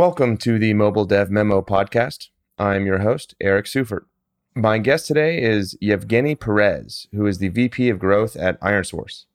Welcome 0.00 0.38
to 0.38 0.58
the 0.58 0.72
Mobile 0.72 1.04
Dev 1.04 1.30
Memo 1.30 1.60
podcast. 1.60 2.28
I'm 2.58 2.86
your 2.86 3.00
host, 3.00 3.34
Eric 3.38 3.66
Seufert. 3.66 4.06
My 4.54 4.78
guest 4.78 5.06
today 5.06 5.42
is 5.42 5.76
Yevgeny 5.78 6.34
Peres, 6.34 7.06
who 7.12 7.26
is 7.26 7.36
the 7.36 7.50
VP 7.50 7.90
of 7.90 7.98
Growth 7.98 8.34
at 8.34 8.58
IronSource. 8.62 9.26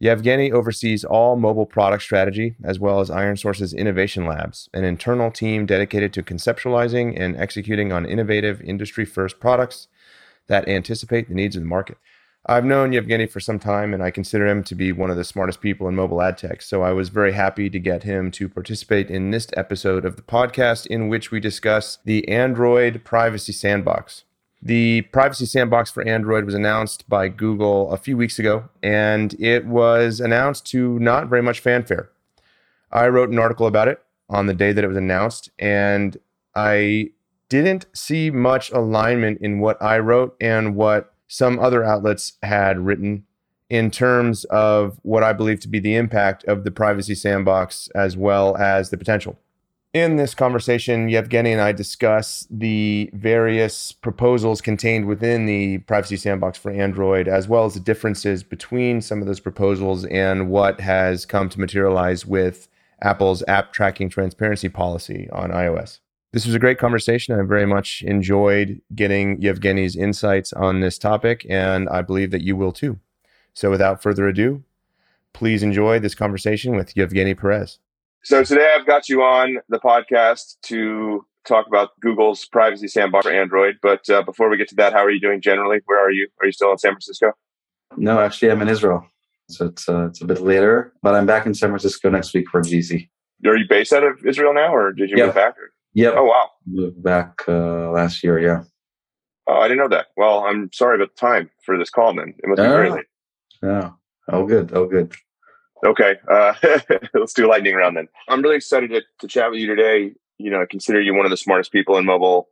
Yevgeny 0.00 0.50
oversees 0.50 1.04
all 1.04 1.36
mobile 1.36 1.64
product 1.64 2.02
strategy 2.02 2.56
as 2.64 2.80
well 2.80 2.98
as 2.98 3.08
IronSource's 3.08 3.72
Innovation 3.72 4.26
Labs, 4.26 4.68
an 4.74 4.82
internal 4.82 5.30
team 5.30 5.64
dedicated 5.64 6.12
to 6.14 6.24
conceptualizing 6.24 7.14
and 7.16 7.36
executing 7.36 7.92
on 7.92 8.04
innovative 8.04 8.60
industry 8.62 9.04
first 9.04 9.38
products 9.38 9.86
that 10.48 10.66
anticipate 10.66 11.28
the 11.28 11.36
needs 11.36 11.54
of 11.54 11.62
the 11.62 11.68
market. 11.68 11.98
I've 12.46 12.64
known 12.66 12.92
Yevgeny 12.92 13.26
for 13.26 13.40
some 13.40 13.58
time, 13.58 13.94
and 13.94 14.02
I 14.02 14.10
consider 14.10 14.46
him 14.46 14.62
to 14.64 14.74
be 14.74 14.92
one 14.92 15.10
of 15.10 15.16
the 15.16 15.24
smartest 15.24 15.62
people 15.62 15.88
in 15.88 15.96
mobile 15.96 16.20
ad 16.20 16.36
tech. 16.36 16.60
So 16.60 16.82
I 16.82 16.92
was 16.92 17.08
very 17.08 17.32
happy 17.32 17.70
to 17.70 17.78
get 17.78 18.02
him 18.02 18.30
to 18.32 18.50
participate 18.50 19.10
in 19.10 19.30
this 19.30 19.46
episode 19.56 20.04
of 20.04 20.16
the 20.16 20.22
podcast, 20.22 20.86
in 20.86 21.08
which 21.08 21.30
we 21.30 21.40
discuss 21.40 21.98
the 22.04 22.28
Android 22.28 23.02
Privacy 23.02 23.52
Sandbox. 23.52 24.24
The 24.60 25.02
Privacy 25.02 25.46
Sandbox 25.46 25.90
for 25.90 26.06
Android 26.06 26.44
was 26.44 26.54
announced 26.54 27.08
by 27.08 27.28
Google 27.28 27.90
a 27.90 27.96
few 27.96 28.14
weeks 28.14 28.38
ago, 28.38 28.68
and 28.82 29.34
it 29.40 29.64
was 29.64 30.20
announced 30.20 30.66
to 30.66 30.98
not 30.98 31.28
very 31.28 31.42
much 31.42 31.60
fanfare. 31.60 32.10
I 32.92 33.08
wrote 33.08 33.30
an 33.30 33.38
article 33.38 33.66
about 33.66 33.88
it 33.88 34.02
on 34.28 34.46
the 34.46 34.54
day 34.54 34.72
that 34.72 34.84
it 34.84 34.88
was 34.88 34.98
announced, 34.98 35.48
and 35.58 36.18
I 36.54 37.12
didn't 37.48 37.86
see 37.94 38.30
much 38.30 38.70
alignment 38.70 39.40
in 39.40 39.60
what 39.60 39.82
I 39.82 39.98
wrote 39.98 40.36
and 40.42 40.76
what 40.76 41.13
some 41.26 41.58
other 41.58 41.84
outlets 41.84 42.34
had 42.42 42.78
written 42.78 43.24
in 43.70 43.90
terms 43.90 44.44
of 44.44 44.98
what 45.02 45.22
I 45.22 45.32
believe 45.32 45.60
to 45.60 45.68
be 45.68 45.78
the 45.78 45.96
impact 45.96 46.44
of 46.44 46.64
the 46.64 46.70
privacy 46.70 47.14
sandbox 47.14 47.88
as 47.94 48.16
well 48.16 48.56
as 48.56 48.90
the 48.90 48.98
potential. 48.98 49.38
In 49.94 50.16
this 50.16 50.34
conversation, 50.34 51.08
Yevgeny 51.08 51.52
and 51.52 51.60
I 51.60 51.70
discuss 51.70 52.48
the 52.50 53.10
various 53.14 53.92
proposals 53.92 54.60
contained 54.60 55.06
within 55.06 55.46
the 55.46 55.78
privacy 55.78 56.16
sandbox 56.16 56.58
for 56.58 56.72
Android, 56.72 57.28
as 57.28 57.46
well 57.46 57.64
as 57.64 57.74
the 57.74 57.80
differences 57.80 58.42
between 58.42 59.00
some 59.00 59.20
of 59.20 59.28
those 59.28 59.38
proposals 59.38 60.04
and 60.06 60.50
what 60.50 60.80
has 60.80 61.24
come 61.24 61.48
to 61.48 61.60
materialize 61.60 62.26
with 62.26 62.68
Apple's 63.02 63.44
app 63.46 63.72
tracking 63.72 64.08
transparency 64.08 64.68
policy 64.68 65.28
on 65.30 65.50
iOS. 65.50 66.00
This 66.34 66.46
was 66.46 66.56
a 66.56 66.58
great 66.58 66.78
conversation. 66.78 67.38
I 67.38 67.42
very 67.44 67.64
much 67.64 68.02
enjoyed 68.04 68.80
getting 68.92 69.40
Yevgeny's 69.40 69.94
insights 69.94 70.52
on 70.52 70.80
this 70.80 70.98
topic, 70.98 71.46
and 71.48 71.88
I 71.88 72.02
believe 72.02 72.32
that 72.32 72.42
you 72.42 72.56
will 72.56 72.72
too. 72.72 72.98
So, 73.52 73.70
without 73.70 74.02
further 74.02 74.26
ado, 74.26 74.64
please 75.32 75.62
enjoy 75.62 76.00
this 76.00 76.16
conversation 76.16 76.74
with 76.74 76.96
Yevgeny 76.96 77.36
Peres. 77.36 77.78
So, 78.24 78.42
today 78.42 78.74
I've 78.76 78.84
got 78.84 79.08
you 79.08 79.22
on 79.22 79.58
the 79.68 79.78
podcast 79.78 80.56
to 80.62 81.24
talk 81.44 81.68
about 81.68 81.90
Google's 82.00 82.44
privacy 82.46 82.88
sandbox 82.88 83.26
for 83.26 83.32
Android. 83.32 83.76
But 83.80 84.10
uh, 84.10 84.22
before 84.22 84.48
we 84.48 84.56
get 84.56 84.66
to 84.70 84.74
that, 84.74 84.92
how 84.92 85.04
are 85.04 85.10
you 85.12 85.20
doing 85.20 85.40
generally? 85.40 85.82
Where 85.86 86.04
are 86.04 86.10
you? 86.10 86.26
Are 86.40 86.46
you 86.46 86.52
still 86.52 86.72
in 86.72 86.78
San 86.78 86.94
Francisco? 86.94 87.30
No, 87.96 88.18
actually, 88.18 88.50
I'm 88.50 88.60
in 88.60 88.68
Israel. 88.68 89.06
So, 89.50 89.66
it's, 89.66 89.88
uh, 89.88 90.06
it's 90.06 90.20
a 90.20 90.24
bit 90.24 90.40
later, 90.40 90.94
but 91.00 91.14
I'm 91.14 91.26
back 91.26 91.46
in 91.46 91.54
San 91.54 91.68
Francisco 91.68 92.10
next 92.10 92.34
week 92.34 92.50
for 92.50 92.60
GDC. 92.60 93.08
Are 93.46 93.56
you 93.56 93.66
based 93.68 93.92
out 93.92 94.02
of 94.02 94.26
Israel 94.26 94.52
now, 94.52 94.74
or 94.74 94.90
did 94.90 95.10
you 95.10 95.16
yep. 95.16 95.26
move 95.26 95.34
back? 95.36 95.56
Or? 95.56 95.70
Yep. 95.94 96.14
Oh 96.16 96.24
wow. 96.24 96.50
Moved 96.66 97.02
back 97.02 97.42
uh, 97.48 97.90
last 97.90 98.22
year. 98.22 98.38
Yeah. 98.38 98.64
Oh, 99.46 99.58
I 99.58 99.68
didn't 99.68 99.78
know 99.78 99.96
that. 99.96 100.06
Well, 100.16 100.40
I'm 100.44 100.70
sorry 100.72 100.96
about 100.96 101.14
the 101.14 101.20
time 101.20 101.50
for 101.64 101.76
this 101.76 101.90
call. 101.90 102.14
Then 102.14 102.34
it 102.38 102.48
must 102.48 102.62
be 102.62 102.66
very 102.66 102.90
late. 102.90 103.04
Yeah. 103.62 103.90
Oh, 104.28 104.46
good. 104.46 104.72
Oh, 104.72 104.86
good. 104.86 105.12
Okay. 105.84 106.16
Uh, 106.30 106.54
let's 107.14 107.34
do 107.34 107.46
a 107.46 107.48
lightning 107.48 107.74
round 107.74 107.96
then. 107.96 108.08
I'm 108.28 108.42
really 108.42 108.56
excited 108.56 108.90
to, 108.90 109.02
to 109.20 109.28
chat 109.28 109.50
with 109.50 109.60
you 109.60 109.66
today. 109.66 110.12
You 110.38 110.50
know, 110.50 110.62
I 110.62 110.66
consider 110.68 111.00
you 111.00 111.14
one 111.14 111.26
of 111.26 111.30
the 111.30 111.36
smartest 111.36 111.72
people 111.72 111.98
in 111.98 112.06
mobile 112.06 112.48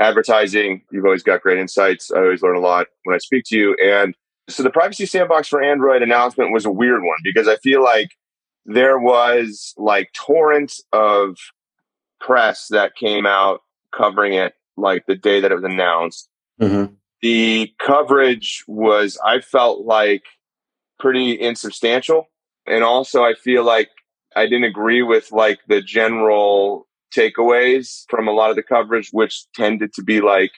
advertising. 0.00 0.82
You've 0.90 1.04
always 1.04 1.22
got 1.22 1.42
great 1.42 1.58
insights. 1.58 2.10
I 2.10 2.20
always 2.20 2.42
learn 2.42 2.56
a 2.56 2.60
lot 2.60 2.86
when 3.04 3.14
I 3.14 3.18
speak 3.18 3.44
to 3.48 3.56
you. 3.56 3.76
And 3.82 4.14
so 4.48 4.62
the 4.62 4.70
privacy 4.70 5.06
sandbox 5.06 5.48
for 5.48 5.62
Android 5.62 6.02
announcement 6.02 6.52
was 6.52 6.64
a 6.64 6.70
weird 6.70 7.02
one 7.02 7.18
because 7.22 7.48
I 7.48 7.56
feel 7.56 7.82
like 7.82 8.08
there 8.66 8.98
was 8.98 9.74
like 9.76 10.10
torrents 10.14 10.82
of 10.92 11.36
press 12.24 12.68
that 12.70 12.96
came 12.96 13.26
out 13.26 13.60
covering 13.96 14.34
it 14.34 14.54
like 14.76 15.06
the 15.06 15.14
day 15.14 15.40
that 15.40 15.52
it 15.52 15.54
was 15.54 15.64
announced. 15.64 16.28
Mm-hmm. 16.60 16.94
The 17.22 17.72
coverage 17.84 18.64
was, 18.66 19.18
I 19.24 19.40
felt 19.40 19.84
like, 19.84 20.22
pretty 20.98 21.38
insubstantial. 21.40 22.28
And 22.66 22.82
also, 22.82 23.24
I 23.24 23.34
feel 23.34 23.64
like 23.64 23.90
I 24.36 24.44
didn't 24.44 24.64
agree 24.64 25.02
with 25.02 25.32
like 25.32 25.60
the 25.68 25.82
general 25.82 26.86
takeaways 27.16 28.04
from 28.08 28.26
a 28.26 28.32
lot 28.32 28.50
of 28.50 28.56
the 28.56 28.62
coverage, 28.62 29.10
which 29.12 29.44
tended 29.54 29.92
to 29.94 30.02
be 30.02 30.20
like 30.20 30.52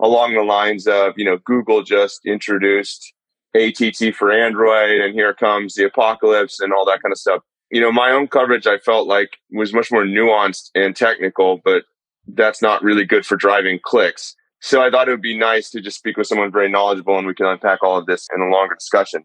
along 0.00 0.34
the 0.34 0.42
lines 0.42 0.86
of, 0.86 1.14
you 1.16 1.24
know, 1.24 1.38
Google 1.44 1.82
just 1.82 2.20
introduced 2.26 3.12
ATT 3.54 4.14
for 4.14 4.30
Android 4.30 5.00
and 5.00 5.14
here 5.14 5.32
comes 5.32 5.74
the 5.74 5.84
apocalypse 5.84 6.60
and 6.60 6.72
all 6.72 6.84
that 6.84 7.00
kind 7.02 7.12
of 7.12 7.18
stuff 7.18 7.42
you 7.70 7.80
know, 7.80 7.92
my 7.92 8.10
own 8.10 8.28
coverage 8.28 8.66
I 8.66 8.78
felt 8.78 9.06
like 9.06 9.36
was 9.50 9.72
much 9.72 9.90
more 9.90 10.04
nuanced 10.04 10.70
and 10.74 10.94
technical, 10.94 11.60
but 11.64 11.84
that's 12.28 12.62
not 12.62 12.82
really 12.82 13.04
good 13.04 13.26
for 13.26 13.36
driving 13.36 13.78
clicks. 13.82 14.34
So 14.60 14.82
I 14.82 14.90
thought 14.90 15.08
it 15.08 15.12
would 15.12 15.22
be 15.22 15.36
nice 15.36 15.70
to 15.70 15.80
just 15.80 15.98
speak 15.98 16.16
with 16.16 16.26
someone 16.26 16.50
very 16.50 16.70
knowledgeable 16.70 17.18
and 17.18 17.26
we 17.26 17.34
can 17.34 17.46
unpack 17.46 17.82
all 17.82 17.98
of 17.98 18.06
this 18.06 18.26
in 18.34 18.40
a 18.40 18.48
longer 18.48 18.74
discussion. 18.74 19.24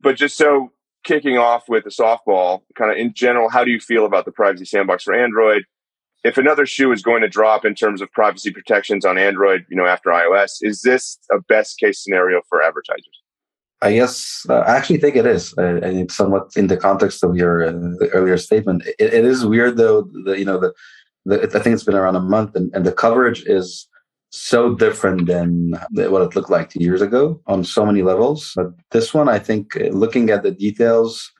But 0.00 0.16
just 0.16 0.36
so 0.36 0.72
kicking 1.04 1.38
off 1.38 1.68
with 1.68 1.84
the 1.84 1.90
softball, 1.90 2.62
kind 2.76 2.90
of 2.90 2.96
in 2.96 3.12
general, 3.14 3.48
how 3.48 3.64
do 3.64 3.70
you 3.70 3.80
feel 3.80 4.06
about 4.06 4.24
the 4.24 4.32
privacy 4.32 4.64
sandbox 4.64 5.04
for 5.04 5.14
Android? 5.14 5.64
If 6.22 6.36
another 6.36 6.66
shoe 6.66 6.92
is 6.92 7.02
going 7.02 7.22
to 7.22 7.28
drop 7.28 7.64
in 7.64 7.74
terms 7.74 8.02
of 8.02 8.12
privacy 8.12 8.50
protections 8.50 9.04
on 9.04 9.16
Android, 9.16 9.64
you 9.70 9.76
know, 9.76 9.86
after 9.86 10.10
iOS, 10.10 10.58
is 10.60 10.82
this 10.82 11.18
a 11.30 11.40
best 11.40 11.78
case 11.78 12.02
scenario 12.02 12.42
for 12.48 12.62
advertisers? 12.62 13.22
I 13.82 13.94
guess 13.94 14.44
uh, 14.48 14.60
I 14.60 14.76
actually 14.76 14.98
think 14.98 15.16
it 15.16 15.26
is, 15.26 15.54
uh, 15.56 15.80
and 15.82 15.98
it's 16.00 16.16
somewhat 16.16 16.52
in 16.56 16.66
the 16.66 16.76
context 16.76 17.24
of 17.24 17.36
your 17.36 17.64
uh, 17.64 18.06
earlier 18.12 18.36
statement. 18.36 18.86
It, 18.98 19.14
it 19.14 19.24
is 19.24 19.46
weird 19.46 19.76
though. 19.76 20.08
The, 20.24 20.38
you 20.38 20.44
know, 20.44 20.60
the, 20.60 20.72
the, 21.24 21.42
I 21.42 21.60
think 21.60 21.74
it's 21.74 21.84
been 21.84 21.94
around 21.94 22.16
a 22.16 22.20
month, 22.20 22.54
and, 22.56 22.70
and 22.74 22.84
the 22.84 22.92
coverage 22.92 23.42
is 23.46 23.88
so 24.30 24.74
different 24.74 25.26
than 25.26 25.72
what 25.90 26.22
it 26.22 26.36
looked 26.36 26.50
like 26.50 26.70
two 26.70 26.80
years 26.80 27.02
ago 27.02 27.40
on 27.46 27.64
so 27.64 27.84
many 27.84 28.02
levels. 28.02 28.52
But 28.54 28.68
this 28.90 29.12
one, 29.12 29.28
I 29.28 29.38
think, 29.38 29.76
uh, 29.76 29.88
looking 29.88 30.30
at 30.30 30.42
the 30.42 30.52
details, 30.52 31.30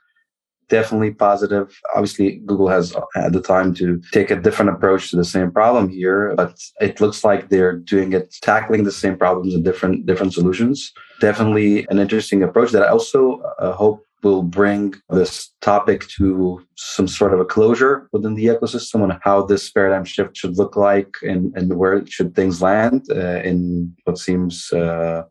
definitely 0.70 1.12
positive. 1.12 1.78
Obviously, 1.94 2.36
Google 2.46 2.68
has 2.68 2.94
had 3.14 3.32
the 3.32 3.42
time 3.42 3.74
to 3.74 4.00
take 4.12 4.30
a 4.30 4.40
different 4.40 4.70
approach 4.70 5.10
to 5.10 5.16
the 5.16 5.24
same 5.24 5.50
problem 5.50 5.88
here, 5.88 6.34
but 6.36 6.58
it 6.80 7.00
looks 7.00 7.24
like 7.24 7.48
they're 7.48 7.76
doing 7.76 8.12
it, 8.14 8.34
tackling 8.40 8.84
the 8.84 8.92
same 8.92 9.16
problems 9.18 9.54
in 9.54 9.62
different 9.62 10.06
different 10.06 10.32
solutions. 10.32 10.92
Definitely 11.20 11.86
an 11.90 11.98
interesting 11.98 12.42
approach 12.42 12.70
that 12.72 12.84
I 12.84 12.88
also 12.88 13.42
uh, 13.58 13.72
hope 13.72 14.00
will 14.22 14.42
bring 14.42 14.94
this 15.08 15.50
topic 15.60 16.06
to 16.18 16.62
some 16.76 17.08
sort 17.08 17.32
of 17.34 17.40
a 17.40 17.44
closure 17.44 18.08
within 18.12 18.34
the 18.34 18.46
ecosystem 18.46 19.02
on 19.02 19.18
how 19.22 19.42
this 19.42 19.70
paradigm 19.70 20.04
shift 20.04 20.36
should 20.36 20.58
look 20.58 20.76
like 20.76 21.12
and, 21.22 21.56
and 21.56 21.74
where 21.74 22.04
should 22.06 22.34
things 22.34 22.60
land 22.60 23.02
uh, 23.10 23.40
in 23.50 23.94
what 24.04 24.18
seems 24.18 24.70
uh, 24.72 25.22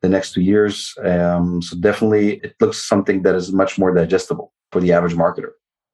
the 0.00 0.08
next 0.08 0.32
two 0.32 0.40
years. 0.40 0.94
Um, 1.04 1.60
so 1.60 1.76
definitely 1.76 2.36
it 2.36 2.54
looks 2.58 2.88
something 2.88 3.22
that 3.22 3.34
is 3.34 3.52
much 3.52 3.78
more 3.78 3.92
digestible 3.92 4.50
for 4.72 4.80
the 4.80 4.92
average 4.92 5.14
marketer. 5.14 5.50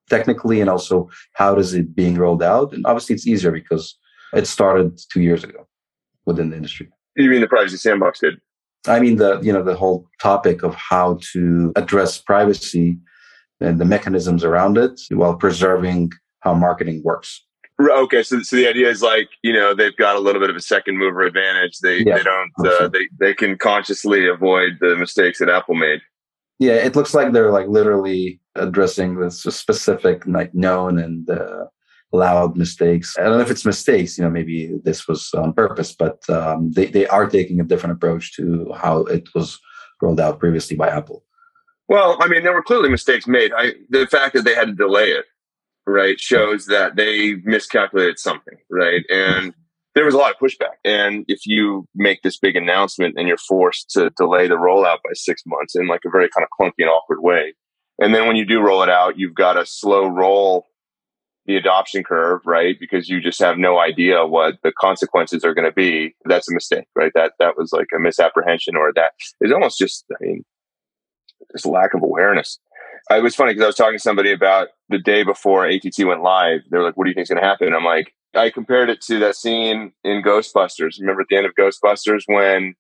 Technically 0.09 0.61
and 0.61 0.71
also 0.71 1.11
how 1.35 1.55
does 1.55 1.75
it 1.75 1.95
being 1.95 2.17
rolled 2.17 2.43
out? 2.43 2.73
And 2.73 2.87
obviously 2.87 3.15
it's 3.15 3.27
easier 3.27 3.51
because 3.51 3.99
it 4.33 4.47
started 4.47 4.99
two 5.13 5.21
years 5.21 5.45
ago 5.45 5.67
within 6.25 6.51
the 6.51 6.57
industry. 6.57 6.89
You 7.17 7.29
mean 7.29 7.41
the 7.41 7.49
privacy 7.49 7.77
sandbox 7.77 8.21
did? 8.21 8.41
I 8.87 9.01
mean 9.01 9.17
the 9.17 9.41
you 9.41 9.53
know 9.53 9.63
the 9.63 9.75
whole 9.75 10.07
topic 10.23 10.63
of 10.63 10.75
how 10.75 11.19
to 11.33 11.73
address 11.77 12.19
privacy 12.19 12.99
and 13.61 13.81
the 13.81 13.85
mechanisms 13.85 14.45
around 14.45 14.79
it 14.79 15.01
while 15.11 15.35
preserving 15.35 16.13
how 16.41 16.55
marketing 16.55 17.03
works. 17.05 17.45
Okay 17.81 18.23
so, 18.23 18.41
so 18.41 18.57
the 18.57 18.67
idea 18.67 18.89
is 18.89 19.03
like 19.03 19.29
you 19.43 19.53
know 19.53 19.75
they've 19.75 19.97
got 19.97 20.17
a 20.17 20.21
little 20.21 20.41
bit 20.41 20.51
of 20.51 20.57
a 20.57 20.61
second 20.61 20.97
mover 20.97 21.23
advantage. 21.23 21.79
They 21.83 21.99
yeah, 21.99 22.17
they 22.17 22.23
don't 22.23 22.53
uh, 22.67 22.89
they, 22.89 23.09
they 23.21 23.35
can 23.35 23.59
consciously 23.59 24.27
avoid 24.27 24.79
the 24.81 24.97
mistakes 24.97 25.39
that 25.41 25.51
apple 25.51 25.75
made 25.75 26.01
yeah, 26.59 26.75
it 26.75 26.97
looks 26.97 27.15
like 27.15 27.33
they're 27.33 27.53
like 27.53 27.69
literally 27.69 28.41
addressing 28.55 29.19
this 29.19 29.43
specific, 29.43 30.27
like 30.27 30.55
known 30.55 30.99
and 30.99 31.29
uh, 31.31 31.67
loud 32.13 32.57
mistakes. 32.57 33.17
I 33.19 33.23
don't 33.23 33.39
know 33.39 33.45
if 33.45 33.51
it's 33.51 33.65
mistakes. 33.65 34.19
You 34.19 34.25
know, 34.25 34.31
maybe 34.31 34.79
this 34.83 35.07
was 35.07 35.33
on 35.35 35.53
purpose, 35.53 35.95
but 35.95 36.29
um, 36.29 36.73
they 36.73 36.87
they 36.87 37.07
are 37.07 37.29
taking 37.29 37.61
a 37.61 37.65
different 37.65 37.97
approach 37.97 38.35
to 38.37 38.73
how 38.77 39.01
it 39.05 39.29
was 39.35 39.59
rolled 40.03 40.21
out 40.21 40.41
previously 40.41 40.77
by 40.77 40.89
Apple. 40.89 41.25
Well, 41.89 42.19
I 42.21 42.29
mean, 42.29 42.43
there 42.43 42.53
were 42.53 42.63
clearly 42.63 42.91
mistakes 42.91 43.27
made. 43.27 43.53
I, 43.57 43.73
the 43.89 44.07
fact 44.07 44.35
that 44.35 44.45
they 44.45 44.55
had 44.55 44.67
to 44.69 44.75
delay 44.75 45.11
it, 45.11 45.25
right, 45.87 46.21
shows 46.21 46.67
that 46.67 46.97
they 46.97 47.37
miscalculated 47.45 48.19
something, 48.19 48.59
right, 48.71 49.05
and 49.09 49.55
there 49.99 50.05
was 50.05 50.15
a 50.15 50.19
lot 50.19 50.31
of 50.31 50.39
pushback. 50.39 50.77
And 50.85 51.25
if 51.27 51.41
you 51.45 51.85
make 51.93 52.23
this 52.23 52.39
big 52.39 52.55
announcement 52.55 53.17
and 53.19 53.27
you're 53.27 53.37
forced 53.37 53.91
to 53.91 54.11
delay 54.17 54.47
the 54.47 54.55
rollout 54.55 54.99
by 55.03 55.11
six 55.15 55.43
months 55.45 55.75
in 55.75 55.89
like 55.89 56.03
a 56.07 56.11
very 56.11 56.29
kind 56.29 56.45
of 56.45 56.51
clunky 56.57 56.85
and 56.85 56.89
awkward 56.89 57.19
way, 57.21 57.55
and 58.01 58.15
then 58.15 58.29
when 58.29 58.37
you 58.37 58.47
do 58.47 58.61
roll 58.61 58.85
it 58.85 58.89
out, 58.89 59.19
you've 59.19 59.35
got 59.35 59.57
a 59.57 59.67
slow 59.67 60.07
roll 60.07 60.67
the 61.47 61.57
adoption 61.57 62.05
curve, 62.05 62.43
right? 62.45 62.77
Because 62.79 63.09
you 63.09 63.21
just 63.21 63.41
have 63.41 63.59
no 63.59 63.81
idea 63.81 64.25
what 64.25 64.57
the 64.63 64.71
consequences 64.79 65.45
are 65.45 65.55
going 65.55 65.65
to 65.65 65.73
be. 65.73 66.15
That's 66.27 66.49
a 66.49 66.55
mistake, 66.55 66.85
right? 66.95 67.11
That 67.17 67.33
that 67.41 67.57
was 67.57 67.73
like 67.73 67.89
a 67.93 67.99
misapprehension, 67.99 68.77
or 68.77 68.93
that 68.95 69.13
is 69.41 69.51
almost 69.51 69.79
just, 69.79 70.05
I 70.13 70.25
mean, 70.25 70.45
just 71.53 71.67
lack 71.67 71.95
of 71.95 72.03
awareness. 72.03 72.59
It 73.11 73.23
was 73.23 73.35
funny 73.35 73.53
because 73.53 73.65
I 73.65 73.69
was 73.69 73.77
talking 73.77 73.99
to 73.99 74.03
somebody 74.03 74.33
about 74.33 74.69
the 74.89 74.99
day 74.99 75.23
before 75.23 75.67
ATT 75.67 75.99
went 76.01 76.23
live. 76.23 76.61
They 76.71 76.77
were 76.77 76.85
like, 76.85 76.97
"What 76.97 77.05
do 77.05 77.11
you 77.11 77.15
think 77.15 77.25
is 77.25 77.29
going 77.31 77.43
to 77.43 77.49
happen?" 77.49 77.75
I'm 77.75 77.85
like, 77.85 78.13
I 78.35 78.51
compared 78.51 78.91
it 78.91 79.01
to 79.03 79.19
that 79.21 79.37
scene 79.37 79.93
in 80.05 80.23
Ghostbusters. 80.23 81.01
Remember 81.01 81.23
at 81.23 81.29
the 81.31 81.37
end 81.37 81.47
of 81.47 81.55
Ghostbusters 81.59 82.23
when 82.27 82.75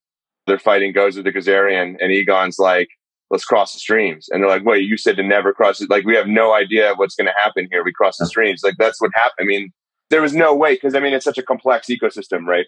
they're 0.46 0.58
fighting 0.58 0.92
Gozer 0.92 1.24
the 1.24 1.32
Gozerian 1.32 1.96
and 2.00 2.12
Egon's 2.12 2.58
like, 2.58 2.88
let's 3.30 3.44
cross 3.44 3.72
the 3.72 3.78
streams. 3.78 4.28
And 4.30 4.42
they're 4.42 4.50
like, 4.50 4.64
wait, 4.64 4.84
you 4.84 4.96
said 4.96 5.16
to 5.16 5.22
never 5.22 5.52
cross 5.52 5.80
it. 5.80 5.90
Like, 5.90 6.04
we 6.04 6.16
have 6.16 6.26
no 6.26 6.54
idea 6.54 6.94
what's 6.96 7.14
going 7.14 7.26
to 7.26 7.42
happen 7.42 7.68
here. 7.70 7.84
We 7.84 7.92
cross 7.92 8.16
the 8.16 8.26
streams. 8.26 8.62
Like, 8.64 8.74
that's 8.78 9.00
what 9.00 9.10
happened. 9.14 9.40
I 9.40 9.44
mean, 9.44 9.70
there 10.10 10.22
was 10.22 10.34
no 10.34 10.54
way 10.54 10.74
because 10.74 10.94
I 10.94 11.00
mean, 11.00 11.12
it's 11.12 11.24
such 11.24 11.38
a 11.38 11.42
complex 11.42 11.88
ecosystem, 11.88 12.46
right? 12.46 12.66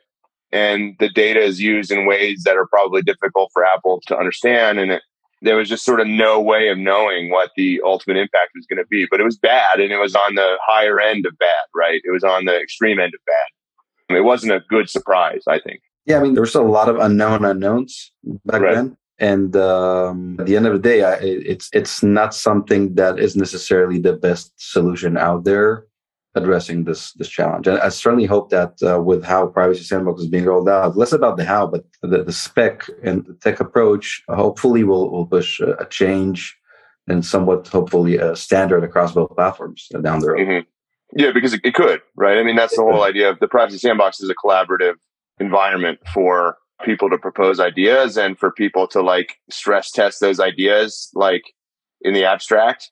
And 0.53 0.97
the 0.99 1.09
data 1.09 1.41
is 1.41 1.61
used 1.61 1.91
in 1.91 2.07
ways 2.07 2.43
that 2.45 2.57
are 2.57 2.67
probably 2.67 3.03
difficult 3.03 3.51
for 3.53 3.65
Apple 3.65 4.03
to 4.07 4.19
understand. 4.19 4.79
And 4.79 4.93
it, 4.93 5.03
there 5.43 5.57
was 5.57 5.69
just 5.69 5.85
sort 5.85 6.01
of 6.01 6.07
no 6.07 6.41
way 6.41 6.69
of 6.69 6.79
knowing 6.79 7.31
what 7.31 7.51
the 7.57 7.81
ultimate 7.85 8.17
impact 8.17 8.51
was 8.55 8.67
going 8.67 8.79
to 8.79 8.87
be. 8.87 9.07
But 9.11 9.21
it 9.21 9.25
was 9.25 9.39
bad, 9.39 9.81
and 9.81 9.93
it 9.93 9.99
was 9.99 10.15
on 10.15 10.35
the 10.35 10.59
higher 10.67 11.01
end 11.01 11.27
of 11.27 11.37
bad, 11.39 11.65
right? 11.75 12.01
It 12.05 12.11
was 12.11 12.25
on 12.25 12.45
the 12.45 12.59
extreme 12.61 13.01
end 13.01 13.13
of 13.15 13.21
bad. 13.27 13.37
I 14.09 14.13
mean, 14.13 14.23
it 14.23 14.27
wasn't 14.27 14.53
a 14.53 14.61
good 14.69 14.91
surprise, 14.91 15.43
I 15.47 15.59
think. 15.61 15.81
Yeah, 16.07 16.19
I 16.19 16.23
mean, 16.23 16.35
there 16.35 16.43
was 16.43 16.55
a 16.55 16.63
lot 16.63 16.89
of 16.89 16.97
unknown 16.97 17.45
unknowns 17.45 18.13
back 18.45 18.63
right. 18.63 18.75
then, 18.75 18.97
and 19.19 19.55
um, 19.57 20.37
at 20.41 20.47
the 20.47 20.57
end 20.57 20.67
of 20.67 20.73
the 20.73 20.79
day, 20.79 21.05
I, 21.05 21.15
it's 21.21 21.69
it's 21.73 22.03
not 22.03 22.35
something 22.35 22.95
that 22.95 23.19
is 23.19 23.37
necessarily 23.37 23.99
the 23.99 24.15
best 24.15 24.53
solution 24.57 25.17
out 25.17 25.45
there 25.45 25.87
addressing 26.35 26.85
this 26.85 27.13
this 27.15 27.29
challenge. 27.29 27.67
And 27.67 27.79
I 27.79 27.89
certainly 27.89 28.27
hope 28.27 28.51
that 28.51 28.75
uh, 28.83 29.01
with 29.01 29.25
how 29.25 29.47
Privacy 29.47 29.85
Sandbox 29.85 30.21
is 30.21 30.29
being 30.29 30.45
rolled 30.45 30.69
out, 30.69 30.97
less 30.97 31.13
about 31.13 31.37
the 31.37 31.45
how, 31.45 31.67
but 31.67 31.85
the, 32.03 32.23
the 32.23 32.33
spec 32.33 32.87
and 33.03 33.25
the 33.27 33.35
tech 33.35 33.61
approach, 33.61 34.23
hopefully 34.29 34.85
will 34.85 35.11
will 35.11 35.27
push 35.27 35.61
a, 35.61 35.75
a 35.75 35.87
change 35.87 36.57
and 37.09 37.25
somewhat 37.25 37.67
hopefully 37.69 38.17
a 38.17 38.37
standard 38.37 38.85
across 38.85 39.13
both 39.13 39.35
platforms 39.35 39.89
down 40.03 40.21
the 40.21 40.29
road. 40.29 40.39
Mm-hmm. 40.39 41.21
Yeah, 41.21 41.33
because 41.33 41.53
it, 41.53 41.61
it, 41.65 41.75
could, 41.75 42.01
right? 42.15 42.39
I 42.39 42.45
mean, 42.45 42.55
that's 42.55 42.77
the 42.77 42.83
whole 42.83 43.03
idea 43.03 43.31
of 43.31 43.41
the 43.41 43.49
Privacy 43.49 43.79
Sandbox 43.79 44.21
is 44.21 44.31
a 44.31 44.35
collaborative 44.35 44.95
environment 45.41 45.99
for 46.15 46.57
people 46.85 47.11
to 47.11 47.19
propose 47.19 47.59
ideas 47.59 48.17
and 48.17 48.39
for 48.39 48.53
people 48.53 48.87
to 48.87 49.03
like 49.03 49.37
stress 49.51 49.91
test 49.91 50.21
those 50.21 50.39
ideas 50.39 51.11
like 51.15 51.43
in 52.03 52.15
the 52.15 52.25
abstract 52.25 52.91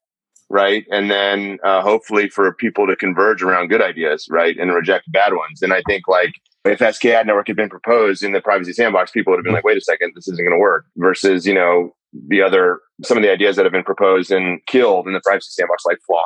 right? 0.50 0.87
And 0.91 1.11
then 1.11 1.59
uh, 1.62 1.83
hopefully 1.83 2.29
for 2.29 2.53
people 2.55 2.87
to 2.87 2.97
converge 2.97 3.43
around 3.43 3.69
good 3.69 3.83
ideas, 3.83 4.27
right, 4.31 4.56
and 4.59 4.73
reject 4.73 5.11
bad 5.12 5.35
ones. 5.35 5.62
And 5.62 5.73
I 5.73 5.83
think 5.87 6.09
like 6.09 6.33
if 6.65 6.81
SKAdNetwork 6.81 7.47
had 7.47 7.56
been 7.56 7.69
proposed 7.69 8.23
in 8.23 8.33
the 8.33 8.41
privacy 8.41 8.73
sandbox, 8.73 9.11
people 9.11 9.33
would 9.33 9.39
have 9.39 9.45
been 9.45 9.55
like, 9.55 9.65
wait 9.65 9.77
a 9.77 9.81
second, 9.81 10.12
this 10.15 10.29
isn't 10.29 10.45
going 10.45 10.56
to 10.56 10.61
work. 10.61 10.87
Versus 10.97 11.47
you 11.47 11.55
know 11.55 11.95
the 12.29 12.43
other 12.43 12.81
some 13.05 13.17
of 13.17 13.23
the 13.23 13.31
ideas 13.31 13.56
that 13.56 13.65
have 13.65 13.73
been 13.73 13.85
proposed 13.85 14.31
and 14.31 14.65
killed 14.67 15.06
in 15.06 15.12
the 15.12 15.21
privacy 15.25 15.50
sandbox, 15.50 15.85
like 15.87 15.99
FLoC, 16.11 16.23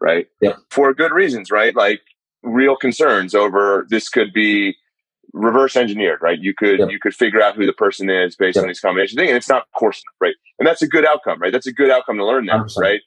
right? 0.00 0.26
Yeah. 0.40 0.56
For 0.70 0.92
good 0.92 1.12
reasons, 1.12 1.50
right? 1.50 1.74
Like 1.74 2.00
real 2.42 2.76
concerns 2.76 3.34
over 3.34 3.86
this 3.88 4.08
could 4.08 4.32
be 4.32 4.76
reverse 5.32 5.76
engineered, 5.76 6.20
right? 6.20 6.38
You 6.38 6.54
could 6.54 6.80
yep. 6.80 6.90
you 6.90 6.98
could 6.98 7.14
figure 7.14 7.40
out 7.40 7.56
who 7.56 7.66
the 7.66 7.72
person 7.72 8.10
is 8.10 8.36
based 8.36 8.56
yep. 8.56 8.64
on 8.64 8.68
these 8.68 8.80
combination 8.80 9.16
thing, 9.16 9.28
and 9.28 9.36
it's 9.36 9.48
not 9.48 9.64
coarse 9.76 9.98
enough, 9.98 10.16
right? 10.20 10.34
And 10.58 10.66
that's 10.66 10.82
a 10.82 10.88
good 10.88 11.06
outcome, 11.06 11.40
right? 11.40 11.52
That's 11.52 11.66
a 11.66 11.72
good 11.72 11.90
outcome 11.90 12.18
to 12.18 12.26
learn 12.26 12.46
that, 12.46 12.60
100%. 12.60 12.76
right? 12.78 13.00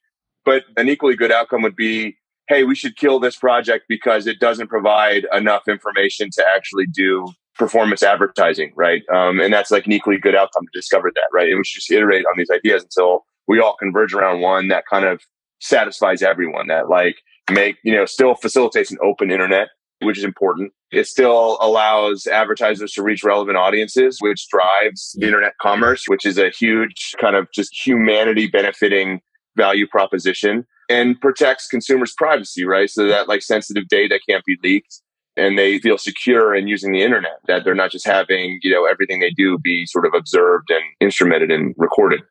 But 0.45 0.63
an 0.77 0.87
equally 0.87 1.15
good 1.15 1.31
outcome 1.31 1.63
would 1.63 1.75
be, 1.75 2.17
hey, 2.47 2.63
we 2.63 2.75
should 2.75 2.95
kill 2.95 3.19
this 3.19 3.35
project 3.35 3.85
because 3.89 4.27
it 4.27 4.39
doesn't 4.39 4.67
provide 4.67 5.25
enough 5.33 5.67
information 5.67 6.29
to 6.33 6.45
actually 6.55 6.85
do 6.85 7.27
performance 7.55 8.03
advertising, 8.03 8.71
right? 8.75 9.01
Um, 9.13 9.39
and 9.39 9.53
that's 9.53 9.71
like 9.71 9.85
an 9.85 9.91
equally 9.91 10.17
good 10.17 10.35
outcome 10.35 10.65
to 10.65 10.79
discover 10.79 11.11
that, 11.13 11.27
right? 11.33 11.49
And 11.49 11.57
we 11.57 11.63
should 11.65 11.79
just 11.79 11.91
iterate 11.91 12.25
on 12.25 12.37
these 12.37 12.49
ideas 12.51 12.83
until 12.83 13.25
we 13.47 13.59
all 13.59 13.75
converge 13.77 14.13
around 14.13 14.41
one 14.41 14.67
that 14.67 14.83
kind 14.89 15.05
of 15.05 15.21
satisfies 15.59 16.21
everyone, 16.21 16.67
that 16.67 16.89
like 16.89 17.15
make, 17.51 17.77
you 17.83 17.93
know, 17.93 18.05
still 18.05 18.35
facilitates 18.35 18.91
an 18.91 18.97
open 19.01 19.31
internet, 19.31 19.69
which 20.01 20.17
is 20.17 20.23
important. 20.23 20.73
It 20.91 21.07
still 21.07 21.57
allows 21.61 22.27
advertisers 22.27 22.91
to 22.93 23.03
reach 23.03 23.23
relevant 23.23 23.57
audiences, 23.57 24.17
which 24.19 24.47
drives 24.49 25.17
internet 25.21 25.53
commerce, 25.61 26.05
which 26.07 26.25
is 26.25 26.37
a 26.37 26.49
huge 26.49 27.13
kind 27.19 27.35
of 27.35 27.47
just 27.53 27.73
humanity 27.85 28.47
benefiting 28.47 29.21
value 29.55 29.87
proposition 29.87 30.65
and 30.89 31.19
protects 31.19 31.67
consumers' 31.67 32.13
privacy, 32.13 32.65
right? 32.65 32.89
So 32.89 33.07
that 33.07 33.27
like 33.27 33.41
sensitive 33.41 33.87
data 33.87 34.19
can't 34.27 34.43
be 34.45 34.57
leaked 34.63 35.01
and 35.37 35.57
they 35.57 35.79
feel 35.79 35.97
secure 35.97 36.55
in 36.55 36.67
using 36.67 36.91
the 36.91 37.01
internet, 37.01 37.39
that 37.47 37.63
they're 37.63 37.75
not 37.75 37.91
just 37.91 38.05
having, 38.05 38.59
you 38.61 38.71
know, 38.71 38.85
everything 38.85 39.19
they 39.19 39.31
do 39.31 39.57
be 39.57 39.85
sort 39.85 40.05
of 40.05 40.13
observed 40.13 40.69
and 40.69 40.83
instrumented 41.01 41.51
and 41.51 41.73
recorded. 41.77 42.21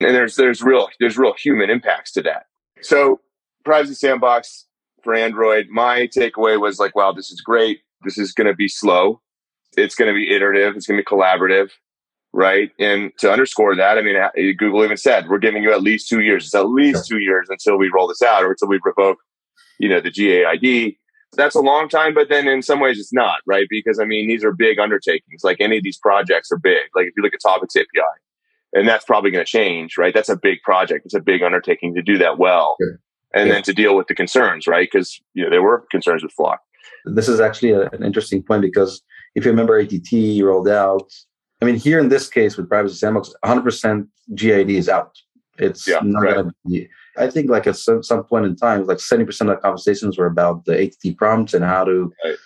And 0.00 0.14
there's 0.14 0.36
there's 0.36 0.62
real 0.62 0.88
there's 1.00 1.18
real 1.18 1.34
human 1.40 1.70
impacts 1.70 2.12
to 2.12 2.22
that. 2.22 2.46
So 2.82 3.20
privacy 3.64 3.94
sandbox 3.94 4.66
for 5.02 5.14
Android, 5.14 5.66
my 5.70 6.08
takeaway 6.08 6.60
was 6.60 6.78
like, 6.78 6.94
wow, 6.94 7.12
this 7.12 7.30
is 7.30 7.40
great. 7.40 7.80
This 8.04 8.18
is 8.18 8.32
going 8.32 8.46
to 8.46 8.54
be 8.54 8.68
slow. 8.68 9.20
It's 9.76 9.94
going 9.94 10.08
to 10.08 10.14
be 10.14 10.34
iterative. 10.34 10.76
It's 10.76 10.86
going 10.86 10.98
to 10.98 11.02
be 11.02 11.16
collaborative 11.16 11.70
right? 12.38 12.70
And 12.78 13.10
to 13.18 13.32
underscore 13.32 13.74
that, 13.74 13.98
I 13.98 14.02
mean, 14.02 14.14
uh, 14.14 14.30
Google 14.56 14.84
even 14.84 14.96
said 14.96 15.28
we're 15.28 15.40
giving 15.40 15.64
you 15.64 15.72
at 15.72 15.82
least 15.82 16.08
two 16.08 16.20
years. 16.20 16.44
It's 16.44 16.54
at 16.54 16.68
least 16.68 17.08
two 17.08 17.18
years 17.18 17.48
until 17.50 17.76
we 17.76 17.90
roll 17.92 18.06
this 18.06 18.22
out 18.22 18.44
or 18.44 18.50
until 18.52 18.68
we 18.68 18.78
revoke, 18.84 19.18
you 19.80 19.88
know, 19.88 20.00
the 20.00 20.12
GAID. 20.12 20.94
That's 21.36 21.56
a 21.56 21.60
long 21.60 21.88
time, 21.88 22.14
but 22.14 22.28
then 22.28 22.46
in 22.46 22.62
some 22.62 22.78
ways 22.78 22.98
it's 23.00 23.12
not, 23.12 23.38
right? 23.44 23.66
Because 23.68 23.98
I 23.98 24.04
mean, 24.04 24.28
these 24.28 24.44
are 24.44 24.52
big 24.52 24.78
undertakings. 24.78 25.42
Like 25.42 25.56
any 25.60 25.78
of 25.78 25.82
these 25.82 25.98
projects 25.98 26.52
are 26.52 26.58
big. 26.58 26.84
Like 26.94 27.06
if 27.06 27.14
you 27.16 27.24
look 27.24 27.34
at 27.34 27.40
Topics 27.44 27.74
API, 27.74 27.86
and 28.72 28.86
that's 28.86 29.04
probably 29.04 29.32
going 29.32 29.44
to 29.44 29.50
change, 29.50 29.98
right? 29.98 30.14
That's 30.14 30.28
a 30.28 30.36
big 30.36 30.62
project. 30.62 31.06
It's 31.06 31.14
a 31.14 31.20
big 31.20 31.42
undertaking 31.42 31.94
to 31.96 32.02
do 32.02 32.18
that 32.18 32.38
well, 32.38 32.76
and 33.34 33.48
yeah. 33.48 33.54
then 33.54 33.62
to 33.64 33.72
deal 33.74 33.96
with 33.96 34.06
the 34.06 34.14
concerns, 34.14 34.68
right? 34.68 34.88
Because 34.90 35.20
you 35.34 35.42
know 35.42 35.50
there 35.50 35.62
were 35.62 35.84
concerns 35.90 36.22
with 36.22 36.32
FLoC. 36.38 36.58
This 37.04 37.28
is 37.28 37.40
actually 37.40 37.72
a, 37.72 37.88
an 37.90 38.04
interesting 38.04 38.44
point 38.44 38.62
because 38.62 39.02
if 39.34 39.44
you 39.44 39.50
remember 39.50 39.76
ATT 39.76 40.42
rolled 40.42 40.68
out 40.68 41.12
I 41.60 41.64
mean, 41.64 41.76
here 41.76 41.98
in 41.98 42.08
this 42.08 42.28
case 42.28 42.56
with 42.56 42.68
Privacy 42.68 42.96
Sandbox, 42.96 43.34
100% 43.44 44.06
GAID 44.34 44.70
is 44.70 44.88
out. 44.88 45.12
It's 45.58 45.88
yeah, 45.88 45.98
not 46.02 46.22
right. 46.22 46.34
going 46.34 46.46
to 46.46 46.54
be. 46.66 46.88
I 47.16 47.28
think 47.28 47.50
like 47.50 47.66
at 47.66 47.76
some, 47.76 48.02
some 48.02 48.24
point 48.24 48.46
in 48.46 48.54
time, 48.54 48.86
like 48.86 48.98
70% 48.98 49.40
of 49.40 49.46
the 49.48 49.56
conversations 49.56 50.16
were 50.16 50.26
about 50.26 50.64
the 50.64 50.80
ATT 50.80 51.16
prompts 51.16 51.52
and 51.52 51.64
how 51.64 51.84
to 51.84 52.12
right. 52.24 52.36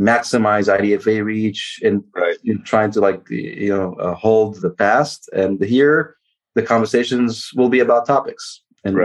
maximize 0.00 0.68
IDFA 0.68 1.24
reach 1.24 1.78
and 1.84 2.02
right. 2.14 2.36
you 2.42 2.54
know, 2.54 2.62
trying 2.64 2.90
to 2.92 3.00
like 3.00 3.22
you 3.30 3.68
know 3.68 3.94
uh, 3.94 4.14
hold 4.14 4.60
the 4.62 4.70
past. 4.70 5.28
And 5.32 5.62
here, 5.62 6.16
the 6.56 6.62
conversations 6.62 7.50
will 7.54 7.68
be 7.68 7.78
about 7.78 8.06
topics 8.06 8.62
and 8.84 8.98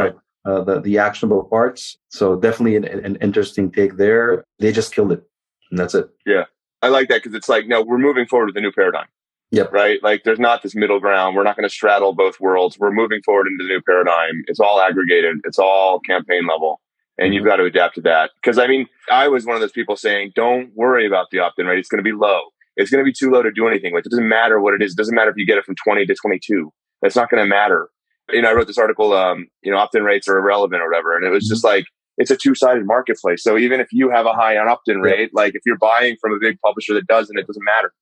uh, 0.46 0.63
the 0.63 0.82
the 0.82 0.98
actionable 0.98 1.44
parts. 1.44 1.98
So 2.10 2.36
definitely 2.36 2.77
an, 2.77 2.86
an 2.86 3.15
interesting 3.18 3.72
take 3.72 3.98
there. 3.98 4.44
They 4.58 4.72
just 4.72 4.94
killed 4.94 5.12
it, 5.12 5.24
and 5.70 5.80
that's 5.80 5.94
it. 5.94 6.10
Yeah, 6.25 6.46
I 6.82 6.88
like 6.88 7.10
that 7.10 7.22
because 7.22 7.36
it's 7.36 7.50
like 7.50 7.68
no, 7.68 7.84
we're 7.84 8.00
moving 8.00 8.25
forward 8.25 8.48
with 8.48 8.58
a 8.58 8.62
new 8.62 8.72
paradigm. 8.72 9.06
Yep. 9.51 9.74
Right. 9.74 10.01
Like 10.01 10.24
there's 10.24 10.39
not 10.39 10.63
this 10.63 10.75
middle 10.75 11.00
ground. 11.00 11.36
We're 11.36 11.43
not 11.43 11.58
going 11.58 11.67
to 11.67 11.74
straddle 11.74 12.13
both 12.13 12.39
worlds. 12.39 12.79
We're 12.79 12.91
moving 12.91 13.22
forward 13.24 13.48
into 13.48 13.63
the 13.63 13.67
new 13.67 13.81
paradigm. 13.81 14.43
It's 14.48 14.62
all 14.62 14.79
aggregated. 14.79 15.38
It's 15.43 15.60
all 15.60 16.00
campaign 16.00 16.48
level. 16.48 16.79
And 17.17 17.27
mm-hmm. 17.27 17.34
you've 17.34 17.46
got 17.46 17.58
to 17.58 17.65
adapt 17.65 17.96
to 17.96 18.01
that. 18.01 18.31
Because 18.41 18.58
I 18.58 18.67
mean, 18.67 18.88
I 19.12 19.27
was 19.27 19.46
one 19.46 19.55
of 19.55 19.62
those 19.62 19.74
people 19.74 19.98
saying, 19.98 20.31
don't 20.36 20.72
worry 20.74 21.05
about 21.05 21.27
the 21.31 21.39
opt 21.39 21.60
in 21.60 21.65
rate. 21.65 21.79
It's 21.79 21.89
going 21.89 22.03
to 22.03 22.03
be 22.03 22.13
low. 22.13 22.39
It's 22.77 22.89
going 22.89 23.03
to 23.03 23.05
be 23.05 23.13
too 23.13 23.29
low 23.29 23.43
to 23.43 23.51
do 23.51 23.67
anything 23.67 23.93
with. 23.93 24.05
It 24.05 24.10
doesn't 24.10 24.29
matter 24.29 24.62
what 24.62 24.74
it 24.74 24.81
is. 24.81 24.93
It 24.93 24.98
doesn't 24.98 25.13
matter 25.13 25.29
if 25.29 25.36
you 25.38 25.46
get 25.46 25.58
it 25.58 25.65
from 25.65 25.75
20 25.75 26.05
to 26.05 26.15
22. 26.15 26.72
That's 27.01 27.17
not 27.17 27.29
going 27.29 27.43
to 27.43 27.50
matter. 27.50 27.89
You 28.29 28.41
know, 28.41 28.50
I 28.50 28.53
wrote 28.53 28.67
this 28.67 28.77
article, 28.77 29.12
um, 29.13 29.48
you 29.62 29.72
know, 29.72 29.77
opt 29.77 29.96
in 29.96 30.03
rates 30.03 30.29
are 30.29 30.38
irrelevant 30.38 30.81
or 30.81 30.89
whatever. 30.89 31.17
And 31.17 31.25
it 31.25 31.29
was 31.29 31.43
mm-hmm. 31.43 31.53
just 31.53 31.65
like, 31.65 31.86
it's 32.17 32.31
a 32.31 32.38
two 32.38 32.55
sided 32.55 32.86
marketplace. 32.86 33.43
So 33.43 33.58
even 33.58 33.81
if 33.81 33.88
you 33.91 34.10
have 34.10 34.25
a 34.25 34.31
high 34.31 34.58
on 34.58 34.70
opt 34.70 34.88
in 34.88 35.01
rate, 35.01 35.31
like 35.34 35.55
if 35.55 35.63
you're 35.65 35.77
buying 35.77 36.15
from 36.22 36.31
a 36.34 36.39
big 36.39 36.58
publisher 36.63 36.93
that 36.93 37.08
doesn't, 37.08 37.38
it 37.38 37.48
doesn't 37.48 37.63
matter. 37.63 37.93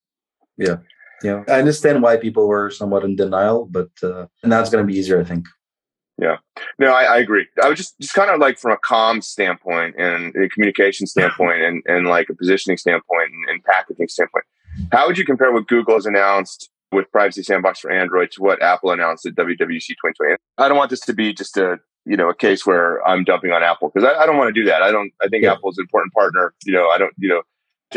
Yeah. 0.57 0.75
Yeah, 1.23 1.43
I 1.47 1.59
understand 1.59 2.01
why 2.01 2.17
people 2.17 2.47
were 2.47 2.69
somewhat 2.69 3.03
in 3.03 3.15
denial, 3.15 3.67
but 3.69 3.89
uh, 4.03 4.27
now 4.43 4.61
it's 4.61 4.69
going 4.69 4.85
to 4.85 4.91
be 4.91 4.97
easier, 4.97 5.19
I 5.19 5.23
think. 5.23 5.45
Yeah, 6.21 6.38
no, 6.77 6.91
I, 6.91 7.03
I, 7.03 7.17
agree. 7.19 7.47
I 7.63 7.69
was 7.69 7.77
just 7.77 7.97
just 7.99 8.13
kind 8.13 8.29
of 8.29 8.39
like 8.39 8.59
from 8.59 8.71
a 8.71 8.77
comm 8.77 9.23
standpoint 9.23 9.95
and 9.97 10.35
a 10.35 10.49
communication 10.49 11.07
standpoint 11.07 11.61
and, 11.61 11.81
and 11.85 12.07
like 12.07 12.29
a 12.29 12.35
positioning 12.35 12.77
standpoint 12.77 13.31
and, 13.31 13.49
and 13.49 13.63
packaging 13.63 14.09
standpoint. 14.09 14.43
How 14.91 15.07
would 15.07 15.17
you 15.17 15.25
compare 15.25 15.51
what 15.51 15.67
Google 15.67 15.95
has 15.95 16.05
announced 16.05 16.69
with 16.91 17.09
Privacy 17.11 17.43
Sandbox 17.43 17.79
for 17.79 17.91
Android 17.91 18.31
to 18.31 18.41
what 18.41 18.61
Apple 18.61 18.91
announced 18.91 19.25
at 19.25 19.35
WWDC 19.35 19.88
2020? 19.88 20.35
I 20.57 20.67
don't 20.67 20.77
want 20.77 20.89
this 20.89 21.01
to 21.01 21.13
be 21.13 21.33
just 21.33 21.55
a 21.57 21.79
you 22.05 22.17
know 22.17 22.29
a 22.29 22.35
case 22.35 22.65
where 22.65 23.05
I'm 23.07 23.23
dumping 23.23 23.51
on 23.51 23.63
Apple 23.63 23.89
because 23.93 24.07
I, 24.07 24.21
I, 24.21 24.25
don't 24.25 24.38
want 24.38 24.53
to 24.53 24.59
do 24.61 24.65
that. 24.67 24.81
I 24.81 24.91
don't. 24.91 25.11
I 25.21 25.29
think 25.29 25.43
yeah. 25.43 25.53
Apple 25.53 25.69
is 25.69 25.77
an 25.77 25.83
important 25.83 26.13
partner. 26.13 26.53
You 26.65 26.73
know, 26.73 26.89
I 26.89 26.97
don't. 26.97 27.13
You 27.17 27.29
know, 27.29 27.41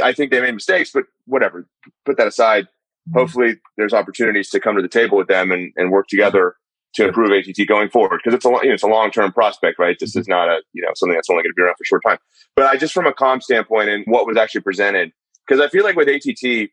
I 0.03 0.13
think 0.13 0.31
they 0.31 0.41
made 0.41 0.55
mistakes, 0.55 0.91
but 0.93 1.05
whatever. 1.27 1.67
Put 2.05 2.19
that 2.19 2.29
aside 2.29 2.69
Mm-hmm. 3.09 3.19
hopefully 3.19 3.57
there's 3.77 3.93
opportunities 3.93 4.49
to 4.51 4.61
come 4.61 4.77
to 4.77 4.83
the 4.83 4.89
table 4.89 5.19
with 5.19 5.27
them 5.27 5.51
and, 5.51 5.73
and 5.75 5.91
work 5.91 6.07
together 6.07 6.55
to 6.95 7.09
improve 7.09 7.33
ATT 7.33 7.67
going 7.67 7.89
forward 7.89 8.21
because 8.23 8.35
it's 8.35 8.45
a 8.45 8.49
you 8.49 8.69
know, 8.69 8.75
it's 8.75 8.83
a 8.83 8.89
long 8.89 9.11
term 9.11 9.33
prospect, 9.33 9.79
right? 9.79 9.97
This 9.99 10.15
is 10.15 10.25
mm-hmm. 10.25 10.33
not 10.33 10.49
a 10.49 10.61
you 10.73 10.83
know 10.83 10.91
something 10.95 11.15
that's 11.15 11.31
only 11.31 11.43
going 11.43 11.51
to 11.51 11.55
be 11.57 11.63
around 11.63 11.75
for 11.75 11.83
a 11.83 11.87
short 11.87 12.03
time. 12.07 12.19
But 12.55 12.67
I 12.67 12.77
just 12.77 12.95
from 12.95 13.07
a 13.07 13.13
comp 13.13 13.43
standpoint 13.43 13.89
and 13.89 14.05
what 14.07 14.27
was 14.27 14.37
actually 14.37 14.61
presented, 14.61 15.13
because 15.47 15.61
I 15.61 15.69
feel 15.69 15.85
like 15.85 15.97
with 15.97 16.09
ATT, 16.09 16.71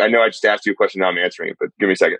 I 0.00 0.08
know 0.08 0.22
I 0.22 0.28
just 0.28 0.44
asked 0.44 0.66
you 0.66 0.72
a 0.72 0.76
question, 0.76 1.00
now 1.00 1.08
I'm 1.08 1.18
answering 1.18 1.50
it, 1.50 1.56
but 1.58 1.70
give 1.80 1.88
me 1.88 1.94
a 1.94 1.96
second. 1.96 2.18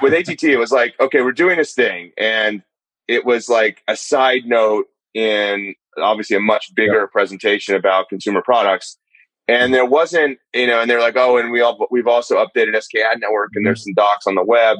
with 0.00 0.14
ATT, 0.14 0.44
it 0.44 0.56
was 0.56 0.72
like, 0.72 0.94
okay, 1.00 1.22
we're 1.22 1.32
doing 1.32 1.58
this 1.58 1.74
thing, 1.74 2.12
and 2.16 2.62
it 3.08 3.24
was 3.26 3.48
like 3.48 3.82
a 3.88 3.96
side 3.96 4.46
note 4.46 4.86
in 5.14 5.74
obviously 5.98 6.36
a 6.36 6.40
much 6.40 6.72
bigger 6.74 7.00
yeah. 7.00 7.06
presentation 7.12 7.74
about 7.74 8.08
consumer 8.08 8.42
products. 8.42 8.96
And 9.48 9.74
there 9.74 9.84
wasn't, 9.84 10.38
you 10.54 10.66
know, 10.66 10.80
and 10.80 10.90
they're 10.90 11.00
like, 11.00 11.16
oh, 11.16 11.36
and 11.36 11.50
we 11.50 11.60
all 11.60 11.86
we've 11.90 12.06
also 12.06 12.36
updated 12.36 12.74
SKAdNetwork, 12.74 13.48
and 13.54 13.66
there's 13.66 13.84
some 13.84 13.94
docs 13.94 14.26
on 14.26 14.34
the 14.34 14.44
web 14.44 14.78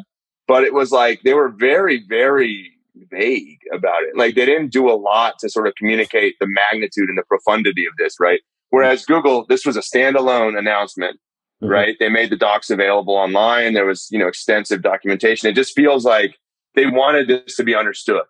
but 0.49 0.65
it 0.65 0.75
was 0.75 0.91
like 0.91 1.23
they 1.23 1.35
were 1.35 1.49
very, 1.49 2.05
very 2.09 2.73
vague 3.11 3.61
about 3.73 4.03
it. 4.03 4.17
Like 4.17 4.35
they 4.35 4.47
didn't 4.47 4.73
do 4.73 4.91
a 4.91 4.93
lot 4.93 5.39
to 5.41 5.49
sort 5.49 5.67
of 5.67 5.75
communicate 5.77 6.35
the 6.41 6.47
magnitude 6.47 7.09
and 7.09 7.17
the 7.17 7.23
profundity 7.23 7.87
of 7.87 7.93
this, 7.99 8.21
right? 8.21 8.41
Whereas 8.71 9.05
Google, 9.05 9.47
this 9.49 9.65
was 9.65 9.77
a 9.77 9.81
standalone 9.81 10.59
announcement, 10.59 11.19
mm-hmm. 11.63 11.73
right? 11.73 11.97
They 11.99 12.09
made 12.09 12.31
the 12.31 12.37
docs 12.37 12.71
available 12.71 13.15
online. 13.15 13.75
There 13.75 13.87
was, 13.87 14.09
you 14.11 14.19
know, 14.19 14.29
extensive 14.29 14.83
documentation. 14.83 15.49
It 15.49 15.55
just 15.55 15.75
feels 15.75 16.05
like 16.05 16.37
they 16.75 16.87
wanted 16.87 17.29
this 17.29 17.57
to 17.57 17.65
be 17.65 17.75
understood, 17.75 18.23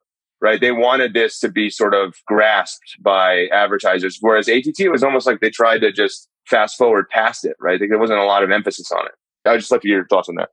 right? 0.42 0.60
They 0.60 0.72
wanted 0.72 1.14
this 1.14 1.38
to 1.40 1.48
be 1.48 1.70
sort 1.70 1.94
of 1.94 2.14
grasped 2.26 2.96
by 3.00 3.46
advertisers. 3.52 4.18
Whereas 4.20 4.48
ATT 4.48 4.90
was 4.90 5.02
almost 5.02 5.26
like 5.26 5.40
they 5.40 5.50
tried 5.50 5.78
to 5.78 5.92
just 5.92 6.28
fast 6.46 6.76
forward 6.76 7.08
past 7.08 7.44
it, 7.44 7.56
right? 7.60 7.80
there 7.80 7.98
wasn't 7.98 8.18
a 8.18 8.24
lot 8.24 8.42
of 8.42 8.50
emphasis 8.50 8.90
on 8.92 9.06
it. 9.06 9.12
I 9.46 9.52
would 9.52 9.60
just 9.60 9.70
like 9.70 9.80
to 9.82 9.88
hear 9.88 9.98
your 9.98 10.06
thoughts 10.08 10.28
on 10.28 10.34
that 10.34 10.50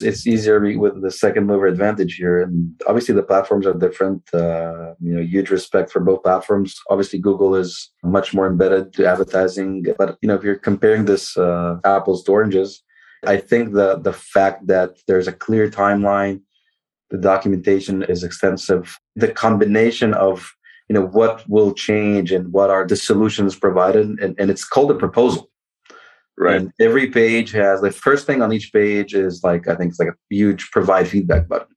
it's 0.00 0.26
easier 0.26 0.60
with 0.78 1.00
the 1.02 1.10
second 1.10 1.46
mover 1.46 1.66
advantage 1.66 2.14
here 2.14 2.40
and 2.40 2.80
obviously 2.86 3.14
the 3.14 3.22
platforms 3.22 3.66
are 3.66 3.74
different 3.74 4.22
uh, 4.32 4.94
you 5.00 5.14
know 5.14 5.20
huge 5.20 5.50
respect 5.50 5.90
for 5.90 6.00
both 6.00 6.22
platforms 6.22 6.76
obviously 6.90 7.18
google 7.18 7.54
is 7.54 7.90
much 8.04 8.32
more 8.32 8.46
embedded 8.46 8.92
to 8.92 9.06
advertising 9.06 9.84
but 9.98 10.16
you 10.22 10.28
know 10.28 10.34
if 10.34 10.42
you're 10.42 10.54
comparing 10.54 11.04
this 11.04 11.36
uh, 11.36 11.76
apples 11.84 12.22
to 12.22 12.32
oranges 12.32 12.82
i 13.26 13.36
think 13.36 13.72
the 13.72 13.98
the 13.98 14.12
fact 14.12 14.66
that 14.66 14.90
there's 15.08 15.26
a 15.26 15.32
clear 15.32 15.68
timeline 15.68 16.40
the 17.10 17.18
documentation 17.18 18.02
is 18.02 18.22
extensive 18.22 18.98
the 19.16 19.28
combination 19.28 20.14
of 20.14 20.52
you 20.88 20.94
know 20.94 21.06
what 21.06 21.48
will 21.48 21.72
change 21.72 22.32
and 22.32 22.52
what 22.52 22.70
are 22.70 22.86
the 22.86 22.96
solutions 22.96 23.56
provided 23.56 24.06
and, 24.20 24.38
and 24.38 24.50
it's 24.50 24.64
called 24.64 24.90
a 24.90 24.94
proposal 24.94 25.50
Right. 26.38 26.60
And 26.60 26.72
every 26.80 27.08
page 27.10 27.50
has 27.52 27.80
the 27.80 27.90
first 27.90 28.24
thing 28.24 28.42
on 28.42 28.52
each 28.52 28.72
page 28.72 29.12
is 29.12 29.42
like 29.42 29.66
I 29.66 29.74
think 29.74 29.90
it's 29.90 29.98
like 29.98 30.10
a 30.10 30.16
huge 30.30 30.70
provide 30.70 31.08
feedback 31.08 31.48
button. 31.48 31.74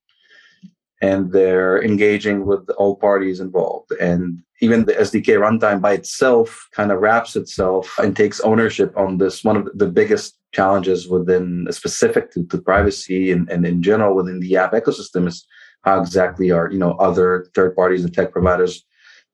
And 1.00 1.32
they're 1.32 1.82
engaging 1.82 2.46
with 2.46 2.70
all 2.78 2.94
parties 2.94 3.40
involved. 3.40 3.90
And 4.00 4.38
even 4.60 4.84
the 4.84 4.92
SDK 4.92 5.36
runtime 5.36 5.80
by 5.80 5.94
itself 5.94 6.68
kind 6.70 6.92
of 6.92 7.00
wraps 7.00 7.34
itself 7.34 7.98
and 7.98 8.16
takes 8.16 8.38
ownership 8.40 8.96
on 8.96 9.18
this 9.18 9.42
one 9.42 9.56
of 9.56 9.68
the 9.74 9.88
biggest 9.88 10.38
challenges 10.52 11.08
within 11.08 11.66
specific 11.70 12.30
to, 12.32 12.44
to 12.46 12.58
privacy 12.58 13.30
and, 13.32 13.50
and 13.50 13.66
in 13.66 13.82
general 13.82 14.14
within 14.14 14.40
the 14.40 14.56
app 14.56 14.72
ecosystem 14.72 15.26
is 15.26 15.46
how 15.82 16.00
exactly 16.00 16.50
are 16.50 16.70
you 16.70 16.78
know 16.78 16.92
other 16.92 17.46
third 17.54 17.74
parties 17.74 18.04
and 18.04 18.14
tech 18.14 18.32
providers 18.32 18.84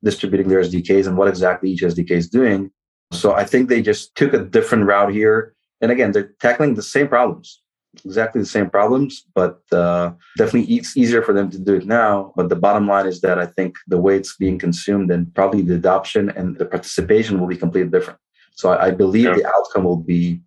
distributing 0.04 0.48
their 0.48 0.60
SDKs 0.60 1.06
and 1.06 1.16
what 1.16 1.28
exactly 1.28 1.70
each 1.70 1.82
SDK 1.82 2.12
is 2.12 2.28
doing 2.28 2.70
so 3.12 3.32
I 3.34 3.44
think 3.44 3.68
they 3.68 3.82
just 3.82 4.14
took 4.16 4.32
a 4.34 4.44
different 4.44 4.84
route 4.84 5.12
here. 5.12 5.54
And 5.80 5.90
again, 5.90 6.12
they're 6.12 6.34
tackling 6.40 6.74
the 6.74 6.82
same 6.82 7.08
problems, 7.08 7.62
exactly 8.04 8.40
the 8.40 8.46
same 8.46 8.68
problems, 8.68 9.24
but 9.34 9.60
uh, 9.72 10.12
definitely 10.36 10.74
it's 10.74 10.96
easier 10.96 11.22
for 11.22 11.32
them 11.32 11.50
to 11.50 11.58
do 11.58 11.76
it 11.76 11.86
now. 11.86 12.32
But 12.36 12.48
the 12.48 12.56
bottom 12.56 12.86
line 12.86 13.06
is 13.06 13.20
that 13.20 13.38
I 13.38 13.46
think 13.46 13.76
the 13.86 13.98
way 13.98 14.16
it's 14.16 14.36
being 14.36 14.58
consumed 14.58 15.10
and 15.10 15.32
probably 15.34 15.62
the 15.62 15.76
adoption 15.76 16.30
and 16.30 16.56
the 16.58 16.66
participation 16.66 17.40
will 17.40 17.46
be 17.46 17.56
completely 17.56 17.90
different. 17.90 18.18
So 18.56 18.70
I, 18.70 18.86
I 18.86 18.90
believe 18.90 19.26
yeah. 19.26 19.34
the 19.34 19.46
outcome 19.46 19.84
will 19.84 20.02
be 20.02 20.40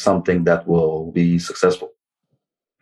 something 0.00 0.44
that 0.44 0.66
will 0.66 1.12
be 1.12 1.38
successful. 1.38 1.92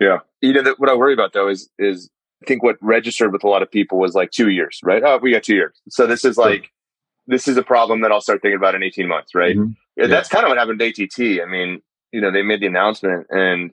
Yeah. 0.00 0.18
You 0.40 0.52
know, 0.52 0.75
what 0.78 0.90
I 0.90 0.94
worry 0.94 1.14
about 1.14 1.32
though 1.32 1.49
is, 1.49 1.70
is 1.78 2.11
I 2.42 2.46
think 2.46 2.62
what 2.62 2.76
registered 2.80 3.32
with 3.32 3.44
a 3.44 3.49
lot 3.49 3.62
of 3.62 3.70
people 3.70 3.99
was 3.99 4.14
like 4.14 4.30
two 4.30 4.50
years, 4.50 4.80
right? 4.82 5.02
Oh, 5.02 5.18
we 5.18 5.32
got 5.32 5.42
two 5.42 5.54
years. 5.54 5.80
So 5.88 6.06
this 6.06 6.25
is 6.25 6.37
like, 6.37 6.70
this 7.26 7.49
is 7.49 7.56
a 7.56 7.62
problem 7.62 8.02
that 8.02 8.12
I'll 8.12 8.20
start 8.20 8.42
thinking 8.42 8.56
about 8.56 8.75
in 8.75 8.82
18 8.82 9.08
months, 9.08 9.35
right? 9.35 9.56
Mm-hmm. 9.56 9.73
Yeah. 9.96 10.06
That's 10.08 10.28
kind 10.28 10.44
of 10.44 10.50
what 10.50 10.58
happened 10.58 10.78
to 10.78 10.87
ATT. 10.87 11.42
I 11.42 11.46
mean, 11.50 11.80
you 12.12 12.20
know, 12.20 12.30
they 12.30 12.42
made 12.42 12.61
the 12.61 12.66
announcement 12.66 13.26
and 13.30 13.73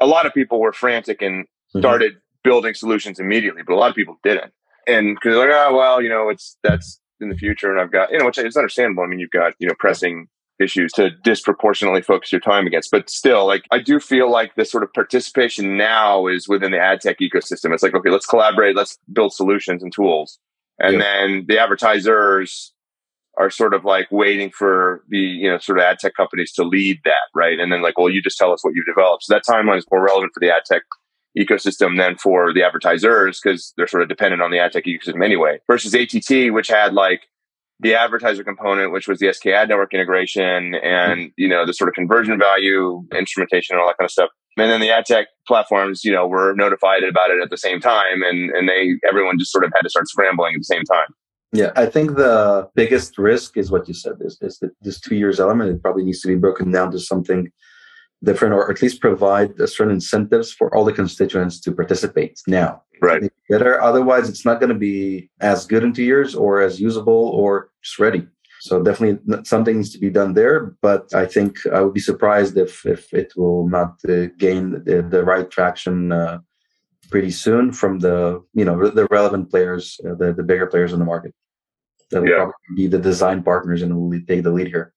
a 0.00 0.06
lot 0.06 0.26
of 0.26 0.34
people 0.34 0.60
were 0.60 0.72
frantic 0.72 1.22
and 1.22 1.44
mm-hmm. 1.44 1.80
started 1.80 2.16
building 2.42 2.74
solutions 2.74 3.18
immediately, 3.18 3.62
but 3.66 3.74
a 3.74 3.76
lot 3.76 3.90
of 3.90 3.96
people 3.96 4.18
didn't. 4.22 4.52
And 4.86 5.14
because 5.14 5.36
like, 5.36 5.50
oh, 5.52 5.74
well, 5.76 6.02
you 6.02 6.08
know, 6.08 6.28
it's 6.28 6.56
that's 6.62 7.00
in 7.20 7.28
the 7.28 7.36
future. 7.36 7.70
And 7.70 7.80
I've 7.80 7.92
got, 7.92 8.10
you 8.10 8.18
know, 8.18 8.26
which 8.26 8.38
is 8.38 8.56
understandable. 8.56 9.04
I 9.04 9.06
mean, 9.06 9.18
you've 9.18 9.30
got, 9.30 9.54
you 9.58 9.68
know, 9.68 9.74
pressing 9.78 10.28
issues 10.60 10.92
to 10.92 11.10
disproportionately 11.10 12.02
focus 12.02 12.32
your 12.32 12.40
time 12.40 12.66
against. 12.66 12.90
But 12.90 13.08
still, 13.08 13.46
like, 13.46 13.64
I 13.70 13.78
do 13.78 13.98
feel 13.98 14.30
like 14.30 14.54
the 14.54 14.64
sort 14.64 14.84
of 14.84 14.92
participation 14.92 15.76
now 15.76 16.26
is 16.26 16.48
within 16.48 16.72
the 16.72 16.78
ad 16.78 17.00
tech 17.00 17.18
ecosystem. 17.20 17.72
It's 17.72 17.82
like, 17.82 17.94
okay, 17.94 18.10
let's 18.10 18.26
collaborate, 18.26 18.76
let's 18.76 18.98
build 19.12 19.32
solutions 19.32 19.82
and 19.82 19.92
tools 19.92 20.38
and 20.80 20.94
yeah. 20.94 20.98
then 20.98 21.44
the 21.46 21.58
advertisers 21.58 22.72
are 23.38 23.50
sort 23.50 23.74
of 23.74 23.84
like 23.84 24.08
waiting 24.10 24.50
for 24.50 25.04
the 25.08 25.18
you 25.18 25.48
know 25.48 25.58
sort 25.58 25.78
of 25.78 25.84
ad 25.84 25.98
tech 25.98 26.14
companies 26.16 26.52
to 26.52 26.64
lead 26.64 26.98
that 27.04 27.28
right 27.34 27.60
and 27.60 27.70
then 27.70 27.82
like 27.82 27.96
well 27.96 28.10
you 28.10 28.20
just 28.20 28.38
tell 28.38 28.52
us 28.52 28.64
what 28.64 28.74
you've 28.74 28.86
developed 28.86 29.22
so 29.22 29.34
that 29.34 29.44
timeline 29.48 29.78
is 29.78 29.86
more 29.90 30.04
relevant 30.04 30.32
for 30.34 30.40
the 30.40 30.50
ad 30.50 30.62
tech 30.64 30.82
ecosystem 31.38 31.96
than 31.96 32.16
for 32.16 32.52
the 32.52 32.62
advertisers 32.62 33.40
because 33.40 33.72
they're 33.76 33.86
sort 33.86 34.02
of 34.02 34.08
dependent 34.08 34.42
on 34.42 34.50
the 34.50 34.58
ad 34.58 34.72
tech 34.72 34.84
ecosystem 34.84 35.24
anyway 35.24 35.58
versus 35.68 35.94
att 35.94 36.52
which 36.52 36.68
had 36.68 36.92
like 36.92 37.28
the 37.80 37.94
advertiser 37.94 38.44
component 38.44 38.92
which 38.92 39.08
was 39.08 39.18
the 39.18 39.26
SKAdNetwork 39.26 39.92
integration 39.92 40.74
and 40.74 41.20
mm-hmm. 41.20 41.32
you 41.36 41.48
know 41.48 41.66
the 41.66 41.74
sort 41.74 41.88
of 41.88 41.94
conversion 41.94 42.38
value 42.38 43.02
instrumentation 43.16 43.74
and 43.74 43.80
all 43.80 43.88
that 43.88 43.98
kind 43.98 44.06
of 44.06 44.12
stuff 44.12 44.30
and 44.56 44.70
then 44.70 44.80
the 44.80 44.90
ad 44.90 45.06
tech 45.06 45.28
platforms, 45.46 46.04
you 46.04 46.12
know, 46.12 46.26
were 46.26 46.54
notified 46.54 47.02
about 47.04 47.30
it 47.30 47.42
at 47.42 47.50
the 47.50 47.56
same 47.56 47.80
time, 47.80 48.22
and 48.22 48.50
and 48.50 48.68
they 48.68 48.96
everyone 49.08 49.38
just 49.38 49.52
sort 49.52 49.64
of 49.64 49.72
had 49.74 49.82
to 49.82 49.90
start 49.90 50.08
scrambling 50.08 50.54
at 50.54 50.60
the 50.60 50.64
same 50.64 50.84
time. 50.84 51.06
Yeah, 51.52 51.72
I 51.76 51.86
think 51.86 52.16
the 52.16 52.68
biggest 52.74 53.18
risk 53.18 53.56
is 53.56 53.70
what 53.70 53.88
you 53.88 53.94
said 53.94 54.14
is, 54.20 54.38
is 54.40 54.58
that 54.58 54.70
this 54.82 55.00
two 55.00 55.16
years 55.16 55.40
element. 55.40 55.70
It 55.70 55.82
probably 55.82 56.04
needs 56.04 56.20
to 56.20 56.28
be 56.28 56.36
broken 56.36 56.70
down 56.70 56.90
to 56.92 56.98
something 56.98 57.50
different, 58.22 58.54
or 58.54 58.70
at 58.70 58.82
least 58.82 59.00
provide 59.00 59.56
certain 59.68 59.94
incentives 59.94 60.52
for 60.52 60.74
all 60.74 60.84
the 60.84 60.92
constituents 60.92 61.60
to 61.60 61.72
participate 61.72 62.40
now. 62.46 62.82
Right. 63.00 63.22
Better. 63.48 63.80
Otherwise, 63.80 64.28
it's 64.28 64.44
not 64.44 64.60
going 64.60 64.72
to 64.72 64.78
be 64.78 65.30
as 65.40 65.66
good 65.66 65.84
in 65.84 65.92
two 65.92 66.02
years, 66.02 66.34
or 66.34 66.60
as 66.60 66.80
usable, 66.80 67.30
or 67.30 67.70
just 67.82 67.98
ready. 67.98 68.26
So 68.60 68.82
definitely 68.82 69.42
something 69.44 69.76
needs 69.76 69.92
to 69.92 69.98
be 69.98 70.10
done 70.10 70.34
there. 70.34 70.76
But 70.82 71.14
I 71.14 71.24
think 71.24 71.66
I 71.66 71.80
would 71.80 71.94
be 71.94 72.00
surprised 72.00 72.58
if 72.58 72.84
if 72.84 73.12
it 73.14 73.32
will 73.36 73.66
not 73.68 73.98
uh, 74.06 74.26
gain 74.38 74.84
the, 74.84 75.06
the, 75.08 75.24
right 75.24 75.50
traction 75.50 76.12
uh, 76.12 76.40
pretty 77.10 77.30
soon 77.30 77.72
from 77.72 78.00
the 78.00 78.44
you 78.52 78.66
know 78.66 78.90
the 78.90 79.06
relevant 79.10 79.50
players, 79.50 79.98
uh, 80.06 80.14
the 80.14 80.34
the 80.34 80.42
bigger 80.42 80.66
players 80.66 80.92
in 80.92 80.98
the 80.98 81.06
market. 81.06 81.34
That 82.10 82.20
will 82.20 82.28
yeah. 82.28 82.36
probably 82.36 82.76
be 82.76 82.86
the 82.86 82.98
design 82.98 83.42
partners 83.42 83.80
and 83.80 83.96
will 83.96 84.20
take 84.28 84.42
the 84.42 84.50
lead 84.50 84.66
here. 84.66 84.92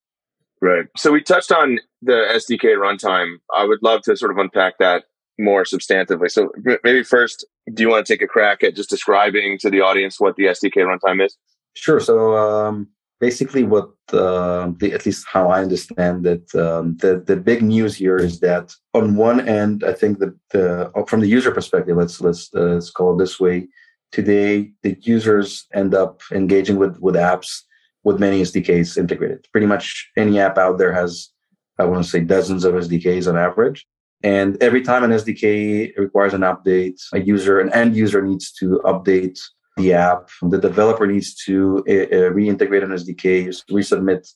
Right. 0.64 0.86
So 0.96 1.12
we 1.12 1.22
touched 1.22 1.52
on 1.52 1.80
the 2.02 2.26
SDK 2.32 2.78
runtime. 2.78 3.36
I 3.54 3.66
would 3.66 3.80
love 3.82 4.02
to 4.04 4.16
sort 4.16 4.32
of 4.32 4.38
unpack 4.38 4.78
that 4.78 5.04
more 5.38 5.64
substantively. 5.64 6.32
So 6.32 6.54
maybe 6.86 7.04
first, 7.04 7.46
do 7.74 7.84
you 7.84 7.90
want 7.90 8.06
to 8.06 8.14
take 8.14 8.22
a 8.22 8.28
crack 8.28 8.64
at 8.64 8.74
just 8.74 8.90
describing 8.90 9.58
to 9.60 9.70
the 9.70 9.82
audience 9.82 10.22
what 10.22 10.38
the 10.38 10.46
SDK 10.46 10.78
runtime 10.78 11.26
is? 11.26 11.36
Sure. 11.74 12.00
So 12.00 12.38
um, 12.38 12.88
basically 13.20 13.64
what 13.64 13.90
uh, 14.14 14.72
the, 14.80 14.94
at 14.94 15.06
least 15.06 15.26
how 15.28 15.50
I 15.50 15.62
understand 15.62 16.26
it, 16.26 16.56
um, 16.56 16.96
the 16.96 17.22
the 17.30 17.36
big 17.36 17.62
news 17.62 17.94
here 17.98 18.16
is 18.16 18.40
that 18.40 18.74
on 18.94 19.18
one 19.18 19.46
end, 19.46 19.84
I 19.84 19.92
think 19.92 20.20
that 20.20 20.34
the 20.52 20.90
from 21.10 21.20
the 21.20 21.28
user 21.28 21.52
perspective, 21.52 21.98
let's 21.98 22.22
let's 22.22 22.50
uh, 22.56 22.76
let's 22.76 22.90
call 22.90 23.14
it 23.14 23.18
this 23.18 23.38
way. 23.38 23.68
Today, 24.14 24.72
the 24.82 24.96
users 25.02 25.68
end 25.74 25.94
up 25.94 26.22
engaging 26.32 26.78
with 26.78 26.96
with 27.02 27.16
apps 27.16 27.64
with 28.04 28.20
many 28.20 28.42
SDKs 28.42 28.98
integrated. 28.98 29.48
Pretty 29.52 29.68
much 29.68 30.10
any 30.18 30.40
app 30.40 30.58
out 30.58 30.78
there 30.78 30.94
has, 30.94 31.30
I 31.80 31.86
want 31.86 32.04
to 32.04 32.10
say, 32.10 32.20
dozens 32.20 32.66
of 32.66 32.74
SDKs 32.74 33.28
on 33.28 33.38
average. 33.38 33.86
And 34.24 34.62
every 34.64 34.82
time 34.82 35.04
an 35.04 35.12
SDK 35.12 35.98
requires 35.98 36.34
an 36.34 36.42
update, 36.42 37.02
a 37.14 37.20
user, 37.20 37.60
an 37.60 37.74
end 37.74 37.96
user 37.96 38.22
needs 38.22 38.52
to 38.54 38.82
update 38.86 39.40
the 39.78 39.94
app. 39.94 40.30
The 40.42 40.60
developer 40.60 41.06
needs 41.08 41.36
to 41.46 41.80
uh, 41.80 42.32
reintegrate 42.34 42.84
an 42.84 42.92
SDK, 42.92 43.48
resubmit 43.70 44.32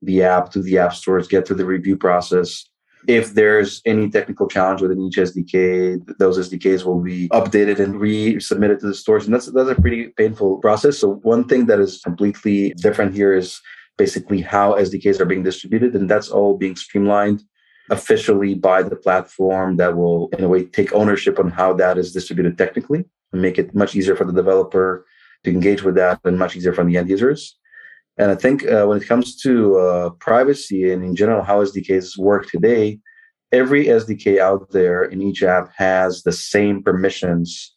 the 0.00 0.22
app 0.22 0.50
to 0.52 0.62
the 0.62 0.78
app 0.78 0.94
stores, 0.94 1.28
get 1.28 1.46
through 1.46 1.56
the 1.56 1.66
review 1.66 1.96
process. 1.96 2.64
If 3.06 3.34
there's 3.34 3.80
any 3.86 4.10
technical 4.10 4.48
challenge 4.48 4.82
within 4.82 5.00
each 5.00 5.16
SDK, 5.16 6.18
those 6.18 6.38
SDKs 6.38 6.84
will 6.84 7.00
be 7.00 7.28
updated 7.28 7.78
and 7.78 7.94
resubmitted 7.94 8.80
to 8.80 8.88
the 8.88 8.94
stores. 8.94 9.24
And 9.24 9.34
that's, 9.34 9.46
that's 9.46 9.70
a 9.70 9.80
pretty 9.80 10.08
painful 10.08 10.58
process. 10.58 10.98
So 10.98 11.14
one 11.22 11.44
thing 11.44 11.66
that 11.66 11.80
is 11.80 12.00
completely 12.02 12.70
different 12.74 13.14
here 13.14 13.34
is 13.34 13.60
basically 13.96 14.40
how 14.40 14.74
SDKs 14.74 15.20
are 15.20 15.24
being 15.24 15.42
distributed. 15.42 15.94
And 15.94 16.10
that's 16.10 16.28
all 16.28 16.56
being 16.56 16.76
streamlined 16.76 17.42
officially 17.90 18.54
by 18.54 18.82
the 18.82 18.96
platform 18.96 19.76
that 19.76 19.96
will, 19.96 20.28
in 20.36 20.44
a 20.44 20.48
way, 20.48 20.64
take 20.64 20.92
ownership 20.92 21.38
on 21.38 21.50
how 21.50 21.72
that 21.74 21.96
is 21.98 22.12
distributed 22.12 22.58
technically. 22.58 23.04
and 23.32 23.42
make 23.42 23.58
it 23.58 23.74
much 23.74 23.94
easier 23.94 24.16
for 24.16 24.24
the 24.24 24.32
developer 24.32 25.06
to 25.44 25.50
engage 25.50 25.82
with 25.82 25.94
that 25.94 26.20
and 26.24 26.38
much 26.38 26.56
easier 26.56 26.72
for 26.72 26.84
the 26.84 26.96
end 26.96 27.08
users. 27.08 27.58
And 28.18 28.32
I 28.32 28.34
think 28.34 28.66
uh, 28.66 28.84
when 28.86 28.98
it 28.98 29.06
comes 29.06 29.36
to 29.42 29.78
uh, 29.78 30.10
privacy 30.10 30.90
and 30.90 31.04
in 31.04 31.14
general 31.14 31.42
how 31.42 31.62
SDKs 31.64 32.18
work 32.18 32.46
today, 32.46 32.98
every 33.52 33.86
SDK 33.86 34.38
out 34.38 34.70
there 34.70 35.04
in 35.04 35.22
each 35.22 35.42
app 35.42 35.70
has 35.76 36.22
the 36.22 36.32
same 36.32 36.82
permissions 36.82 37.74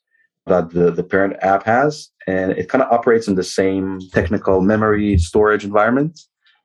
that 0.47 0.71
the, 0.71 0.91
the 0.91 1.03
parent 1.03 1.35
app 1.41 1.63
has. 1.63 2.09
And 2.27 2.51
it 2.53 2.69
kind 2.69 2.83
of 2.83 2.91
operates 2.91 3.27
in 3.27 3.35
the 3.35 3.43
same 3.43 3.99
technical 4.11 4.61
memory 4.61 5.17
storage 5.19 5.63
environment, 5.63 6.19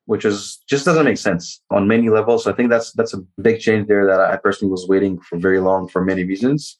which 0.06 0.24
is 0.24 0.58
just 0.68 0.86
doesn't 0.86 1.04
make 1.04 1.18
sense 1.18 1.62
on 1.70 1.86
many 1.86 2.08
levels. 2.08 2.44
So 2.44 2.50
I 2.50 2.54
think 2.54 2.70
that's 2.70 2.92
that's 2.92 3.14
a 3.14 3.22
big 3.40 3.60
change 3.60 3.88
there 3.88 4.06
that 4.06 4.20
I 4.20 4.36
personally 4.36 4.72
was 4.72 4.88
waiting 4.88 5.20
for 5.20 5.38
very 5.38 5.60
long 5.60 5.88
for 5.88 6.02
many 6.02 6.24
reasons. 6.24 6.78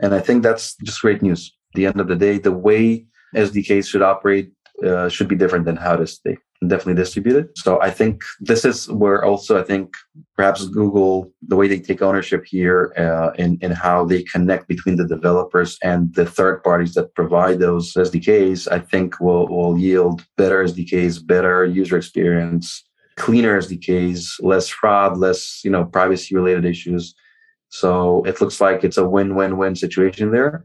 And 0.00 0.14
I 0.14 0.20
think 0.20 0.42
that's 0.42 0.76
just 0.84 1.00
great 1.00 1.22
news. 1.22 1.52
At 1.74 1.76
the 1.76 1.86
end 1.86 2.00
of 2.00 2.08
the 2.08 2.16
day, 2.16 2.38
the 2.38 2.52
way 2.52 3.06
SDKs 3.34 3.88
should 3.88 4.02
operate 4.02 4.52
uh, 4.84 5.08
should 5.08 5.28
be 5.28 5.36
different 5.36 5.64
than 5.64 5.76
how 5.76 5.94
it 5.94 6.00
is 6.00 6.18
today 6.18 6.38
definitely 6.66 6.94
distributed. 6.94 7.48
So 7.56 7.80
I 7.80 7.90
think 7.90 8.22
this 8.40 8.64
is 8.64 8.90
where 8.90 9.24
also 9.24 9.58
I 9.58 9.62
think 9.62 9.94
perhaps 10.34 10.66
Google, 10.66 11.32
the 11.42 11.56
way 11.56 11.68
they 11.68 11.78
take 11.78 12.02
ownership 12.02 12.44
here 12.46 12.92
uh, 12.96 13.32
in, 13.36 13.58
in 13.60 13.72
how 13.72 14.04
they 14.04 14.22
connect 14.22 14.68
between 14.68 14.96
the 14.96 15.06
developers 15.06 15.78
and 15.82 16.14
the 16.14 16.26
third 16.26 16.62
parties 16.62 16.94
that 16.94 17.14
provide 17.14 17.58
those 17.58 17.92
SDKs, 17.92 18.70
I 18.70 18.78
think 18.78 19.20
will, 19.20 19.48
will 19.48 19.78
yield 19.78 20.24
better 20.36 20.64
SDKs, 20.64 21.26
better 21.26 21.64
user 21.64 21.96
experience, 21.96 22.84
cleaner 23.16 23.60
SDKs, 23.60 24.40
less 24.40 24.68
fraud, 24.68 25.18
less, 25.18 25.60
you 25.64 25.70
know, 25.70 25.84
privacy 25.84 26.34
related 26.34 26.64
issues. 26.64 27.14
So 27.68 28.22
it 28.24 28.40
looks 28.40 28.60
like 28.60 28.84
it's 28.84 28.96
a 28.96 29.08
win-win-win 29.08 29.76
situation 29.76 30.30
there, 30.30 30.64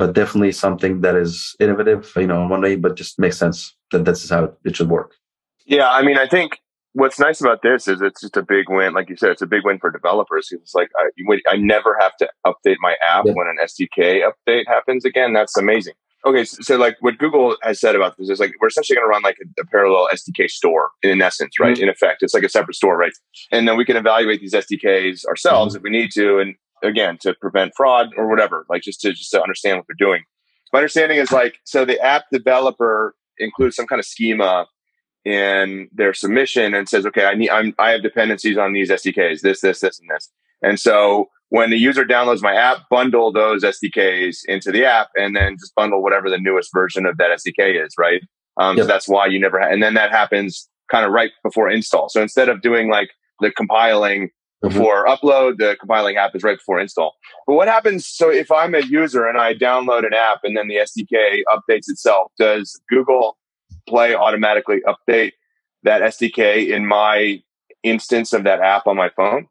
but 0.00 0.14
definitely 0.14 0.50
something 0.50 1.02
that 1.02 1.14
is 1.14 1.54
innovative, 1.60 2.10
you 2.16 2.26
know, 2.26 2.42
in 2.42 2.48
one 2.48 2.62
way, 2.62 2.74
but 2.74 2.96
just 2.96 3.18
makes 3.18 3.36
sense 3.36 3.76
that 3.92 4.06
this 4.06 4.24
is 4.24 4.30
how 4.30 4.50
it 4.64 4.74
should 4.74 4.88
work. 4.88 5.14
Yeah, 5.66 5.90
I 5.90 6.00
mean, 6.00 6.16
I 6.16 6.26
think 6.26 6.58
what's 6.94 7.18
nice 7.20 7.38
about 7.42 7.60
this 7.62 7.86
is 7.86 8.00
it's 8.00 8.22
just 8.22 8.38
a 8.38 8.42
big 8.42 8.70
win. 8.70 8.94
Like 8.94 9.10
you 9.10 9.16
said, 9.16 9.28
it's 9.28 9.42
a 9.42 9.46
big 9.46 9.62
win 9.62 9.78
for 9.78 9.90
developers. 9.90 10.48
It's 10.52 10.74
like 10.74 10.88
I, 10.98 11.10
I 11.50 11.56
never 11.56 11.98
have 12.00 12.16
to 12.16 12.30
update 12.46 12.78
my 12.80 12.96
app 13.06 13.26
yeah. 13.26 13.32
when 13.34 13.46
an 13.46 13.58
SDK 13.62 14.26
update 14.26 14.66
happens 14.66 15.04
again. 15.04 15.34
That's 15.34 15.54
amazing. 15.58 15.94
Okay, 16.24 16.44
so, 16.44 16.56
so, 16.62 16.76
like 16.78 16.96
what 17.00 17.18
Google 17.18 17.56
has 17.62 17.78
said 17.78 17.94
about 17.94 18.16
this 18.16 18.30
is 18.30 18.40
like 18.40 18.52
we're 18.58 18.68
essentially 18.68 18.96
going 18.96 19.06
to 19.06 19.10
run 19.10 19.22
like 19.22 19.36
a, 19.44 19.62
a, 19.62 19.66
parallel 19.66 20.08
SDK 20.12 20.50
store 20.50 20.90
in 21.02 21.20
essence, 21.20 21.60
right? 21.60 21.74
Mm-hmm. 21.74 21.84
In 21.84 21.88
effect, 21.90 22.22
it's 22.22 22.32
like 22.32 22.42
a 22.42 22.48
separate 22.48 22.74
store, 22.74 22.96
right? 22.96 23.12
And 23.52 23.68
then 23.68 23.76
we 23.76 23.84
can 23.84 23.96
evaluate 23.96 24.40
these 24.40 24.54
SDKs 24.54 25.26
ourselves 25.26 25.74
mm-hmm. 25.74 25.80
if 25.80 25.82
we 25.82 25.90
need 25.90 26.10
to, 26.12 26.38
and 26.38 26.54
again 26.82 27.18
to 27.22 27.34
prevent 27.34 27.72
fraud 27.76 28.08
or 28.16 28.28
whatever, 28.28 28.66
like 28.68 28.82
just 28.82 29.00
to 29.02 29.12
just 29.12 29.30
to 29.30 29.42
understand 29.42 29.78
what 29.78 29.86
they're 29.88 30.06
doing. 30.06 30.22
My 30.72 30.78
understanding 30.78 31.18
is 31.18 31.32
like 31.32 31.56
so 31.64 31.84
the 31.84 32.00
app 32.00 32.24
developer 32.32 33.14
includes 33.38 33.76
some 33.76 33.86
kind 33.86 33.98
of 33.98 34.06
schema 34.06 34.66
in 35.24 35.88
their 35.92 36.14
submission 36.14 36.74
and 36.74 36.88
says, 36.88 37.04
okay, 37.06 37.24
I 37.24 37.34
need, 37.34 37.50
I'm, 37.50 37.74
I 37.78 37.90
have 37.90 38.02
dependencies 38.02 38.56
on 38.56 38.72
these 38.72 38.90
SDKs, 38.90 39.40
this, 39.40 39.60
this, 39.60 39.80
this, 39.80 40.00
and 40.00 40.08
this. 40.10 40.30
And 40.62 40.78
so 40.78 41.28
when 41.50 41.70
the 41.70 41.78
user 41.78 42.04
downloads 42.04 42.42
my 42.42 42.54
app, 42.54 42.88
bundle 42.90 43.32
those 43.32 43.64
SDKs 43.64 44.38
into 44.46 44.70
the 44.70 44.84
app 44.84 45.08
and 45.16 45.36
then 45.36 45.56
just 45.58 45.74
bundle 45.74 46.02
whatever 46.02 46.30
the 46.30 46.38
newest 46.38 46.70
version 46.72 47.06
of 47.06 47.18
that 47.18 47.30
SDK 47.30 47.84
is, 47.84 47.94
right? 47.98 48.22
Um, 48.56 48.76
yep. 48.76 48.84
So 48.84 48.88
that's 48.88 49.08
why 49.08 49.26
you 49.26 49.38
never, 49.38 49.60
ha- 49.60 49.68
and 49.70 49.82
then 49.82 49.94
that 49.94 50.10
happens 50.10 50.68
kind 50.90 51.04
of 51.04 51.12
right 51.12 51.30
before 51.42 51.68
install. 51.68 52.08
So 52.08 52.22
instead 52.22 52.48
of 52.48 52.62
doing 52.62 52.88
like 52.88 53.10
the 53.40 53.50
compiling 53.50 54.30
mm-hmm. 54.62 54.76
before 54.76 55.06
upload, 55.06 55.58
the 55.58 55.76
compiling 55.78 56.16
happens 56.16 56.42
right 56.42 56.58
before 56.58 56.80
install. 56.80 57.16
But 57.46 57.54
what 57.54 57.68
happens? 57.68 58.06
So 58.06 58.30
if 58.30 58.50
I'm 58.50 58.74
a 58.74 58.80
user 58.80 59.26
and 59.26 59.38
I 59.38 59.54
download 59.54 60.06
an 60.06 60.14
app 60.14 60.40
and 60.44 60.56
then 60.56 60.68
the 60.68 60.76
SDK 60.76 61.42
updates 61.48 61.88
itself, 61.88 62.32
does 62.38 62.80
Google 62.88 63.36
play 63.88 64.14
automatically 64.14 64.80
update 64.86 65.32
that 65.82 66.02
SDK 66.02 66.68
in 66.68 66.86
my 66.86 67.42
instance 67.82 68.32
of 68.32 68.44
that 68.44 68.60
app 68.60 68.86
on 68.86 68.96
my 68.96 69.10
phone? 69.10 69.46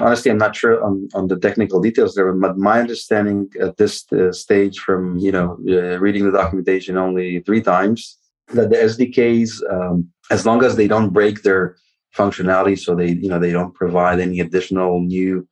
Honestly, 0.00 0.30
I'm 0.30 0.38
not 0.38 0.54
sure 0.54 0.82
on, 0.84 1.08
on 1.14 1.26
the 1.26 1.36
technical 1.36 1.80
details 1.80 2.14
there, 2.14 2.32
but 2.32 2.56
my 2.56 2.78
understanding 2.78 3.50
at 3.60 3.78
this 3.78 4.10
uh, 4.12 4.30
stage 4.30 4.78
from 4.78 5.18
you 5.18 5.32
know 5.32 5.58
uh, 5.68 5.98
reading 5.98 6.24
the 6.24 6.30
documentation 6.30 6.96
only 6.96 7.40
three 7.40 7.60
times 7.60 8.16
that 8.54 8.70
the 8.70 8.76
SDKs, 8.76 9.60
um, 9.70 10.08
as 10.30 10.46
long 10.46 10.64
as 10.64 10.76
they 10.76 10.88
don't 10.88 11.10
break 11.10 11.42
their 11.42 11.76
functionality, 12.16 12.78
so 12.78 12.94
they 12.94 13.10
you 13.12 13.28
know 13.28 13.38
they 13.38 13.52
don't 13.52 13.74
provide 13.74 14.20
any 14.20 14.40
additional 14.40 15.00
new 15.00 15.46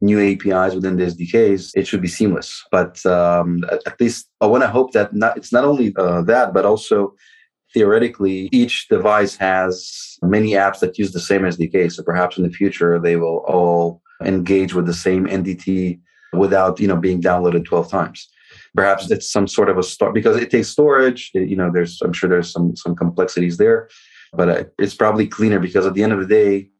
new 0.00 0.20
APIs 0.20 0.74
within 0.74 0.96
the 0.96 1.06
SDKs, 1.06 1.72
it 1.74 1.86
should 1.86 2.00
be 2.00 2.08
seamless. 2.08 2.64
But 2.70 3.04
um, 3.04 3.64
at, 3.70 3.80
at, 3.86 4.00
least 4.00 4.28
I 4.40 4.46
want 4.46 4.62
to 4.62 4.68
hope 4.68 4.92
that 4.92 5.12
not, 5.14 5.36
it's 5.36 5.52
not 5.52 5.64
only 5.64 5.92
uh, 5.96 6.22
that, 6.22 6.54
but 6.54 6.64
also 6.64 7.14
theoretically, 7.74 8.48
each 8.52 8.88
device 8.88 9.36
has 9.36 10.16
many 10.22 10.52
apps 10.52 10.80
that 10.80 10.98
use 10.98 11.12
the 11.12 11.20
same 11.20 11.42
SDK. 11.42 11.90
So 11.92 12.02
perhaps 12.02 12.38
in 12.38 12.44
the 12.44 12.50
future, 12.50 12.98
they 12.98 13.16
will 13.16 13.44
all 13.48 14.00
engage 14.24 14.74
with 14.74 14.86
the 14.86 14.94
same 14.94 15.26
NDT 15.26 16.00
without, 16.32 16.80
you 16.80 16.88
know, 16.88 16.96
being 16.96 17.20
downloaded 17.20 17.64
12 17.64 17.90
times. 17.90 18.28
Perhaps 18.74 19.10
it's 19.10 19.30
some 19.30 19.46
sort 19.46 19.68
of 19.68 19.78
a 19.78 19.82
store 19.82 20.12
because 20.12 20.36
it 20.36 20.50
takes 20.50 20.68
storage. 20.68 21.30
You 21.34 21.56
know, 21.56 21.70
there's, 21.72 22.00
I'm 22.02 22.12
sure 22.12 22.28
there's 22.28 22.52
some, 22.52 22.76
some 22.76 22.94
complexities 22.94 23.56
there, 23.56 23.88
but 24.32 24.48
uh, 24.48 24.64
it's 24.78 24.94
probably 24.94 25.26
cleaner 25.26 25.58
because 25.58 25.86
at 25.86 25.94
the 25.94 26.02
end 26.02 26.12
of 26.12 26.20
the 26.20 26.26
day, 26.26 26.70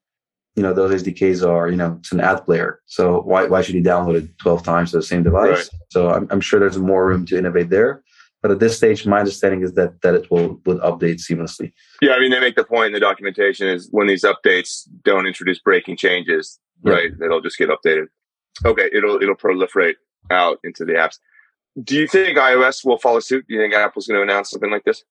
you 0.56 0.62
know, 0.62 0.74
those 0.74 1.02
SDKs 1.02 1.48
are, 1.48 1.70
you 1.70 1.76
know, 1.76 1.96
it's 2.00 2.12
an 2.12 2.20
ad 2.20 2.44
player. 2.44 2.80
So 2.86 3.20
why, 3.20 3.46
why 3.46 3.62
should 3.62 3.76
you 3.76 3.82
download 3.82 4.16
it 4.16 4.38
12 4.38 4.62
times 4.64 4.90
to 4.90 4.96
the 4.96 5.02
same 5.02 5.22
device? 5.22 5.50
Right. 5.50 5.68
So 5.90 6.10
I'm, 6.10 6.26
I'm 6.30 6.40
sure 6.40 6.58
there's 6.58 6.78
more 6.78 7.06
room 7.06 7.24
to 7.26 7.38
innovate 7.38 7.70
there. 7.70 8.02
But 8.42 8.52
at 8.52 8.60
this 8.60 8.76
stage, 8.76 9.04
my 9.06 9.18
understanding 9.18 9.62
is 9.62 9.74
that 9.74 10.00
that 10.02 10.14
it 10.14 10.30
will 10.30 10.60
would 10.64 10.78
update 10.78 11.20
seamlessly. 11.20 11.72
Yeah, 12.00 12.12
I 12.12 12.20
mean 12.20 12.30
they 12.30 12.38
make 12.38 12.54
the 12.54 12.62
point 12.62 12.88
in 12.88 12.92
the 12.92 13.00
documentation 13.00 13.66
is 13.66 13.88
when 13.90 14.06
these 14.06 14.24
updates 14.24 14.88
don't 15.02 15.26
introduce 15.26 15.58
breaking 15.58 15.96
changes, 15.96 16.60
yeah. 16.84 16.92
right? 16.92 17.10
It'll 17.20 17.40
just 17.40 17.58
get 17.58 17.68
updated. 17.68 18.06
Okay, 18.64 18.88
it'll 18.92 19.20
it'll 19.20 19.34
proliferate 19.34 19.96
out 20.30 20.58
into 20.62 20.84
the 20.84 20.92
apps. 20.92 21.18
Do 21.82 21.96
you 21.96 22.06
think 22.06 22.38
iOS 22.38 22.84
will 22.84 22.98
follow 22.98 23.20
suit? 23.20 23.44
Do 23.48 23.54
you 23.54 23.60
think 23.60 23.74
Apple's 23.74 24.06
going 24.06 24.18
to 24.18 24.22
announce 24.22 24.50
something 24.50 24.70
like 24.70 24.84
this? 24.84 25.04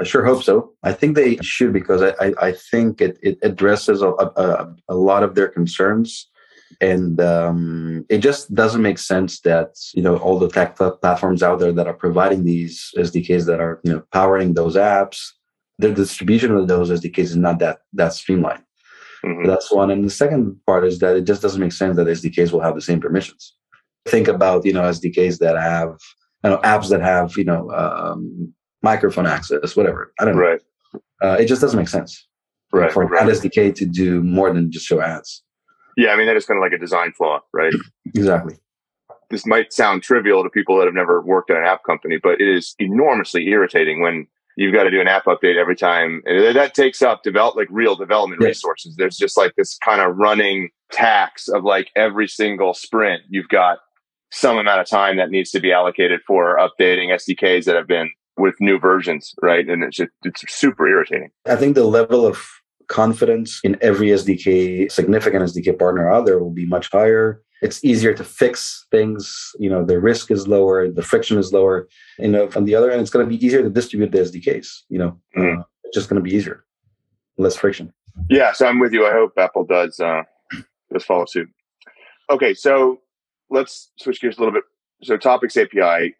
I 0.00 0.04
sure 0.04 0.24
hope 0.24 0.42
so. 0.42 0.72
I 0.82 0.92
think 0.92 1.14
they 1.14 1.36
should 1.36 1.72
because 1.72 2.02
I, 2.02 2.14
I, 2.20 2.32
I 2.48 2.52
think 2.52 3.00
it, 3.00 3.18
it 3.22 3.38
addresses 3.42 4.02
a, 4.02 4.08
a, 4.08 4.74
a 4.88 4.94
lot 4.94 5.22
of 5.22 5.34
their 5.34 5.48
concerns 5.48 6.28
and 6.80 7.20
um, 7.20 8.04
it 8.08 8.18
just 8.18 8.54
doesn't 8.54 8.82
make 8.82 8.98
sense 8.98 9.40
that 9.40 9.74
you 9.94 10.02
know 10.02 10.16
all 10.18 10.38
the 10.38 10.48
tech 10.48 10.76
platforms 10.76 11.42
out 11.42 11.58
there 11.58 11.72
that 11.72 11.86
are 11.86 11.94
providing 11.94 12.44
these 12.44 12.90
SDKs 12.96 13.46
that 13.46 13.60
are 13.60 13.80
you 13.84 13.92
know 13.92 14.02
powering 14.12 14.54
those 14.54 14.76
apps, 14.76 15.20
the 15.78 15.90
distribution 15.90 16.52
of 16.52 16.68
those 16.68 16.90
SDKs 16.90 17.18
is 17.18 17.36
not 17.36 17.58
that 17.60 17.78
that 17.92 18.12
streamlined. 18.12 18.64
Mm-hmm. 19.24 19.46
That's 19.46 19.72
one, 19.72 19.90
and 19.90 20.04
the 20.04 20.10
second 20.10 20.60
part 20.66 20.84
is 20.84 20.98
that 20.98 21.16
it 21.16 21.24
just 21.24 21.42
doesn't 21.42 21.60
make 21.60 21.72
sense 21.72 21.96
that 21.96 22.06
SDKs 22.06 22.52
will 22.52 22.60
have 22.60 22.74
the 22.74 22.82
same 22.82 23.00
permissions. 23.00 23.54
Think 24.06 24.28
about 24.28 24.64
you 24.64 24.72
know 24.72 24.82
SDKs 24.82 25.38
that 25.38 25.56
have 25.56 25.96
you 26.42 26.50
know 26.50 26.58
apps 26.58 26.88
that 26.90 27.00
have 27.00 27.36
you 27.36 27.44
know 27.44 27.70
um, 27.70 28.52
microphone 28.84 29.26
access, 29.26 29.74
whatever. 29.74 30.12
I 30.20 30.24
don't 30.24 30.36
know. 30.36 30.42
Right. 30.42 30.60
Uh, 31.22 31.36
it 31.40 31.46
just 31.46 31.60
doesn't 31.60 31.78
make 31.78 31.88
sense 31.88 32.28
right, 32.72 32.92
for 32.92 33.06
right. 33.06 33.22
an 33.22 33.28
SDK 33.28 33.74
to 33.74 33.86
do 33.86 34.22
more 34.22 34.52
than 34.52 34.70
just 34.70 34.86
show 34.86 35.00
ads. 35.00 35.42
Yeah, 35.96 36.10
I 36.10 36.16
mean 36.16 36.26
that 36.26 36.36
is 36.36 36.44
kind 36.44 36.58
of 36.58 36.62
like 36.62 36.72
a 36.72 36.78
design 36.78 37.12
flaw, 37.12 37.40
right? 37.52 37.72
Exactly. 38.14 38.54
This 39.30 39.46
might 39.46 39.72
sound 39.72 40.02
trivial 40.02 40.44
to 40.44 40.50
people 40.50 40.78
that 40.78 40.84
have 40.84 40.94
never 40.94 41.20
worked 41.20 41.50
at 41.50 41.56
an 41.56 41.64
app 41.64 41.82
company, 41.82 42.18
but 42.22 42.40
it 42.40 42.46
is 42.46 42.76
enormously 42.78 43.48
irritating 43.48 44.00
when 44.00 44.26
you've 44.56 44.74
got 44.74 44.84
to 44.84 44.90
do 44.90 45.00
an 45.00 45.08
app 45.08 45.24
update 45.24 45.56
every 45.56 45.74
time. 45.74 46.22
That 46.26 46.74
takes 46.74 47.02
up 47.02 47.22
develop 47.24 47.56
like 47.56 47.66
real 47.70 47.96
development 47.96 48.42
yes. 48.42 48.48
resources. 48.48 48.94
There's 48.96 49.16
just 49.16 49.36
like 49.36 49.54
this 49.56 49.76
kind 49.84 50.00
of 50.00 50.16
running 50.16 50.68
tax 50.92 51.48
of 51.48 51.64
like 51.64 51.90
every 51.96 52.28
single 52.28 52.74
sprint. 52.74 53.22
You've 53.28 53.48
got 53.48 53.78
some 54.30 54.58
amount 54.58 54.80
of 54.80 54.88
time 54.88 55.16
that 55.16 55.30
needs 55.30 55.50
to 55.52 55.60
be 55.60 55.72
allocated 55.72 56.20
for 56.26 56.56
updating 56.58 57.08
SDKs 57.08 57.64
that 57.64 57.76
have 57.76 57.88
been 57.88 58.10
with 58.36 58.54
new 58.60 58.78
versions, 58.78 59.34
right? 59.42 59.68
And 59.68 59.82
it's 59.82 59.96
just, 59.96 60.10
it's 60.24 60.42
super 60.52 60.86
irritating. 60.88 61.30
I 61.46 61.56
think 61.56 61.74
the 61.74 61.84
level 61.84 62.26
of 62.26 62.44
confidence 62.88 63.60
in 63.64 63.76
every 63.80 64.08
SDK, 64.08 64.90
significant 64.90 65.44
SDK 65.44 65.78
partner 65.78 66.10
out 66.10 66.26
there 66.26 66.38
will 66.38 66.50
be 66.50 66.66
much 66.66 66.90
higher. 66.90 67.42
It's 67.62 67.82
easier 67.84 68.12
to 68.14 68.24
fix 68.24 68.86
things. 68.90 69.52
You 69.58 69.70
know, 69.70 69.84
the 69.84 69.98
risk 69.98 70.30
is 70.30 70.46
lower, 70.46 70.90
the 70.90 71.02
friction 71.02 71.38
is 71.38 71.52
lower. 71.52 71.88
You 72.18 72.28
know, 72.28 72.50
on 72.56 72.64
the 72.64 72.74
other 72.74 72.90
end, 72.90 73.00
it's 73.00 73.10
going 73.10 73.24
to 73.24 73.30
be 73.30 73.44
easier 73.44 73.62
to 73.62 73.70
distribute 73.70 74.12
the 74.12 74.18
SDKs. 74.18 74.66
You 74.88 74.98
know, 74.98 75.20
mm. 75.36 75.60
uh, 75.60 75.62
it's 75.84 75.94
just 75.94 76.08
going 76.08 76.22
to 76.22 76.28
be 76.28 76.36
easier, 76.36 76.64
less 77.38 77.56
friction. 77.56 77.92
Yeah, 78.28 78.52
so 78.52 78.66
I'm 78.66 78.78
with 78.80 78.92
you. 78.92 79.06
I 79.06 79.12
hope 79.12 79.32
Apple 79.38 79.64
does 79.64 79.98
uh, 79.98 80.22
does 80.92 81.04
follow 81.04 81.24
suit. 81.26 81.48
Okay, 82.30 82.54
so 82.54 83.00
let's 83.50 83.90
switch 83.98 84.20
gears 84.20 84.36
a 84.36 84.40
little 84.40 84.52
bit. 84.52 84.64
So, 85.02 85.16
Topics 85.16 85.56
API. 85.56 86.14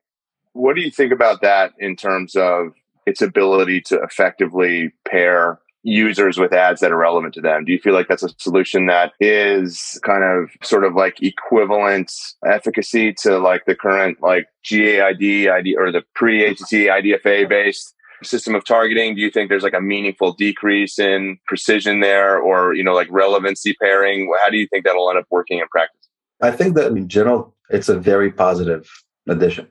What 0.54 0.76
do 0.76 0.82
you 0.82 0.90
think 0.90 1.12
about 1.12 1.42
that 1.42 1.72
in 1.78 1.96
terms 1.96 2.34
of 2.36 2.72
its 3.06 3.20
ability 3.20 3.82
to 3.82 4.00
effectively 4.02 4.92
pair 5.08 5.60
users 5.82 6.38
with 6.38 6.52
ads 6.52 6.80
that 6.80 6.92
are 6.92 6.96
relevant 6.96 7.34
to 7.34 7.40
them? 7.40 7.64
Do 7.64 7.72
you 7.72 7.78
feel 7.78 7.92
like 7.92 8.08
that's 8.08 8.22
a 8.22 8.30
solution 8.38 8.86
that 8.86 9.12
is 9.20 10.00
kind 10.02 10.24
of 10.24 10.50
sort 10.66 10.84
of 10.84 10.94
like 10.94 11.22
equivalent 11.22 12.10
efficacy 12.46 13.12
to 13.22 13.38
like 13.38 13.66
the 13.66 13.74
current 13.74 14.22
like 14.22 14.46
GAID 14.64 15.48
ID 15.48 15.76
or 15.76 15.92
the 15.92 16.02
pre-ATT 16.14 16.70
IDFA 16.70 17.48
based 17.48 17.94
system 18.22 18.54
of 18.54 18.64
targeting? 18.64 19.14
Do 19.14 19.20
you 19.20 19.30
think 19.30 19.50
there's 19.50 19.64
like 19.64 19.74
a 19.74 19.80
meaningful 19.80 20.32
decrease 20.32 20.98
in 20.98 21.36
precision 21.46 22.00
there 22.00 22.38
or, 22.38 22.74
you 22.74 22.82
know, 22.82 22.94
like 22.94 23.08
relevancy 23.10 23.76
pairing? 23.82 24.32
How 24.42 24.50
do 24.50 24.56
you 24.56 24.66
think 24.68 24.84
that'll 24.84 25.10
end 25.10 25.18
up 25.18 25.26
working 25.30 25.58
in 25.58 25.66
practice? 25.68 26.08
I 26.40 26.50
think 26.50 26.74
that 26.76 26.92
in 26.92 27.08
general, 27.08 27.54
it's 27.70 27.88
a 27.88 27.98
very 27.98 28.30
positive 28.30 28.88
addition 29.28 29.68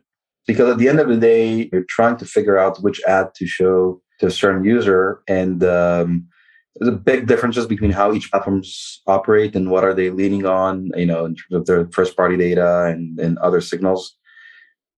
because 0.48 0.70
at 0.70 0.78
the 0.78 0.90
end 0.90 1.00
of 1.00 1.08
the 1.08 1.18
day, 1.18 1.70
you're 1.72 1.86
trying 1.90 2.18
to 2.18 2.26
figure 2.26 2.58
out 2.58 2.82
which 2.82 3.02
ad 3.08 3.34
to 3.36 3.46
show 3.46 4.02
to 4.20 4.28
a 4.28 4.32
certain 4.32 4.64
user. 4.64 5.22
And 5.28 5.64
um, 5.64 6.28
there's 6.76 6.94
a 6.94 6.98
big 6.98 7.28
differences 7.28 7.66
between 7.66 7.92
how 7.92 8.14
each 8.14 8.30
platforms 8.32 9.02
operate 9.08 9.56
and 9.56 9.70
what 9.70 9.84
are 9.84 9.94
they 9.94 10.10
leaning 10.10 10.46
on, 10.46 10.92
you 10.96 11.06
know, 11.06 11.26
in 11.26 11.36
terms 11.36 11.54
of 11.54 11.66
their 11.66 11.88
first 11.92 12.18
party 12.18 12.38
data 12.38 12.86
and, 12.86 13.20
and 13.20 13.38
other 13.40 13.62
signals. 13.62 14.16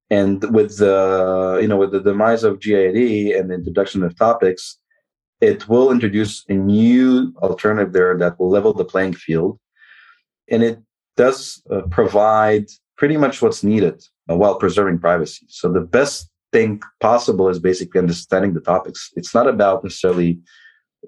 And 0.09 0.43
with 0.53 0.77
the, 0.77 1.59
you 1.61 1.67
know, 1.67 1.77
with 1.77 1.91
the 1.91 2.01
demise 2.01 2.43
of 2.43 2.59
GAID 2.59 3.35
and 3.35 3.49
the 3.49 3.55
introduction 3.55 4.03
of 4.03 4.17
topics, 4.17 4.77
it 5.41 5.67
will 5.67 5.91
introduce 5.91 6.43
a 6.47 6.53
new 6.53 7.33
alternative 7.37 7.91
there 7.93 8.17
that 8.17 8.39
will 8.39 8.49
level 8.49 8.73
the 8.73 8.85
playing 8.85 9.13
field. 9.13 9.59
And 10.49 10.63
it 10.63 10.79
does 11.17 11.61
uh, 11.71 11.81
provide 11.89 12.67
pretty 12.97 13.17
much 13.17 13.41
what's 13.41 13.63
needed 13.63 14.03
uh, 14.29 14.35
while 14.35 14.55
preserving 14.55 14.99
privacy. 14.99 15.45
So 15.49 15.71
the 15.71 15.81
best 15.81 16.29
thing 16.51 16.81
possible 16.99 17.49
is 17.49 17.59
basically 17.59 17.99
understanding 17.99 18.53
the 18.53 18.61
topics. 18.61 19.11
It's 19.15 19.33
not 19.33 19.47
about 19.47 19.83
necessarily 19.83 20.39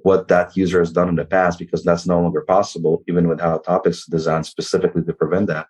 what 0.04 0.28
that 0.28 0.56
user 0.56 0.80
has 0.80 0.91
done 0.91 1.10
in 1.10 1.15
the 1.15 1.26
past 1.26 1.58
because 1.60 1.84
that's 1.84 2.06
no 2.06 2.19
longer 2.21 2.41
possible, 2.41 3.04
even 3.08 3.28
with 3.28 3.39
how 3.39 3.58
topics 3.60 4.06
designed 4.06 4.45
specifically 4.45 5.04
to 5.04 5.13
prevent 5.13 5.47
that. 5.47 5.67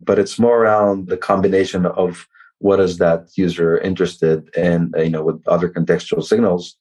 But 0.00 0.18
it's 0.18 0.38
more 0.38 0.58
around 0.62 1.08
the 1.08 1.16
combination 1.16 1.86
of 1.86 2.26
what 2.58 2.80
is 2.80 2.98
that 2.98 3.28
user 3.36 3.78
interested 3.78 4.48
in, 4.56 4.92
you 4.96 5.10
know, 5.10 5.22
with 5.22 5.46
other 5.46 5.68
contextual 5.68 6.24
signals. 6.24 6.76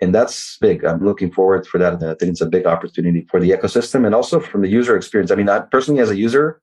And 0.00 0.14
that's 0.14 0.56
big. 0.60 0.84
I'm 0.84 1.04
looking 1.04 1.30
forward 1.32 1.66
for 1.66 1.78
that. 1.78 1.94
And 1.94 2.04
I 2.04 2.14
think 2.14 2.30
it's 2.30 2.40
a 2.40 2.46
big 2.46 2.66
opportunity 2.66 3.26
for 3.28 3.40
the 3.40 3.50
ecosystem 3.50 4.06
and 4.06 4.14
also 4.14 4.38
from 4.38 4.62
the 4.62 4.68
user 4.68 4.96
experience. 4.96 5.30
I 5.30 5.34
mean, 5.34 5.48
I 5.48 5.60
personally, 5.60 6.00
as 6.00 6.10
a 6.10 6.16
user, 6.16 6.60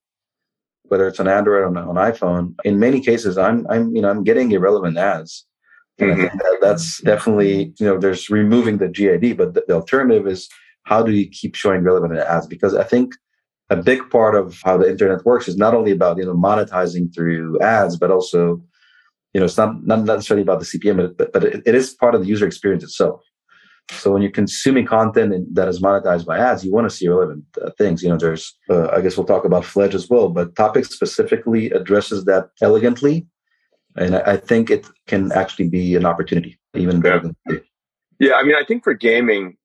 whether 0.88 1.08
it's 1.08 1.20
on 1.20 1.28
Android 1.28 1.62
or 1.62 1.66
on, 1.68 1.78
on 1.78 1.96
iPhone, 1.96 2.56
in 2.64 2.80
many 2.80 3.02
cases, 3.02 3.38
I'm 3.38 3.66
I'm 3.70 3.96
you 3.96 4.02
know 4.02 4.10
I'm 4.10 4.24
getting 4.24 4.52
irrelevant 4.52 4.98
ads. 4.98 5.46
And 5.98 6.12
mm-hmm. 6.12 6.22
I 6.22 6.28
think 6.28 6.42
that 6.42 6.58
that's 6.62 7.02
definitely 7.02 7.74
you 7.80 7.86
know 7.86 7.98
there's 7.98 8.30
removing 8.30 8.78
the 8.78 8.90
GAID, 8.90 9.38
but 9.38 9.54
the, 9.54 9.64
the 9.68 9.74
alternative 9.74 10.28
is 10.28 10.50
how 10.84 11.02
do 11.04 11.12
you 11.12 11.28
keep 11.30 11.56
showing 11.56 11.84
relevant 11.84 12.18
ads? 12.20 12.48
Because 12.48 12.76
I 12.76 12.84
think 12.84 13.14
a 13.70 13.76
big 13.76 14.08
part 14.10 14.36
of 14.36 14.60
how 14.64 14.78
the 14.78 14.90
internet 14.90 15.26
works 15.26 15.48
is 15.48 15.58
not 15.58 15.74
only 15.74 15.92
about 15.92 16.18
you 16.18 16.26
know 16.26 16.36
monetizing 16.36 17.14
through 17.14 17.60
ads, 17.62 17.98
but 17.98 18.12
also 18.12 18.62
you 19.34 19.40
know 19.40 19.46
it's 19.46 19.58
not 19.58 19.86
not 19.86 20.04
necessarily 20.04 20.44
about 20.44 20.60
the 20.60 20.66
CPM, 20.66 21.16
but 21.18 21.32
but 21.34 21.44
it, 21.44 21.64
it 21.66 21.76
is 21.76 21.94
part 21.94 22.16
of 22.16 22.22
the 22.22 22.28
user 22.28 22.46
experience 22.46 22.84
itself. 22.84 23.22
So 23.92 24.12
when 24.12 24.22
you're 24.22 24.32
consuming 24.32 24.86
content 24.86 25.54
that 25.54 25.68
is 25.68 25.80
monetized 25.80 26.26
by 26.26 26.40
ads, 26.40 26.66
you 26.66 26.72
want 26.72 26.90
to 26.90 26.96
see 26.96 27.08
relevant 27.08 27.46
uh, 27.62 27.70
things. 27.78 28.02
You 28.02 28.10
know, 28.10 28.18
there's, 28.18 28.58
uh, 28.70 28.90
I 28.90 29.02
guess 29.02 29.16
we'll 29.16 29.28
talk 29.28 29.46
about 29.46 29.66
Fledge 29.66 29.94
as 29.94 30.10
well, 30.10 30.30
but 30.30 30.56
Topic 30.56 30.86
specifically 30.86 31.70
addresses 31.72 32.26
that 32.26 32.50
elegantly. 32.62 33.28
And 33.96 34.16
I, 34.16 34.34
I 34.34 34.38
think 34.38 34.70
it 34.72 34.88
can 35.08 35.32
actually 35.32 35.70
be 35.70 35.96
an 35.96 36.06
opportunity, 36.06 36.60
even 36.74 37.00
better 37.00 37.18
yeah. 37.18 37.32
than. 37.46 37.62
Yeah, 38.20 38.34
I 38.36 38.44
mean, 38.44 38.56
I 38.56 38.64
think 38.64 38.84
for 38.84 38.94
gaming, 38.94 39.58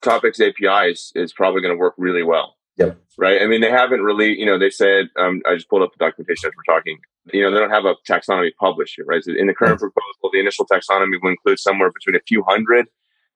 Topics 0.00 0.40
API 0.40 0.92
is, 0.92 1.12
is 1.14 1.32
probably 1.32 1.60
going 1.60 1.74
to 1.74 1.78
work 1.78 1.94
really 1.98 2.22
well. 2.22 2.54
Yep. 2.78 2.98
Right. 3.18 3.40
I 3.40 3.46
mean, 3.46 3.60
they 3.62 3.70
haven't 3.70 4.02
really, 4.02 4.38
you 4.38 4.44
know, 4.44 4.58
they 4.58 4.70
said, 4.70 5.08
um, 5.18 5.40
I 5.46 5.54
just 5.54 5.68
pulled 5.68 5.82
up 5.82 5.92
the 5.92 6.04
documentation 6.04 6.48
as 6.48 6.52
we're 6.56 6.74
talking. 6.74 6.98
You 7.32 7.42
know, 7.42 7.50
they 7.50 7.58
don't 7.58 7.70
have 7.70 7.86
a 7.86 7.94
taxonomy 8.08 8.50
published 8.60 8.98
right? 9.06 9.24
So 9.24 9.32
in 9.32 9.46
the 9.46 9.54
current 9.54 9.80
proposal, 9.80 10.30
the 10.32 10.40
initial 10.40 10.66
taxonomy 10.66 11.16
will 11.22 11.30
include 11.30 11.58
somewhere 11.58 11.90
between 11.90 12.16
a 12.16 12.24
few 12.26 12.42
hundred 12.42 12.86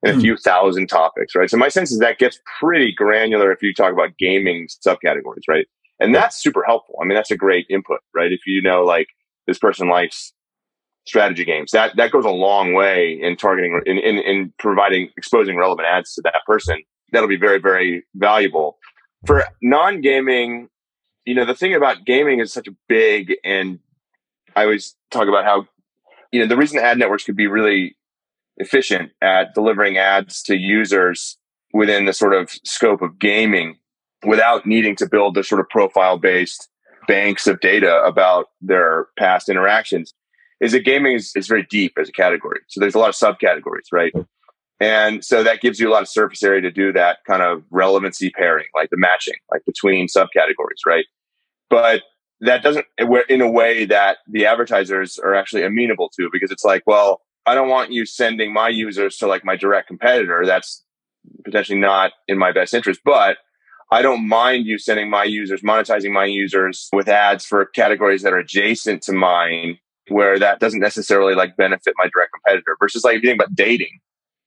and 0.02 0.12
a 0.12 0.14
hmm. 0.14 0.20
few 0.20 0.36
thousand 0.36 0.88
topics, 0.88 1.34
right? 1.34 1.50
So 1.50 1.56
my 1.56 1.68
sense 1.68 1.92
is 1.92 1.98
that 1.98 2.18
gets 2.18 2.38
pretty 2.58 2.92
granular 2.92 3.52
if 3.52 3.62
you 3.62 3.74
talk 3.74 3.92
about 3.92 4.16
gaming 4.18 4.68
subcategories, 4.84 5.42
right? 5.48 5.66
And 5.98 6.14
that's 6.14 6.42
super 6.42 6.64
helpful. 6.64 6.96
I 7.00 7.04
mean, 7.04 7.14
that's 7.14 7.30
a 7.30 7.36
great 7.36 7.66
input, 7.68 8.00
right? 8.14 8.32
If 8.32 8.46
you 8.46 8.62
know, 8.62 8.82
like 8.84 9.08
this 9.46 9.58
person 9.58 9.88
likes 9.88 10.32
strategy 11.06 11.44
games, 11.44 11.72
that 11.72 11.96
that 11.96 12.10
goes 12.10 12.24
a 12.24 12.30
long 12.30 12.72
way 12.72 13.18
in 13.20 13.36
targeting, 13.36 13.80
in, 13.84 13.98
in, 13.98 14.16
in 14.16 14.52
providing, 14.58 15.10
exposing 15.16 15.56
relevant 15.56 15.86
ads 15.86 16.14
to 16.14 16.22
that 16.22 16.42
person. 16.46 16.82
That'll 17.12 17.28
be 17.28 17.36
very, 17.36 17.58
very 17.58 18.04
valuable 18.14 18.78
for 19.26 19.44
non-gaming. 19.60 20.68
You 21.26 21.34
know, 21.34 21.44
the 21.44 21.54
thing 21.54 21.74
about 21.74 22.06
gaming 22.06 22.40
is 22.40 22.52
such 22.52 22.68
a 22.68 22.74
big, 22.88 23.34
and 23.44 23.78
I 24.56 24.62
always 24.62 24.96
talk 25.10 25.28
about 25.28 25.44
how, 25.44 25.66
you 26.32 26.40
know, 26.40 26.46
the 26.46 26.56
reason 26.56 26.78
ad 26.78 26.98
networks 26.98 27.24
could 27.24 27.36
be 27.36 27.46
really 27.46 27.96
efficient 28.60 29.10
at 29.20 29.54
delivering 29.54 29.98
ads 29.98 30.42
to 30.44 30.56
users 30.56 31.36
within 31.72 32.04
the 32.04 32.12
sort 32.12 32.34
of 32.34 32.50
scope 32.64 33.02
of 33.02 33.18
gaming 33.18 33.76
without 34.24 34.66
needing 34.66 34.94
to 34.96 35.08
build 35.08 35.34
the 35.34 35.42
sort 35.42 35.60
of 35.60 35.68
profile 35.68 36.18
based 36.18 36.68
banks 37.08 37.46
of 37.46 37.58
data 37.60 38.02
about 38.04 38.46
their 38.60 39.08
past 39.18 39.48
interactions 39.48 40.12
is 40.60 40.72
that 40.72 40.84
gaming 40.84 41.14
is, 41.14 41.32
is 41.34 41.48
very 41.48 41.66
deep 41.70 41.94
as 41.98 42.08
a 42.08 42.12
category. 42.12 42.60
So 42.68 42.80
there's 42.80 42.94
a 42.94 42.98
lot 42.98 43.08
of 43.08 43.14
subcategories, 43.14 43.90
right? 43.92 44.12
And 44.78 45.24
so 45.24 45.42
that 45.42 45.60
gives 45.60 45.80
you 45.80 45.88
a 45.88 45.92
lot 45.92 46.02
of 46.02 46.08
surface 46.08 46.42
area 46.42 46.60
to 46.62 46.70
do 46.70 46.92
that 46.92 47.18
kind 47.26 47.42
of 47.42 47.62
relevancy 47.70 48.30
pairing, 48.30 48.66
like 48.74 48.90
the 48.90 48.96
matching, 48.96 49.34
like 49.50 49.64
between 49.64 50.06
subcategories, 50.06 50.86
right? 50.86 51.06
But 51.68 52.02
that 52.40 52.62
doesn't, 52.62 52.86
in 53.28 53.40
a 53.40 53.50
way 53.50 53.84
that 53.86 54.18
the 54.26 54.46
advertisers 54.46 55.18
are 55.18 55.34
actually 55.34 55.62
amenable 55.62 56.10
to 56.16 56.28
because 56.32 56.50
it's 56.50 56.64
like, 56.64 56.82
well, 56.86 57.20
I 57.46 57.54
don't 57.54 57.68
want 57.68 57.92
you 57.92 58.06
sending 58.06 58.52
my 58.52 58.68
users 58.68 59.16
to 59.18 59.26
like 59.26 59.44
my 59.44 59.56
direct 59.56 59.88
competitor. 59.88 60.44
That's 60.44 60.84
potentially 61.44 61.78
not 61.78 62.12
in 62.28 62.38
my 62.38 62.52
best 62.52 62.74
interest, 62.74 63.00
but 63.04 63.38
I 63.92 64.02
don't 64.02 64.28
mind 64.28 64.66
you 64.66 64.78
sending 64.78 65.10
my 65.10 65.24
users, 65.24 65.62
monetizing 65.62 66.12
my 66.12 66.24
users 66.24 66.88
with 66.92 67.08
ads 67.08 67.44
for 67.44 67.66
categories 67.66 68.22
that 68.22 68.32
are 68.32 68.38
adjacent 68.38 69.02
to 69.02 69.12
mine 69.12 69.78
where 70.08 70.38
that 70.38 70.60
doesn't 70.60 70.80
necessarily 70.80 71.34
like 71.34 71.56
benefit 71.56 71.94
my 71.96 72.08
direct 72.12 72.32
competitor 72.32 72.76
versus 72.80 73.04
like 73.04 73.16
if 73.16 73.22
you 73.22 73.28
think 73.28 73.40
about 73.40 73.54
dating. 73.54 74.00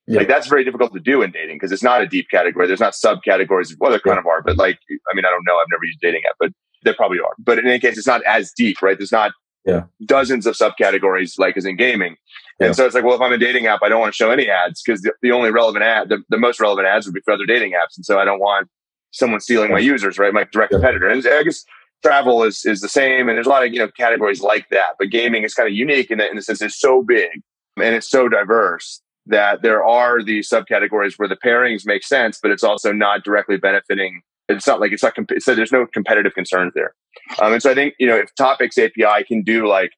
Yeah. 0.08 0.20
Like 0.20 0.28
that's 0.28 0.48
very 0.48 0.66
difficult 0.66 0.94
to 0.94 1.00
do 1.00 1.22
in 1.22 1.32
dating 1.32 1.56
because 1.56 1.72
it's 1.72 1.84
not 1.84 2.02
a 2.02 2.08
deep 2.08 2.28
category. 2.30 2.68
There's 2.68 2.82
not 2.82 2.94
subcategories. 2.94 3.76
Well, 3.80 3.92
there 3.92 4.00
kind 4.00 4.20
of 4.20 4.26
are, 4.26 4.42
but 4.42 4.58
like, 4.58 4.78
I 4.90 5.16
mean, 5.16 5.26
I 5.26 5.30
don't 5.30 5.46
know. 5.46 5.58
I've 5.58 5.68
never 5.72 5.86
used 5.86 6.00
dating 6.02 6.24
app, 6.30 6.36
but 6.40 6.52
there 6.84 6.94
probably 6.94 7.20
are. 7.20 7.34
But 7.40 7.60
in 7.60 7.68
any 7.68 7.80
case, 7.80 7.98
it's 7.98 8.08
not 8.08 8.22
as 8.26 8.52
deep, 8.52 8.82
right? 8.82 8.98
There's 8.98 9.14
not 9.14 9.32
yeah. 9.66 9.84
dozens 10.06 10.46
of 10.46 10.56
subcategories 10.56 11.40
like 11.40 11.56
as 11.56 11.66
in 11.66 11.78
gaming. 11.78 12.18
And 12.60 12.68
yeah. 12.68 12.72
so 12.74 12.86
it's 12.86 12.94
like, 12.94 13.04
well, 13.04 13.16
if 13.16 13.22
I'm 13.22 13.34
a 13.34 13.38
dating 13.38 13.66
app, 13.66 13.82
I 13.84 13.90
don't 13.90 14.00
want 14.00 14.14
to 14.14 14.16
show 14.16 14.30
any 14.30 14.50
ads 14.50 14.82
because 14.82 15.02
the, 15.02 15.14
the, 15.22 15.32
only 15.32 15.52
relevant 15.52 15.84
ad, 15.84 16.10
the, 16.10 16.24
the, 16.30 16.38
most 16.38 16.60
relevant 16.60 16.88
ads 16.88 17.06
would 17.06 17.16
be 17.16 17.22
for 17.22 17.34
other 17.34 17.46
dating 17.46 17.72
apps. 17.72 17.98
And 17.98 18.06
so 18.06 18.20
I 18.20 18.26
don't 18.26 18.40
want 18.40 18.70
someone 19.12 19.40
stealing 19.40 19.72
my 19.72 19.80
users, 19.80 20.20
right? 20.20 20.34
My 20.34 20.46
direct 20.52 20.72
competitor. 20.72 21.08
And 21.08 21.26
I 21.26 21.44
guess 21.44 21.66
travel 22.04 22.44
is, 22.44 22.64
is 22.66 22.82
the 22.82 22.90
same. 22.90 23.28
And 23.28 23.38
there's 23.38 23.48
a 23.48 23.50
lot 23.50 23.66
of, 23.66 23.74
you 23.74 23.80
know, 23.80 23.90
categories 23.90 24.42
like 24.42 24.70
that. 24.70 24.96
But 25.00 25.10
gaming 25.10 25.44
is 25.44 25.56
kind 25.56 25.68
of 25.68 25.74
unique 25.74 26.12
in, 26.12 26.20
the, 26.20 26.30
in 26.30 26.36
the 26.36 26.42
sense 26.42 26.62
it's 26.62 26.80
so 26.80 27.02
big 27.02 27.42
and 27.78 27.96
it's 27.96 28.10
so 28.10 28.30
diverse 28.30 29.02
that 29.26 29.62
there 29.62 29.84
are 29.84 30.22
these 30.22 30.50
subcategories 30.50 31.14
where 31.18 31.30
the 31.30 31.38
pairings 31.38 31.86
make 31.86 32.04
sense, 32.04 32.40
but 32.42 32.52
it's 32.52 32.64
also 32.64 32.92
not 32.92 33.24
directly 33.24 33.58
benefiting. 33.58 34.22
It's 34.50 34.68
not 34.68 34.80
like 34.80 34.92
it's 34.92 35.02
not, 35.02 35.16
comp- 35.16 35.32
so 35.40 35.56
there's 35.56 35.72
no 35.72 35.86
competitive 35.86 36.34
concerns 36.34 36.74
there. 36.76 36.94
Um, 37.42 37.54
and 37.54 37.62
so 37.62 37.72
I 37.72 37.74
think, 37.74 37.96
you 38.00 38.08
know, 38.08 38.18
if 38.18 38.36
Topics 38.36 38.78
API 38.78 39.24
can 39.26 39.42
do 39.42 39.68
like, 39.68 39.92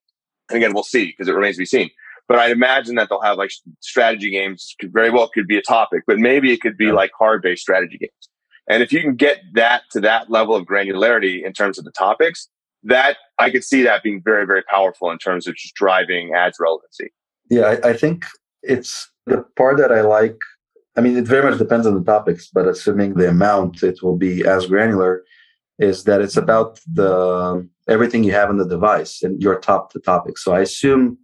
and 0.49 0.57
again, 0.57 0.73
we'll 0.73 0.83
see 0.83 1.07
because 1.07 1.27
it 1.27 1.33
remains 1.33 1.55
to 1.55 1.61
be 1.61 1.65
seen. 1.65 1.89
But 2.27 2.39
I'd 2.39 2.51
imagine 2.51 2.95
that 2.95 3.09
they'll 3.09 3.21
have 3.21 3.37
like 3.37 3.51
strategy 3.81 4.31
games 4.31 4.75
could 4.79 4.91
very 4.91 5.11
well 5.11 5.27
could 5.27 5.47
be 5.47 5.57
a 5.57 5.61
topic, 5.61 6.03
but 6.07 6.17
maybe 6.17 6.51
it 6.51 6.61
could 6.61 6.77
be 6.77 6.91
like 6.91 7.11
card 7.17 7.41
based 7.41 7.61
strategy 7.61 7.97
games. 7.97 8.29
And 8.67 8.81
if 8.81 8.91
you 8.91 9.01
can 9.01 9.15
get 9.15 9.41
that 9.53 9.83
to 9.91 9.99
that 10.01 10.29
level 10.29 10.55
of 10.55 10.65
granularity 10.65 11.45
in 11.45 11.53
terms 11.53 11.77
of 11.77 11.85
the 11.85 11.91
topics, 11.91 12.49
that 12.83 13.17
I 13.37 13.49
could 13.49 13.63
see 13.63 13.83
that 13.83 14.03
being 14.03 14.21
very, 14.23 14.45
very 14.45 14.63
powerful 14.63 15.11
in 15.11 15.17
terms 15.17 15.47
of 15.47 15.55
just 15.55 15.75
driving 15.75 16.33
ads 16.33 16.57
relevancy. 16.59 17.11
Yeah, 17.49 17.77
I, 17.83 17.89
I 17.89 17.93
think 17.93 18.25
it's 18.63 19.09
the 19.25 19.43
part 19.55 19.77
that 19.77 19.91
I 19.91 20.01
like. 20.01 20.37
I 20.95 21.01
mean, 21.01 21.17
it 21.17 21.25
very 21.25 21.47
much 21.47 21.59
depends 21.59 21.85
on 21.85 21.95
the 21.95 22.03
topics, 22.03 22.49
but 22.51 22.67
assuming 22.67 23.15
the 23.15 23.29
amount 23.29 23.83
it 23.83 24.01
will 24.01 24.17
be 24.17 24.45
as 24.45 24.67
granular, 24.67 25.23
is 25.77 26.05
that 26.05 26.21
it's 26.21 26.37
about 26.37 26.79
the 26.91 27.67
everything 27.87 28.23
you 28.23 28.31
have 28.31 28.49
on 28.49 28.57
the 28.57 28.67
device 28.67 29.21
and 29.21 29.41
your 29.41 29.59
top 29.59 29.93
the 29.93 29.99
topic. 29.99 30.37
So 30.37 30.53
I 30.53 30.61
assume 30.61 31.17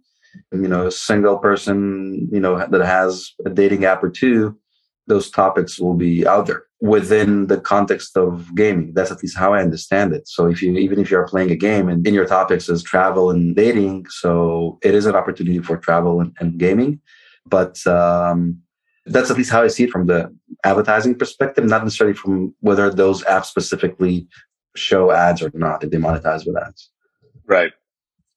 you 0.52 0.68
know, 0.68 0.86
a 0.86 0.92
single 0.92 1.38
person, 1.38 2.28
you 2.32 2.40
know, 2.40 2.56
that 2.58 2.84
has 2.84 3.32
a 3.44 3.50
dating 3.50 3.84
app 3.84 4.02
or 4.02 4.10
two, 4.10 4.58
those 5.06 5.30
topics 5.30 5.78
will 5.78 5.94
be 5.94 6.26
out 6.26 6.46
there 6.46 6.64
within 6.80 7.46
the 7.46 7.60
context 7.60 8.16
of 8.16 8.54
gaming. 8.54 8.92
That's 8.94 9.10
at 9.10 9.22
least 9.22 9.36
how 9.36 9.52
I 9.54 9.62
understand 9.62 10.12
it. 10.12 10.28
So 10.28 10.46
if 10.46 10.62
you 10.62 10.76
even 10.76 10.98
if 11.00 11.10
you're 11.10 11.28
playing 11.28 11.50
a 11.50 11.56
game 11.56 11.88
and 11.88 12.06
in 12.06 12.14
your 12.14 12.26
topics 12.26 12.68
is 12.68 12.82
travel 12.82 13.30
and 13.30 13.54
dating, 13.56 14.06
so 14.08 14.78
it 14.82 14.94
is 14.94 15.06
an 15.06 15.14
opportunity 15.14 15.58
for 15.58 15.76
travel 15.76 16.20
and, 16.20 16.32
and 16.40 16.58
gaming. 16.58 17.00
But 17.46 17.84
um, 17.86 18.62
That's 19.04 19.30
at 19.30 19.36
least 19.36 19.50
how 19.50 19.62
I 19.62 19.68
see 19.68 19.84
it 19.84 19.90
from 19.90 20.06
the 20.06 20.32
advertising 20.64 21.16
perspective, 21.16 21.64
not 21.64 21.82
necessarily 21.82 22.14
from 22.14 22.54
whether 22.60 22.88
those 22.90 23.24
apps 23.24 23.46
specifically 23.46 24.28
show 24.76 25.10
ads 25.10 25.42
or 25.42 25.50
not, 25.54 25.82
if 25.82 25.90
they 25.90 25.98
monetize 25.98 26.46
with 26.46 26.56
ads. 26.56 26.90
Right. 27.46 27.72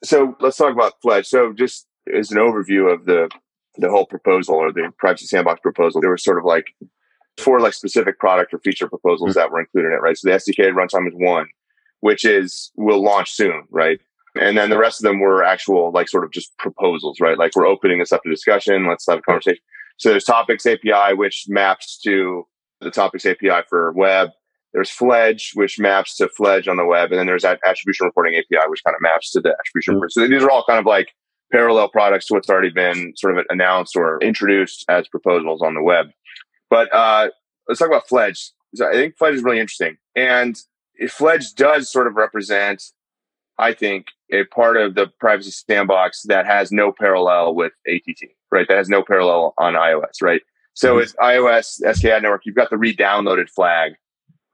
So 0.05 0.35
let's 0.39 0.57
talk 0.57 0.71
about 0.71 0.93
Fledge. 1.01 1.27
So 1.27 1.53
just 1.53 1.87
as 2.13 2.31
an 2.31 2.37
overview 2.37 2.93
of 2.93 3.05
the 3.05 3.29
the 3.77 3.89
whole 3.89 4.05
proposal 4.05 4.55
or 4.55 4.71
the 4.71 4.91
privacy 4.97 5.25
sandbox 5.25 5.59
proposal, 5.59 5.99
there 5.99 6.11
was 6.11 6.23
sort 6.23 6.37
of 6.37 6.45
like 6.45 6.67
four 7.37 7.59
like 7.59 7.73
specific 7.73 8.19
product 8.19 8.53
or 8.53 8.59
feature 8.59 8.87
proposals 8.87 9.31
mm-hmm. 9.31 9.39
that 9.39 9.51
were 9.51 9.59
included 9.59 9.89
in 9.89 9.93
it, 9.93 10.01
right? 10.01 10.17
So 10.17 10.29
the 10.29 10.35
SDK 10.35 10.71
runtime 10.71 11.07
is 11.07 11.13
one, 11.15 11.47
which 11.99 12.23
is 12.23 12.71
will 12.75 13.03
launch 13.03 13.31
soon, 13.31 13.63
right? 13.69 13.99
And 14.39 14.57
then 14.57 14.69
the 14.69 14.77
rest 14.77 15.01
of 15.01 15.03
them 15.03 15.19
were 15.19 15.43
actual 15.43 15.91
like 15.91 16.09
sort 16.09 16.23
of 16.23 16.31
just 16.31 16.57
proposals, 16.57 17.19
right? 17.19 17.37
Like 17.37 17.55
we're 17.55 17.67
opening 17.67 17.99
this 17.99 18.11
up 18.11 18.23
to 18.23 18.29
discussion. 18.29 18.87
Let's 18.87 19.05
have 19.07 19.19
a 19.19 19.21
conversation. 19.21 19.61
So 19.97 20.09
there's 20.09 20.25
topics 20.25 20.65
API, 20.65 21.13
which 21.13 21.45
maps 21.47 21.99
to 22.03 22.45
the 22.81 22.91
topics 22.91 23.25
API 23.25 23.63
for 23.69 23.91
web. 23.93 24.29
There's 24.75 24.91
Fledge, 24.91 25.53
which 25.53 25.79
maps 25.79 26.17
to 26.17 26.27
Fledge 26.27 26.67
on 26.67 26.75
the 26.75 26.85
web. 26.85 27.09
And 27.09 27.17
then 27.17 27.27
there's 27.27 27.43
that 27.43 27.61
attribution 27.65 28.05
reporting 28.05 28.35
API, 28.35 28.67
which 28.67 28.83
kind 28.83 28.93
of 28.93 29.01
maps 29.01 29.31
to 29.31 29.39
the 29.39 29.55
attribution. 29.57 29.95
Mm-hmm. 29.95 30.09
So 30.09 30.27
these 30.27 30.43
are 30.43 30.51
all 30.51 30.65
kind 30.67 30.79
of 30.79 30.85
like 30.85 31.07
parallel 31.49 31.87
products 31.87 32.25
to 32.25 32.33
what's 32.33 32.49
already 32.49 32.71
been 32.71 33.13
sort 33.15 33.37
of 33.37 33.45
announced 33.49 33.95
or 33.95 34.19
introduced 34.21 34.83
as 34.89 35.07
proposals 35.07 35.61
on 35.61 35.75
the 35.75 35.81
web. 35.81 36.07
But 36.69 36.93
uh, 36.93 37.29
let's 37.69 37.79
talk 37.79 37.87
about 37.87 38.09
Fledge. 38.09 38.51
So 38.75 38.89
I 38.89 38.91
think 38.91 39.17
Fledge 39.17 39.35
is 39.35 39.43
really 39.43 39.61
interesting. 39.61 39.95
And 40.13 40.57
Fledge 41.07 41.53
does 41.53 41.89
sort 41.89 42.07
of 42.07 42.15
represent, 42.15 42.83
I 43.57 43.71
think, 43.73 44.07
a 44.33 44.43
part 44.43 44.75
of 44.75 44.95
the 44.95 45.07
privacy 45.21 45.51
sandbox 45.51 46.23
that 46.23 46.45
has 46.45 46.73
no 46.73 46.91
parallel 46.91 47.55
with 47.55 47.71
ATT, 47.87 48.29
right? 48.51 48.67
That 48.67 48.77
has 48.77 48.89
no 48.89 49.03
parallel 49.03 49.53
on 49.57 49.75
iOS, 49.75 50.21
right? 50.21 50.41
So 50.73 50.89
mm-hmm. 50.89 50.97
with 50.97 51.15
iOS 51.21 51.81
SKAdNetwork, 51.81 52.39
you've 52.43 52.55
got 52.55 52.69
the 52.69 52.77
re-downloaded 52.77 53.49
flag, 53.49 53.93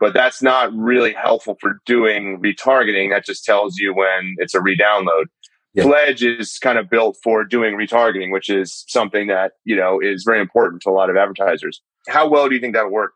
but 0.02 0.14
that's 0.14 0.42
not 0.42 0.74
really 0.76 1.14
helpful 1.14 1.56
for 1.62 1.80
doing 1.86 2.42
retargeting. 2.42 3.12
That 3.12 3.24
just 3.24 3.46
tells 3.46 3.78
you 3.78 3.94
when 3.94 4.36
it's 4.40 4.56
a 4.56 4.60
re-download. 4.60 5.26
Yeah. 5.74 5.84
Fledge 5.84 6.24
is 6.24 6.58
kind 6.58 6.78
of 6.78 6.90
built 6.90 7.18
for 7.24 7.46
doing 7.46 7.76
retargeting, 7.76 8.34
which 8.34 8.50
is 8.50 8.84
something 8.88 9.28
that, 9.28 9.54
you 9.64 9.76
know, 9.76 10.02
is 10.02 10.24
very 10.26 10.42
important 10.42 10.82
to 10.82 10.90
a 10.90 10.92
lot 10.92 11.10
of 11.10 11.16
advertisers. 11.16 11.82
How 12.10 12.28
well 12.28 12.50
do 12.50 12.56
you 12.56 12.60
think 12.60 12.74
that'll 12.74 12.92
work? 12.92 13.14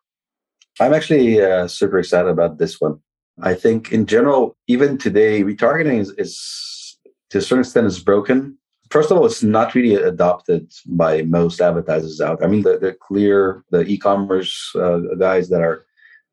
I'm 0.79 0.93
actually 0.93 1.41
uh, 1.41 1.67
super 1.67 1.99
excited 1.99 2.29
about 2.29 2.59
this 2.59 2.79
one. 2.79 2.99
I 3.41 3.55
think 3.55 3.91
in 3.91 4.05
general, 4.05 4.55
even 4.67 4.97
today, 4.97 5.43
retargeting 5.43 5.99
is, 5.99 6.11
is 6.11 6.97
to 7.31 7.39
a 7.39 7.41
certain 7.41 7.63
extent 7.63 7.87
is 7.87 7.99
broken. 7.99 8.57
First 8.91 9.09
of 9.09 9.17
all, 9.17 9.25
it's 9.25 9.41
not 9.41 9.73
really 9.73 9.95
adopted 9.95 10.71
by 10.85 11.23
most 11.23 11.59
advertisers 11.59 12.21
out. 12.21 12.43
I 12.43 12.47
mean, 12.47 12.61
the, 12.61 12.77
the 12.77 12.93
clear, 12.93 13.63
the 13.71 13.81
e-commerce 13.81 14.71
uh, 14.75 14.99
guys 15.17 15.49
that 15.49 15.61
are 15.61 15.85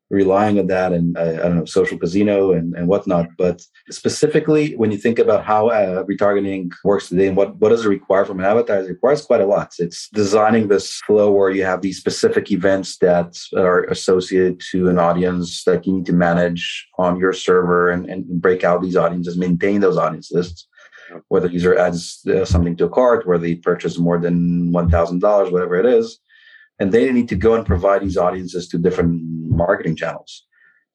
relying 0.09 0.59
on 0.59 0.67
that 0.67 0.91
and 0.93 1.17
uh, 1.17 1.21
I 1.21 1.47
don't 1.47 1.57
know 1.57 1.65
social 1.65 1.97
casino 1.97 2.51
and, 2.51 2.75
and 2.75 2.87
whatnot. 2.87 3.27
But 3.37 3.61
specifically, 3.89 4.75
when 4.75 4.91
you 4.91 4.97
think 4.97 5.19
about 5.19 5.43
how 5.43 5.69
uh, 5.69 6.03
retargeting 6.03 6.71
works 6.83 7.09
today 7.09 7.27
and 7.27 7.37
what 7.37 7.55
what 7.57 7.69
does 7.69 7.85
it 7.85 7.89
require 7.89 8.25
from 8.25 8.39
an 8.39 8.45
advertiser, 8.45 8.89
requires 8.89 9.25
quite 9.25 9.41
a 9.41 9.45
lot. 9.45 9.73
It's 9.79 10.09
designing 10.09 10.67
this 10.67 11.01
flow 11.01 11.31
where 11.31 11.49
you 11.49 11.65
have 11.65 11.81
these 11.81 11.97
specific 11.97 12.51
events 12.51 12.97
that 12.99 13.37
are 13.55 13.83
associated 13.85 14.61
to 14.71 14.89
an 14.89 14.99
audience 14.99 15.63
that 15.63 15.85
you 15.85 15.93
need 15.93 16.05
to 16.07 16.13
manage 16.13 16.87
on 16.97 17.17
your 17.17 17.33
server 17.33 17.89
and, 17.89 18.09
and 18.09 18.25
break 18.41 18.63
out 18.63 18.81
these 18.81 18.95
audiences, 18.95 19.37
maintain 19.37 19.81
those 19.81 19.97
audience 19.97 20.31
lists. 20.31 20.67
Whether 21.27 21.47
the 21.47 21.53
user 21.53 21.77
adds 21.77 22.25
uh, 22.27 22.45
something 22.45 22.75
to 22.77 22.85
a 22.85 22.89
cart, 22.89 23.27
where 23.27 23.37
they 23.37 23.55
purchase 23.55 23.99
more 23.99 24.19
than 24.19 24.71
one 24.71 24.89
thousand 24.89 25.19
dollars, 25.19 25.51
whatever 25.51 25.75
it 25.75 25.85
is, 25.85 26.19
and 26.79 26.91
they 26.91 27.11
need 27.11 27.29
to 27.29 27.35
go 27.35 27.53
and 27.55 27.65
provide 27.65 28.01
these 28.01 28.17
audiences 28.17 28.67
to 28.69 28.77
different 28.77 29.21
marketing 29.49 29.95
channels. 29.95 30.45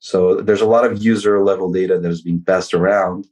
So 0.01 0.41
there's 0.41 0.61
a 0.61 0.67
lot 0.67 0.85
of 0.85 1.03
user 1.03 1.43
level 1.43 1.73
data 1.73 1.99
that 1.99 2.11
is 2.11 2.23
being 2.23 2.43
passed 2.43 2.75
around. 2.75 3.27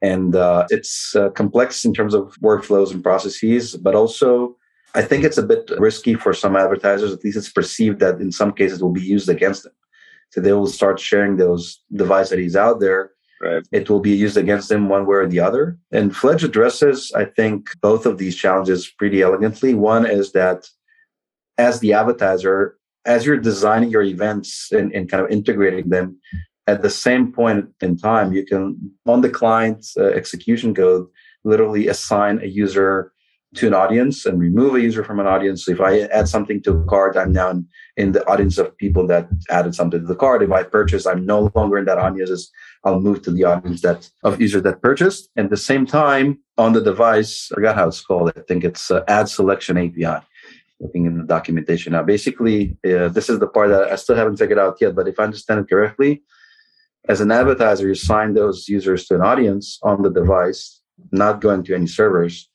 And 0.00 0.36
uh, 0.36 0.66
it's 0.70 1.16
uh, 1.16 1.30
complex 1.30 1.84
in 1.84 1.92
terms 1.92 2.14
of 2.14 2.34
workflows 2.42 2.92
and 2.92 3.02
processes, 3.02 3.76
but 3.76 3.94
also 3.94 4.56
I 4.94 5.02
think 5.02 5.24
it's 5.24 5.38
a 5.38 5.42
bit 5.42 5.70
risky 5.78 6.14
for 6.14 6.32
some 6.32 6.56
advertisers. 6.56 7.12
At 7.12 7.24
least 7.24 7.36
it's 7.36 7.52
perceived 7.52 8.00
that 8.00 8.20
in 8.20 8.32
some 8.32 8.52
cases 8.52 8.80
it 8.80 8.84
will 8.84 8.92
be 8.92 9.00
used 9.02 9.28
against 9.28 9.64
them. 9.64 9.72
So 10.30 10.40
they 10.40 10.52
will 10.52 10.66
start 10.66 11.00
sharing 11.00 11.36
those 11.36 11.80
device 11.92 12.32
IDs 12.32 12.56
out 12.56 12.80
there. 12.80 13.12
Right. 13.40 13.62
It 13.70 13.88
will 13.88 14.00
be 14.00 14.10
used 14.10 14.36
against 14.36 14.68
them 14.68 14.88
one 14.88 15.06
way 15.06 15.16
or 15.16 15.26
the 15.26 15.40
other. 15.40 15.78
And 15.92 16.14
Fledge 16.14 16.42
addresses, 16.42 17.12
I 17.14 17.24
think, 17.24 17.70
both 17.80 18.04
of 18.04 18.18
these 18.18 18.36
challenges 18.36 18.88
pretty 18.88 19.22
elegantly. 19.22 19.74
One 19.74 20.04
is 20.04 20.32
that 20.32 20.68
as 21.58 21.80
the 21.80 21.92
advertiser, 21.92 22.78
as 23.04 23.26
you're 23.26 23.36
designing 23.36 23.90
your 23.90 24.02
events 24.02 24.70
and, 24.72 24.92
and 24.92 25.10
kind 25.10 25.22
of 25.22 25.30
integrating 25.30 25.90
them, 25.90 26.18
at 26.66 26.82
the 26.82 26.90
same 26.90 27.32
point 27.32 27.66
in 27.80 27.96
time, 27.96 28.32
you 28.32 28.44
can, 28.44 28.92
on 29.06 29.22
the 29.22 29.30
client's 29.30 29.96
uh, 29.96 30.04
execution 30.04 30.74
code, 30.74 31.06
literally 31.44 31.88
assign 31.88 32.40
a 32.42 32.46
user 32.46 33.12
to 33.54 33.66
an 33.66 33.72
audience 33.72 34.26
and 34.26 34.38
remove 34.38 34.74
a 34.74 34.80
user 34.80 35.02
from 35.02 35.18
an 35.18 35.26
audience. 35.26 35.64
So 35.64 35.72
if 35.72 35.80
I 35.80 36.00
add 36.00 36.28
something 36.28 36.62
to 36.64 36.72
a 36.72 36.84
cart, 36.84 37.16
I'm 37.16 37.32
now 37.32 37.62
in, 37.96 38.12
the 38.12 38.26
audience 38.28 38.58
of 38.58 38.76
people 38.76 39.06
that 39.06 39.26
added 39.48 39.74
something 39.74 40.00
to 40.00 40.06
the 40.06 40.14
cart. 40.14 40.42
If 40.42 40.52
I 40.52 40.62
purchase, 40.62 41.06
I'm 41.06 41.24
no 41.24 41.50
longer 41.54 41.78
in 41.78 41.86
that 41.86 41.96
audience. 41.96 42.50
I'll 42.84 43.00
move 43.00 43.22
to 43.22 43.30
the 43.30 43.44
audience 43.44 43.80
that 43.80 44.10
of 44.22 44.38
users 44.38 44.62
that 44.64 44.82
purchased. 44.82 45.30
And 45.36 45.44
at 45.44 45.50
the 45.50 45.56
same 45.56 45.86
time, 45.86 46.38
on 46.58 46.74
the 46.74 46.82
device, 46.82 47.48
I 47.50 47.54
forgot 47.54 47.76
how 47.76 47.88
it's 47.88 48.02
called. 48.02 48.32
I 48.36 48.40
think 48.42 48.64
it's 48.64 48.90
uh, 48.90 49.02
ad 49.08 49.30
selection 49.30 49.78
API 49.78 50.22
looking 50.80 51.06
in 51.06 51.18
the 51.18 51.24
documentation 51.24 51.92
now. 51.92 52.02
Basically, 52.02 52.76
uh, 52.84 53.08
this 53.08 53.28
is 53.28 53.38
the 53.38 53.46
part 53.46 53.70
that 53.70 53.90
I 53.90 53.96
still 53.96 54.16
haven't 54.16 54.36
figured 54.36 54.58
out 54.58 54.78
yet, 54.80 54.94
but 54.94 55.08
if 55.08 55.18
I 55.18 55.24
understand 55.24 55.60
it 55.60 55.68
correctly, 55.68 56.22
as 57.08 57.20
an 57.20 57.30
advertiser, 57.30 57.88
you 57.88 57.94
sign 57.94 58.34
those 58.34 58.68
users 58.68 59.06
to 59.06 59.14
an 59.14 59.22
audience 59.22 59.78
on 59.82 60.02
the 60.02 60.10
device, 60.10 60.82
not 61.10 61.40
going 61.40 61.62
to 61.64 61.74
any 61.74 61.86
servers. 61.86 62.50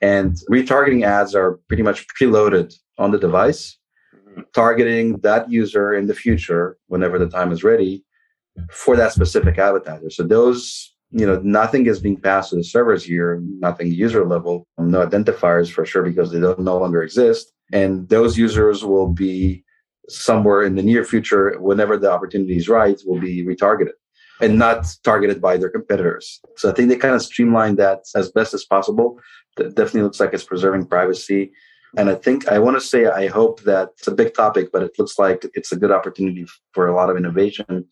And 0.00 0.36
retargeting 0.50 1.04
ads 1.04 1.34
are 1.34 1.60
pretty 1.68 1.82
much 1.82 2.06
preloaded 2.20 2.74
on 2.98 3.12
the 3.12 3.18
device, 3.18 3.78
mm-hmm. 4.14 4.42
targeting 4.54 5.18
that 5.18 5.50
user 5.50 5.94
in 5.94 6.06
the 6.06 6.14
future, 6.14 6.78
whenever 6.88 7.18
the 7.18 7.28
time 7.28 7.52
is 7.52 7.62
ready, 7.62 8.04
for 8.70 8.96
that 8.96 9.12
specific 9.12 9.58
advertiser. 9.58 10.10
So 10.10 10.22
those 10.24 10.95
you 11.10 11.26
know, 11.26 11.40
nothing 11.42 11.86
is 11.86 12.00
being 12.00 12.20
passed 12.20 12.50
to 12.50 12.56
the 12.56 12.64
servers 12.64 13.04
here, 13.04 13.40
nothing 13.60 13.92
user 13.92 14.26
level, 14.26 14.66
no 14.78 15.06
identifiers 15.06 15.70
for 15.70 15.86
sure 15.86 16.02
because 16.02 16.32
they 16.32 16.40
don't 16.40 16.58
no 16.60 16.78
longer 16.78 17.02
exist. 17.02 17.52
And 17.72 18.08
those 18.08 18.36
users 18.36 18.84
will 18.84 19.08
be 19.08 19.64
somewhere 20.08 20.62
in 20.62 20.74
the 20.76 20.82
near 20.82 21.04
future, 21.04 21.56
whenever 21.60 21.96
the 21.96 22.10
opportunity 22.10 22.56
is 22.56 22.68
right, 22.68 23.00
will 23.06 23.20
be 23.20 23.44
retargeted 23.44 23.92
and 24.40 24.58
not 24.58 24.86
targeted 25.02 25.40
by 25.40 25.56
their 25.56 25.70
competitors. 25.70 26.40
So 26.56 26.70
I 26.70 26.72
think 26.72 26.88
they 26.88 26.96
kind 26.96 27.14
of 27.14 27.22
streamline 27.22 27.76
that 27.76 28.00
as 28.14 28.30
best 28.30 28.54
as 28.54 28.64
possible. 28.64 29.18
That 29.56 29.74
definitely 29.74 30.02
looks 30.02 30.20
like 30.20 30.34
it's 30.34 30.44
preserving 30.44 30.86
privacy. 30.86 31.52
And 31.96 32.10
I 32.10 32.14
think 32.14 32.46
I 32.48 32.58
want 32.58 32.76
to 32.76 32.86
say 32.86 33.06
I 33.06 33.28
hope 33.28 33.62
that 33.62 33.90
it's 33.96 34.06
a 34.06 34.14
big 34.14 34.34
topic, 34.34 34.68
but 34.72 34.82
it 34.82 34.92
looks 34.98 35.18
like 35.18 35.46
it's 35.54 35.72
a 35.72 35.76
good 35.76 35.90
opportunity 35.90 36.46
for 36.72 36.86
a 36.88 36.94
lot 36.94 37.08
of 37.08 37.16
innovation 37.16 37.86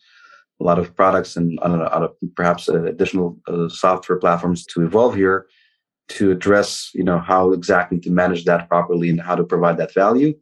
a 0.65 0.67
lot 0.67 0.79
of 0.79 0.97
products 0.97 1.37
and 1.37 1.59
uh, 1.63 2.09
perhaps 2.35 2.69
additional 2.69 3.39
uh, 3.47 3.69
software 3.69 4.19
platforms 4.19 4.65
to 4.65 4.83
evolve 4.83 5.15
here 5.15 5.47
to 6.09 6.31
address 6.31 6.91
you 6.95 7.05
know 7.05 7.19
how 7.19 7.53
exactly 7.53 8.01
to 8.01 8.11
manage 8.11 8.45
that 8.45 8.69
properly 8.69 9.09
and 9.11 9.21
how 9.21 9.35
to 9.35 9.45
provide 9.45 9.77
that 9.77 9.93
value. 9.95 10.35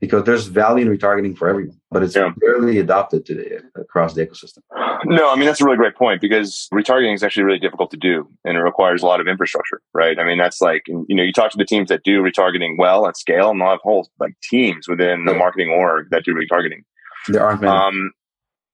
Because 0.00 0.24
there's 0.24 0.46
value 0.46 0.84
in 0.84 0.98
retargeting 0.98 1.38
for 1.38 1.48
everyone 1.48 1.80
but 1.92 2.02
it's 2.02 2.16
yeah. 2.16 2.32
barely 2.38 2.78
adopted 2.78 3.24
today 3.24 3.58
across 3.76 4.14
the 4.14 4.26
ecosystem. 4.26 4.58
No 5.04 5.30
i 5.30 5.36
mean 5.36 5.46
that's 5.46 5.60
a 5.60 5.64
really 5.64 5.76
great 5.76 5.96
point 5.96 6.20
because 6.20 6.68
retargeting 6.74 7.14
is 7.14 7.22
actually 7.22 7.44
really 7.44 7.60
difficult 7.60 7.90
to 7.92 7.96
do 7.96 8.28
and 8.44 8.56
it 8.56 8.60
requires 8.60 9.02
a 9.02 9.06
lot 9.06 9.20
of 9.20 9.28
infrastructure 9.28 9.80
right? 9.94 10.18
I 10.18 10.24
mean 10.24 10.38
that's 10.38 10.60
like 10.60 10.82
you 10.88 11.16
know 11.16 11.22
you 11.22 11.32
talk 11.32 11.52
to 11.52 11.58
the 11.58 11.64
teams 11.64 11.88
that 11.88 12.02
do 12.02 12.20
retargeting 12.20 12.76
well 12.78 13.06
at 13.06 13.16
scale 13.16 13.50
and 13.50 13.60
they'll 13.60 13.70
have 13.70 13.80
whole 13.82 14.08
like 14.18 14.34
teams 14.50 14.88
within 14.88 15.24
the 15.24 15.34
marketing 15.34 15.70
org 15.70 16.08
that 16.10 16.24
do 16.24 16.34
retargeting. 16.34 16.82
There 17.28 17.44
aren't 17.46 17.60
many. 17.60 17.72
Um, 17.72 18.10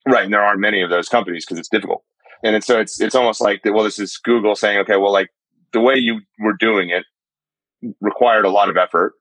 Right. 0.08 0.24
And 0.24 0.32
there 0.32 0.42
aren't 0.42 0.60
many 0.60 0.80
of 0.80 0.90
those 0.90 1.08
companies 1.08 1.44
because 1.44 1.58
it's 1.58 1.68
difficult. 1.68 2.02
And 2.42 2.62
so 2.62 2.78
it's, 2.78 3.00
it's 3.00 3.14
almost 3.14 3.40
like, 3.40 3.60
well, 3.64 3.84
this 3.84 3.98
is 3.98 4.16
Google 4.16 4.54
saying, 4.54 4.78
okay, 4.78 4.96
well, 4.96 5.12
like 5.12 5.28
the 5.72 5.80
way 5.80 5.96
you 5.96 6.20
were 6.38 6.54
doing 6.54 6.90
it 6.90 7.04
required 8.00 8.44
a 8.44 8.48
lot 8.48 8.70
of 8.70 8.76
effort, 8.76 9.14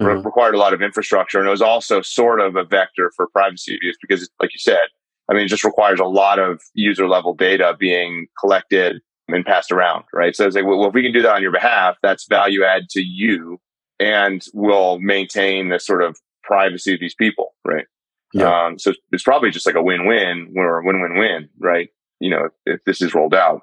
mm-hmm. 0.00 0.18
re- 0.18 0.22
required 0.22 0.54
a 0.54 0.58
lot 0.58 0.72
of 0.72 0.82
infrastructure. 0.82 1.38
And 1.38 1.46
it 1.46 1.50
was 1.50 1.62
also 1.62 2.02
sort 2.02 2.40
of 2.40 2.56
a 2.56 2.64
vector 2.64 3.12
for 3.14 3.28
privacy 3.28 3.76
abuse 3.76 3.96
because, 4.00 4.28
like 4.40 4.52
you 4.52 4.58
said, 4.58 4.88
I 5.30 5.34
mean, 5.34 5.44
it 5.44 5.48
just 5.48 5.64
requires 5.64 6.00
a 6.00 6.04
lot 6.04 6.38
of 6.38 6.60
user 6.74 7.06
level 7.06 7.34
data 7.34 7.76
being 7.78 8.26
collected 8.38 9.00
and 9.28 9.44
passed 9.44 9.70
around, 9.70 10.04
right? 10.12 10.34
So 10.34 10.46
it's 10.46 10.56
like, 10.56 10.64
well, 10.64 10.84
if 10.86 10.94
we 10.94 11.02
can 11.02 11.12
do 11.12 11.22
that 11.22 11.34
on 11.34 11.42
your 11.42 11.52
behalf, 11.52 11.96
that's 12.02 12.26
value 12.26 12.64
add 12.64 12.88
to 12.90 13.00
you 13.00 13.60
and 14.00 14.44
we'll 14.52 14.98
maintain 14.98 15.68
the 15.68 15.78
sort 15.78 16.02
of 16.02 16.18
privacy 16.42 16.94
of 16.94 17.00
these 17.00 17.14
people, 17.14 17.54
right? 17.64 17.86
Yeah. 18.32 18.66
Um, 18.66 18.78
so 18.78 18.92
it's 19.10 19.22
probably 19.22 19.50
just 19.50 19.66
like 19.66 19.74
a 19.74 19.82
win-win 19.82 20.54
or 20.56 20.80
a 20.80 20.84
win-win-win, 20.84 21.48
right? 21.58 21.88
You 22.20 22.30
know, 22.30 22.44
if, 22.46 22.52
if 22.66 22.84
this 22.84 23.02
is 23.02 23.14
rolled 23.14 23.34
out. 23.34 23.62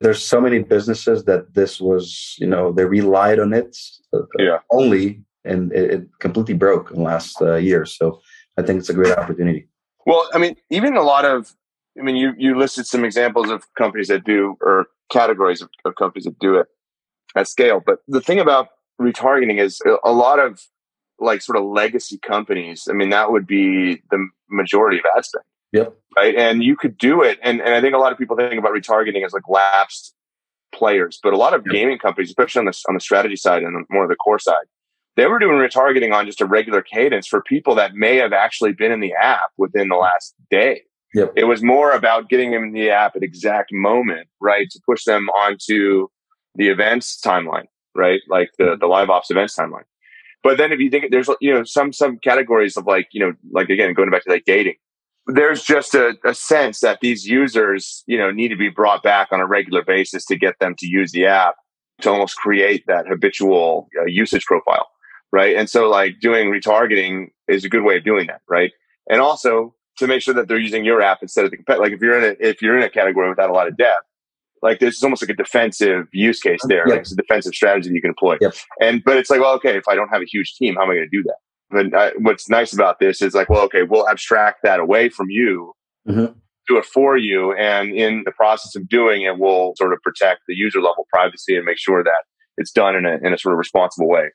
There's 0.00 0.24
so 0.24 0.40
many 0.40 0.60
businesses 0.60 1.24
that 1.24 1.54
this 1.54 1.80
was, 1.80 2.34
you 2.38 2.46
know, 2.46 2.72
they 2.72 2.84
relied 2.84 3.38
on 3.38 3.52
it 3.52 3.76
uh, 4.12 4.22
yeah. 4.38 4.58
only 4.70 5.22
and 5.44 5.72
it, 5.72 5.90
it 5.90 6.08
completely 6.20 6.54
broke 6.54 6.90
in 6.90 6.96
the 6.96 7.02
last 7.02 7.40
uh, 7.40 7.54
year. 7.54 7.84
So 7.84 8.20
I 8.58 8.62
think 8.62 8.80
it's 8.80 8.88
a 8.88 8.94
great 8.94 9.16
opportunity. 9.16 9.68
Well, 10.06 10.28
I 10.32 10.38
mean, 10.38 10.56
even 10.70 10.96
a 10.96 11.02
lot 11.02 11.24
of, 11.24 11.54
I 11.98 12.02
mean, 12.02 12.16
you 12.16 12.32
you 12.38 12.58
listed 12.58 12.86
some 12.86 13.04
examples 13.04 13.50
of 13.50 13.62
companies 13.76 14.08
that 14.08 14.24
do 14.24 14.56
or 14.60 14.86
categories 15.10 15.60
of, 15.62 15.68
of 15.84 15.94
companies 15.96 16.24
that 16.24 16.38
do 16.38 16.56
it 16.56 16.66
at 17.36 17.46
scale. 17.46 17.82
But 17.84 17.98
the 18.08 18.20
thing 18.20 18.40
about 18.40 18.68
retargeting 19.00 19.60
is 19.60 19.80
a 20.02 20.12
lot 20.12 20.38
of 20.38 20.60
like 21.22 21.42
sort 21.42 21.56
of 21.58 21.64
legacy 21.64 22.18
companies. 22.18 22.88
I 22.90 22.92
mean, 22.92 23.10
that 23.10 23.30
would 23.30 23.46
be 23.46 24.02
the 24.10 24.28
majority 24.50 24.98
of 24.98 25.04
ad 25.16 25.24
spend. 25.24 25.44
Yep. 25.72 25.94
Right. 26.16 26.34
And 26.34 26.62
you 26.62 26.76
could 26.76 26.98
do 26.98 27.22
it. 27.22 27.38
And, 27.42 27.60
and 27.60 27.74
I 27.74 27.80
think 27.80 27.94
a 27.94 27.98
lot 27.98 28.12
of 28.12 28.18
people 28.18 28.36
think 28.36 28.58
about 28.58 28.72
retargeting 28.72 29.24
as 29.24 29.32
like 29.32 29.48
lapsed 29.48 30.14
players, 30.74 31.18
but 31.22 31.32
a 31.32 31.36
lot 31.36 31.54
of 31.54 31.62
yep. 31.64 31.72
gaming 31.72 31.98
companies, 31.98 32.28
especially 32.28 32.60
on 32.60 32.64
the, 32.66 32.84
on 32.88 32.94
the 32.94 33.00
strategy 33.00 33.36
side 33.36 33.62
and 33.62 33.86
more 33.90 34.04
of 34.04 34.10
the 34.10 34.16
core 34.16 34.38
side, 34.38 34.66
they 35.16 35.26
were 35.26 35.38
doing 35.38 35.56
retargeting 35.56 36.12
on 36.12 36.26
just 36.26 36.40
a 36.40 36.46
regular 36.46 36.82
cadence 36.82 37.26
for 37.26 37.42
people 37.42 37.74
that 37.74 37.94
may 37.94 38.16
have 38.16 38.32
actually 38.32 38.72
been 38.72 38.92
in 38.92 39.00
the 39.00 39.14
app 39.14 39.50
within 39.56 39.88
the 39.88 39.96
last 39.96 40.34
day. 40.50 40.82
Yep. 41.14 41.32
It 41.36 41.44
was 41.44 41.62
more 41.62 41.92
about 41.92 42.30
getting 42.30 42.52
them 42.52 42.64
in 42.64 42.72
the 42.72 42.90
app 42.90 43.16
at 43.16 43.22
exact 43.22 43.70
moment, 43.72 44.28
right? 44.40 44.68
To 44.70 44.80
push 44.86 45.04
them 45.04 45.28
onto 45.28 46.08
the 46.54 46.68
events 46.68 47.20
timeline, 47.24 47.66
right? 47.94 48.20
Like 48.28 48.50
the, 48.58 48.64
mm-hmm. 48.64 48.80
the 48.80 48.86
live 48.86 49.10
ops 49.10 49.30
events 49.30 49.56
timeline. 49.56 49.84
But 50.42 50.58
then 50.58 50.72
if 50.72 50.80
you 50.80 50.90
think 50.90 51.10
there's, 51.10 51.28
you 51.40 51.52
know, 51.52 51.64
some, 51.64 51.92
some 51.92 52.18
categories 52.18 52.76
of 52.76 52.86
like, 52.86 53.08
you 53.12 53.20
know, 53.20 53.32
like 53.52 53.70
again, 53.70 53.94
going 53.94 54.10
back 54.10 54.24
to 54.24 54.30
like 54.30 54.44
dating, 54.44 54.74
there's 55.26 55.62
just 55.62 55.94
a, 55.94 56.14
a 56.24 56.34
sense 56.34 56.80
that 56.80 56.98
these 57.00 57.26
users, 57.26 58.02
you 58.06 58.18
know, 58.18 58.30
need 58.32 58.48
to 58.48 58.56
be 58.56 58.68
brought 58.68 59.02
back 59.02 59.28
on 59.30 59.40
a 59.40 59.46
regular 59.46 59.82
basis 59.84 60.24
to 60.26 60.36
get 60.36 60.58
them 60.58 60.74
to 60.78 60.86
use 60.86 61.12
the 61.12 61.26
app 61.26 61.54
to 62.00 62.10
almost 62.10 62.36
create 62.36 62.84
that 62.88 63.06
habitual 63.06 63.88
uh, 64.00 64.06
usage 64.06 64.44
profile. 64.46 64.88
Right. 65.30 65.56
And 65.56 65.70
so 65.70 65.88
like 65.88 66.20
doing 66.20 66.50
retargeting 66.50 67.28
is 67.48 67.64
a 67.64 67.68
good 67.68 67.84
way 67.84 67.96
of 67.96 68.04
doing 68.04 68.26
that. 68.26 68.40
Right. 68.48 68.72
And 69.08 69.20
also 69.20 69.74
to 69.98 70.06
make 70.06 70.22
sure 70.22 70.34
that 70.34 70.48
they're 70.48 70.58
using 70.58 70.84
your 70.84 71.00
app 71.00 71.18
instead 71.22 71.44
of 71.44 71.50
the 71.50 71.56
competitor. 71.56 71.84
Like 71.84 71.92
if 71.92 72.00
you're 72.00 72.18
in 72.18 72.24
a, 72.24 72.46
if 72.46 72.60
you're 72.60 72.76
in 72.76 72.82
a 72.82 72.90
category 72.90 73.28
without 73.28 73.50
a 73.50 73.52
lot 73.52 73.68
of 73.68 73.76
depth, 73.76 74.06
like 74.62 74.78
there's 74.78 75.02
almost 75.02 75.22
like 75.22 75.30
a 75.30 75.34
defensive 75.34 76.06
use 76.12 76.40
case 76.40 76.60
there. 76.68 76.86
Yep. 76.86 76.88
Like 76.88 77.00
it's 77.00 77.12
a 77.12 77.16
defensive 77.16 77.54
strategy 77.54 77.88
that 77.88 77.94
you 77.94 78.00
can 78.00 78.10
employ. 78.10 78.36
Yep. 78.40 78.54
And, 78.80 79.02
but 79.04 79.16
it's 79.16 79.28
like, 79.28 79.40
well, 79.40 79.54
okay, 79.54 79.76
if 79.76 79.88
I 79.88 79.94
don't 79.94 80.08
have 80.08 80.22
a 80.22 80.26
huge 80.26 80.54
team, 80.54 80.76
how 80.76 80.84
am 80.84 80.90
I 80.90 80.94
going 80.94 81.08
to 81.10 81.16
do 81.16 81.24
that? 81.24 81.36
But 81.70 81.94
uh, 81.94 82.10
what's 82.18 82.48
nice 82.48 82.72
about 82.72 83.00
this 83.00 83.22
is 83.22 83.34
like, 83.34 83.48
well, 83.48 83.62
okay, 83.62 83.82
we'll 83.82 84.08
abstract 84.08 84.60
that 84.62 84.78
away 84.78 85.08
from 85.08 85.30
you, 85.30 85.72
mm-hmm. 86.08 86.32
do 86.68 86.78
it 86.78 86.84
for 86.84 87.16
you. 87.16 87.52
And 87.54 87.90
in 87.90 88.22
the 88.24 88.32
process 88.32 88.76
of 88.76 88.88
doing 88.88 89.22
it, 89.22 89.38
we'll 89.38 89.72
sort 89.76 89.92
of 89.92 89.98
protect 90.02 90.42
the 90.46 90.54
user 90.54 90.80
level 90.80 91.06
privacy 91.12 91.56
and 91.56 91.64
make 91.64 91.78
sure 91.78 92.04
that 92.04 92.24
it's 92.56 92.70
done 92.70 92.94
in 92.94 93.06
a, 93.06 93.18
in 93.26 93.32
a 93.32 93.38
sort 93.38 93.54
of 93.54 93.58
responsible 93.58 94.08
way. 94.08 94.30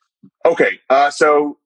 Okay. 0.45 0.79
Uh, 0.89 1.11
so 1.11 1.57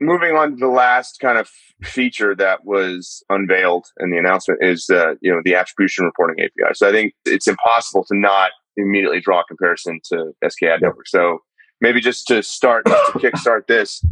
moving 0.00 0.34
on 0.36 0.50
to 0.52 0.56
the 0.56 0.68
last 0.68 1.18
kind 1.20 1.38
of 1.38 1.48
feature 1.82 2.34
that 2.34 2.64
was 2.64 3.22
unveiled 3.28 3.86
in 4.00 4.10
the 4.10 4.18
announcement 4.18 4.62
is 4.62 4.88
uh, 4.90 5.14
you 5.20 5.32
know 5.32 5.40
the 5.44 5.54
attribution 5.54 6.04
reporting 6.04 6.44
API. 6.44 6.74
So 6.74 6.88
I 6.88 6.92
think 6.92 7.14
it's 7.24 7.48
impossible 7.48 8.04
to 8.04 8.16
not 8.16 8.52
immediately 8.76 9.20
draw 9.20 9.40
a 9.40 9.44
comparison 9.44 10.00
to 10.10 10.32
SKAdNetwork. 10.44 11.06
So 11.06 11.38
maybe 11.80 12.00
just 12.00 12.26
to 12.28 12.42
start 12.42 12.86
just 12.86 13.12
to 13.12 13.18
kickstart 13.18 13.66
this, 13.66 14.04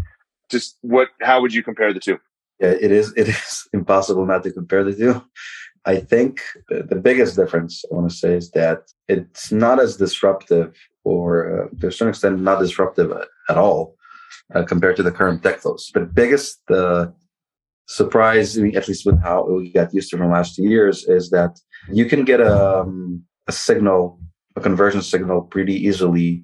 just 0.50 0.78
what 0.82 1.08
how 1.20 1.40
would 1.40 1.54
you 1.54 1.62
compare 1.62 1.92
the 1.92 2.00
two? 2.00 2.18
Yeah, 2.60 2.70
it 2.80 2.92
is 2.92 3.12
it 3.16 3.28
is 3.28 3.68
impossible 3.72 4.26
not 4.26 4.42
to 4.44 4.52
compare 4.52 4.84
the 4.84 4.94
two. 4.94 5.22
I 5.86 6.00
think 6.00 6.40
the 6.68 6.96
biggest 6.96 7.36
difference 7.36 7.84
I 7.90 7.94
want 7.94 8.10
to 8.10 8.16
say 8.16 8.32
is 8.32 8.50
that 8.52 8.90
it's 9.06 9.52
not 9.52 9.78
as 9.78 9.98
disruptive, 9.98 10.74
or 11.04 11.64
uh, 11.64 11.80
to 11.80 11.88
a 11.88 11.92
certain 11.92 12.08
extent, 12.08 12.40
not 12.40 12.58
disruptive 12.58 13.12
at 13.50 13.58
all 13.58 13.94
uh, 14.54 14.64
compared 14.64 14.96
to 14.96 15.02
the 15.02 15.12
current 15.12 15.42
tech 15.42 15.60
flows. 15.60 15.90
The 15.94 16.00
biggest 16.00 16.60
uh, 16.70 17.06
surprise, 17.86 18.56
at 18.58 18.88
least 18.88 19.06
with 19.06 19.20
how 19.22 19.46
we 19.46 19.72
got 19.72 19.94
used 19.94 20.10
to 20.10 20.16
from 20.16 20.30
last 20.30 20.56
two 20.56 20.64
years, 20.64 21.04
is 21.04 21.30
that 21.30 21.58
you 21.90 22.06
can 22.06 22.24
get 22.24 22.40
a, 22.40 22.80
um, 22.80 23.22
a 23.46 23.52
signal, 23.52 24.18
a 24.56 24.60
conversion 24.60 25.02
signal, 25.02 25.42
pretty 25.42 25.74
easily 25.74 26.42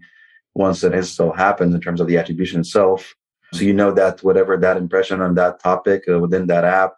once 0.55 0.83
an 0.83 0.95
install 0.95 1.33
happens 1.33 1.75
in 1.75 1.81
terms 1.81 2.01
of 2.01 2.07
the 2.07 2.19
attribution 2.19 2.61
itself. 2.61 3.15
So 3.53 3.63
you 3.63 3.73
know 3.73 3.93
that 3.93 4.23
whatever 4.23 4.57
that 4.57 4.77
impression 4.77 5.21
on 5.21 5.35
that 5.35 5.61
topic 5.61 6.05
uh, 6.09 6.19
within 6.19 6.47
that 6.49 6.65
app 6.65 6.95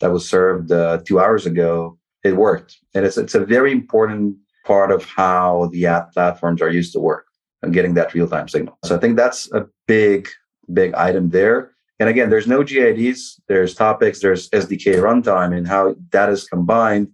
that 0.00 0.10
was 0.10 0.28
served 0.28 0.72
uh, 0.72 0.98
two 1.06 1.20
hours 1.20 1.46
ago, 1.46 1.98
it 2.24 2.36
worked, 2.36 2.78
and 2.94 3.04
it's 3.04 3.18
it's 3.18 3.34
a 3.34 3.44
very 3.44 3.72
important 3.72 4.36
part 4.64 4.92
of 4.92 5.04
how 5.04 5.68
the 5.72 5.86
app 5.86 6.12
platforms 6.12 6.62
are 6.62 6.70
used 6.70 6.92
to 6.92 7.00
work 7.00 7.26
getting 7.70 7.94
that 7.94 8.12
real 8.14 8.28
time 8.28 8.48
signal. 8.48 8.76
So 8.84 8.96
I 8.96 8.98
think 8.98 9.16
that's 9.16 9.50
a 9.52 9.66
big, 9.86 10.28
big 10.72 10.94
item 10.94 11.30
there. 11.30 11.72
And 12.00 12.08
again, 12.08 12.30
there's 12.30 12.48
no 12.48 12.64
GAIDs, 12.64 13.40
there's 13.46 13.74
topics, 13.74 14.20
there's 14.20 14.50
SDK 14.50 14.96
runtime, 14.96 15.56
and 15.56 15.68
how 15.68 15.94
that 16.10 16.30
is 16.30 16.44
combined. 16.44 17.08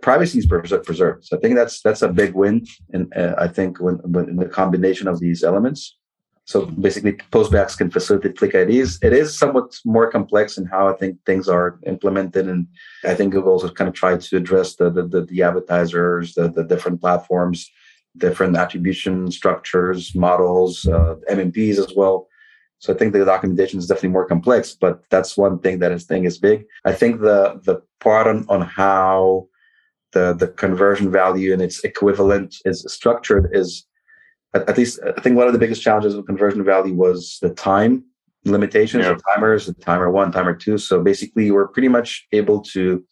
Privacy 0.00 0.38
is 0.38 0.46
preserved. 0.46 1.26
So 1.26 1.36
I 1.36 1.40
think 1.40 1.54
that's 1.54 1.82
that's 1.82 2.02
a 2.02 2.08
big 2.08 2.34
win. 2.34 2.66
And 2.92 3.12
uh, 3.14 3.34
I 3.38 3.48
think 3.48 3.80
when, 3.80 3.96
when 3.96 4.36
the 4.36 4.46
combination 4.46 5.08
of 5.08 5.20
these 5.20 5.44
elements. 5.44 5.98
So 6.44 6.66
basically, 6.66 7.12
postbacks 7.30 7.78
can 7.78 7.88
facilitate 7.90 8.36
click 8.36 8.54
IDs. 8.54 8.98
It 9.00 9.12
is 9.12 9.38
somewhat 9.38 9.78
more 9.84 10.10
complex 10.10 10.58
in 10.58 10.64
how 10.64 10.88
I 10.88 10.94
think 10.94 11.18
things 11.24 11.48
are 11.48 11.78
implemented, 11.86 12.48
and 12.48 12.66
I 13.04 13.14
think 13.14 13.32
Google 13.32 13.52
also 13.52 13.68
kind 13.68 13.86
of 13.86 13.94
tried 13.94 14.22
to 14.22 14.36
address 14.38 14.74
the 14.74 14.90
the, 14.90 15.06
the, 15.06 15.22
the 15.22 15.42
advertisers, 15.42 16.34
the, 16.34 16.48
the 16.48 16.64
different 16.64 17.00
platforms 17.00 17.70
different 18.16 18.56
attribution 18.56 19.30
structures, 19.30 20.14
models, 20.14 20.86
uh, 20.86 21.16
MMPs 21.30 21.78
as 21.78 21.94
well. 21.96 22.28
So 22.78 22.92
I 22.92 22.96
think 22.96 23.12
the 23.12 23.24
documentation 23.24 23.78
is 23.78 23.86
definitely 23.86 24.10
more 24.10 24.26
complex, 24.26 24.74
but 24.74 25.02
that's 25.08 25.36
one 25.36 25.60
thing 25.60 25.78
that 25.78 25.92
is 25.92 26.04
thing 26.04 26.24
is 26.24 26.38
big. 26.38 26.64
I 26.84 26.92
think 26.92 27.20
the 27.20 27.60
the 27.64 27.80
part 28.00 28.26
on, 28.26 28.44
on 28.48 28.62
how 28.62 29.46
the 30.12 30.34
the 30.34 30.48
conversion 30.48 31.10
value 31.10 31.52
and 31.52 31.62
its 31.62 31.84
equivalent 31.84 32.56
is 32.64 32.84
structured 32.88 33.50
is 33.52 33.86
at, 34.54 34.68
at 34.68 34.76
least 34.76 34.98
I 35.16 35.20
think 35.20 35.36
one 35.36 35.46
of 35.46 35.52
the 35.52 35.58
biggest 35.58 35.82
challenges 35.82 36.16
with 36.16 36.26
conversion 36.26 36.64
value 36.64 36.94
was 36.94 37.38
the 37.40 37.50
time 37.50 38.04
limitations 38.44 39.04
yeah. 39.04 39.12
of 39.12 39.22
timers, 39.32 39.66
the 39.66 39.74
timer 39.74 40.10
one, 40.10 40.32
timer 40.32 40.54
two. 40.54 40.78
So 40.78 41.02
basically, 41.02 41.50
we're 41.50 41.68
pretty 41.68 41.88
much 41.88 42.26
able 42.32 42.60
to 42.74 43.04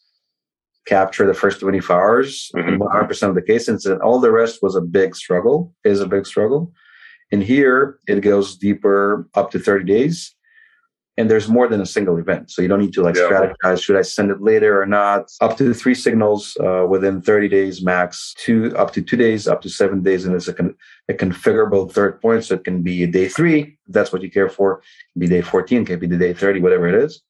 capture 0.87 1.27
the 1.27 1.33
first 1.33 1.59
24 1.59 1.95
hours 1.95 2.51
mm-hmm. 2.55 2.81
100% 2.81 3.29
of 3.29 3.35
the 3.35 3.41
cases 3.41 3.85
and 3.85 4.01
all 4.01 4.19
the 4.19 4.31
rest 4.31 4.59
was 4.61 4.75
a 4.75 4.81
big 4.81 5.15
struggle 5.15 5.73
is 5.83 6.01
a 6.01 6.07
big 6.07 6.25
struggle 6.25 6.71
and 7.31 7.43
here 7.43 7.99
it 8.07 8.21
goes 8.21 8.57
deeper 8.57 9.27
up 9.35 9.51
to 9.51 9.59
30 9.59 9.85
days 9.85 10.35
and 11.17 11.29
there's 11.29 11.49
more 11.49 11.67
than 11.67 11.81
a 11.81 11.85
single 11.85 12.17
event 12.17 12.49
so 12.49 12.61
you 12.61 12.67
don't 12.67 12.79
need 12.79 12.93
to 12.93 13.03
like 13.03 13.15
yeah. 13.15 13.23
strategize 13.23 13.83
should 13.83 13.97
i 13.97 14.01
send 14.01 14.31
it 14.31 14.41
later 14.41 14.81
or 14.81 14.85
not 14.85 15.31
up 15.41 15.57
to 15.57 15.73
three 15.73 15.93
signals 15.93 16.57
uh, 16.61 16.85
within 16.89 17.21
30 17.21 17.47
days 17.47 17.83
max 17.83 18.33
two 18.37 18.75
up 18.77 18.91
to 18.93 19.01
two 19.01 19.17
days 19.17 19.47
up 19.47 19.61
to 19.61 19.69
seven 19.69 20.01
days 20.01 20.25
and 20.25 20.35
it's 20.35 20.47
a, 20.47 20.53
con- 20.53 20.75
a 21.09 21.13
configurable 21.13 21.91
third 21.91 22.21
point 22.21 22.43
so 22.43 22.55
it 22.55 22.63
can 22.63 22.81
be 22.81 23.05
day 23.05 23.27
three 23.27 23.77
that's 23.89 24.11
what 24.11 24.21
you 24.21 24.31
care 24.31 24.49
for 24.49 24.81
can 25.13 25.19
be 25.19 25.27
day 25.27 25.41
14 25.41 25.85
can 25.85 25.99
be 25.99 26.07
the 26.07 26.17
day 26.17 26.33
30 26.33 26.61
whatever 26.61 26.87
it 26.87 26.95
is 26.95 27.21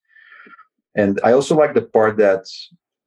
and 0.96 1.20
i 1.24 1.32
also 1.32 1.56
like 1.56 1.74
the 1.74 1.82
part 1.82 2.18
that 2.18 2.46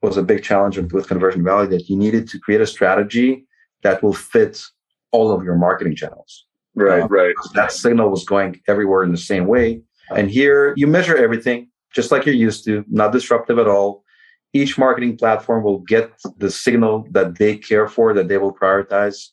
was 0.04 0.16
a 0.16 0.22
big 0.22 0.42
challenge 0.42 0.76
with 0.78 1.08
Conversion 1.08 1.42
Value 1.42 1.70
that 1.70 1.88
you 1.88 1.96
needed 1.96 2.28
to 2.28 2.38
create 2.38 2.60
a 2.60 2.66
strategy 2.66 3.46
that 3.82 4.02
will 4.02 4.12
fit 4.12 4.62
all 5.10 5.32
of 5.32 5.44
your 5.44 5.56
marketing 5.56 5.96
channels. 5.96 6.46
Right, 6.74 7.02
uh, 7.02 7.08
right. 7.08 7.34
That 7.54 7.72
signal 7.72 8.10
was 8.10 8.24
going 8.24 8.60
everywhere 8.66 9.02
in 9.04 9.12
the 9.12 9.24
same 9.32 9.46
way. 9.46 9.82
And 10.18 10.30
here 10.30 10.74
you 10.76 10.86
measure 10.86 11.16
everything 11.16 11.68
just 11.94 12.10
like 12.10 12.26
you're 12.26 12.34
used 12.34 12.64
to, 12.64 12.84
not 12.88 13.12
disruptive 13.12 13.58
at 13.58 13.68
all. 13.68 14.04
Each 14.52 14.76
marketing 14.76 15.16
platform 15.16 15.62
will 15.64 15.80
get 15.80 16.12
the 16.38 16.50
signal 16.50 17.06
that 17.12 17.38
they 17.38 17.56
care 17.56 17.88
for, 17.88 18.12
that 18.14 18.28
they 18.28 18.38
will 18.38 18.52
prioritize 18.52 19.28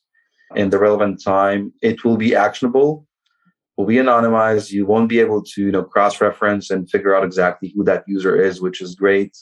in 0.56 0.70
the 0.70 0.80
relevant 0.80 1.22
time. 1.24 1.74
It 1.82 2.04
will 2.04 2.18
be 2.18 2.36
actionable, 2.36 3.08
will 3.78 3.86
be 3.86 3.96
anonymized. 3.96 4.72
You 4.72 4.86
won't 4.86 5.10
be 5.10 5.20
able 5.20 5.44
to, 5.44 5.62
you 5.62 5.72
know, 5.72 5.84
cross-reference 5.84 6.70
and 6.70 6.90
figure 6.90 7.16
out 7.16 7.24
exactly 7.24 7.74
who 7.76 7.84
that 7.86 8.04
user 8.08 8.40
is, 8.40 8.62
which 8.62 8.82
is 8.82 8.96
great 8.96 9.36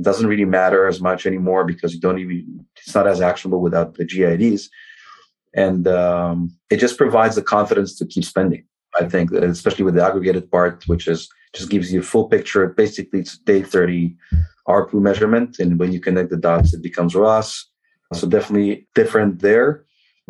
doesn't 0.00 0.26
really 0.26 0.44
matter 0.44 0.86
as 0.86 1.00
much 1.00 1.26
anymore 1.26 1.64
because 1.64 1.94
you 1.94 2.00
don't 2.00 2.18
even 2.18 2.64
it's 2.76 2.94
not 2.94 3.06
as 3.06 3.20
actionable 3.20 3.60
without 3.60 3.94
the 3.94 4.04
GAIDs, 4.04 4.68
and 5.54 5.88
um, 5.88 6.50
it 6.70 6.78
just 6.78 6.96
provides 6.96 7.34
the 7.34 7.42
confidence 7.42 7.96
to 7.98 8.06
keep 8.06 8.24
spending. 8.24 8.64
I 9.00 9.08
think, 9.08 9.30
especially 9.32 9.84
with 9.84 9.94
the 9.94 10.04
aggregated 10.04 10.50
part, 10.50 10.86
which 10.88 11.06
is 11.06 11.28
just 11.54 11.70
gives 11.70 11.92
you 11.92 12.00
a 12.00 12.02
full 12.02 12.28
picture. 12.28 12.66
Basically, 12.68 13.20
it's 13.20 13.38
day 13.38 13.62
thirty 13.62 14.16
ARPU 14.68 15.00
measurement, 15.00 15.58
and 15.58 15.78
when 15.78 15.92
you 15.92 16.00
connect 16.00 16.30
the 16.30 16.36
dots, 16.36 16.74
it 16.74 16.82
becomes 16.82 17.14
ROAS. 17.14 17.66
So 18.12 18.28
definitely 18.28 18.88
different 18.94 19.40
there. 19.40 19.84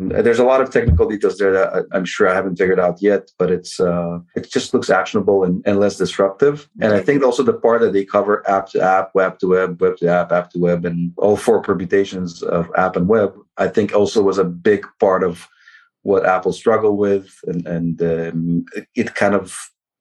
There's 0.09 0.39
a 0.39 0.43
lot 0.43 0.61
of 0.61 0.71
technical 0.71 1.07
details 1.07 1.37
there 1.37 1.51
that 1.51 1.85
I'm 1.91 2.05
sure 2.05 2.27
I 2.27 2.33
haven't 2.33 2.55
figured 2.55 2.79
out 2.79 3.01
yet, 3.01 3.29
but 3.37 3.51
it's 3.51 3.79
uh, 3.79 4.19
it 4.35 4.51
just 4.51 4.73
looks 4.73 4.89
actionable 4.89 5.43
and, 5.43 5.61
and 5.65 5.79
less 5.79 5.97
disruptive. 5.97 6.67
And 6.79 6.93
I 6.93 7.01
think 7.01 7.23
also 7.23 7.43
the 7.43 7.53
part 7.53 7.81
that 7.81 7.93
they 7.93 8.05
cover 8.05 8.47
app 8.49 8.67
to 8.69 8.81
app, 8.81 9.13
web 9.13 9.39
to 9.39 9.47
web, 9.47 9.81
web 9.81 9.97
to 9.97 10.07
app, 10.09 10.31
app 10.31 10.49
to 10.51 10.59
web, 10.59 10.85
and 10.85 11.13
all 11.17 11.37
four 11.37 11.61
permutations 11.61 12.41
of 12.41 12.71
app 12.75 12.95
and 12.95 13.07
web, 13.07 13.35
I 13.57 13.67
think 13.67 13.93
also 13.93 14.21
was 14.23 14.37
a 14.37 14.43
big 14.43 14.85
part 14.99 15.23
of 15.23 15.47
what 16.03 16.25
Apple 16.25 16.53
struggled 16.53 16.97
with, 16.97 17.39
and, 17.45 17.67
and 17.67 18.01
um, 18.01 18.65
it, 18.95 19.13
kind 19.13 19.35
of 19.35 19.55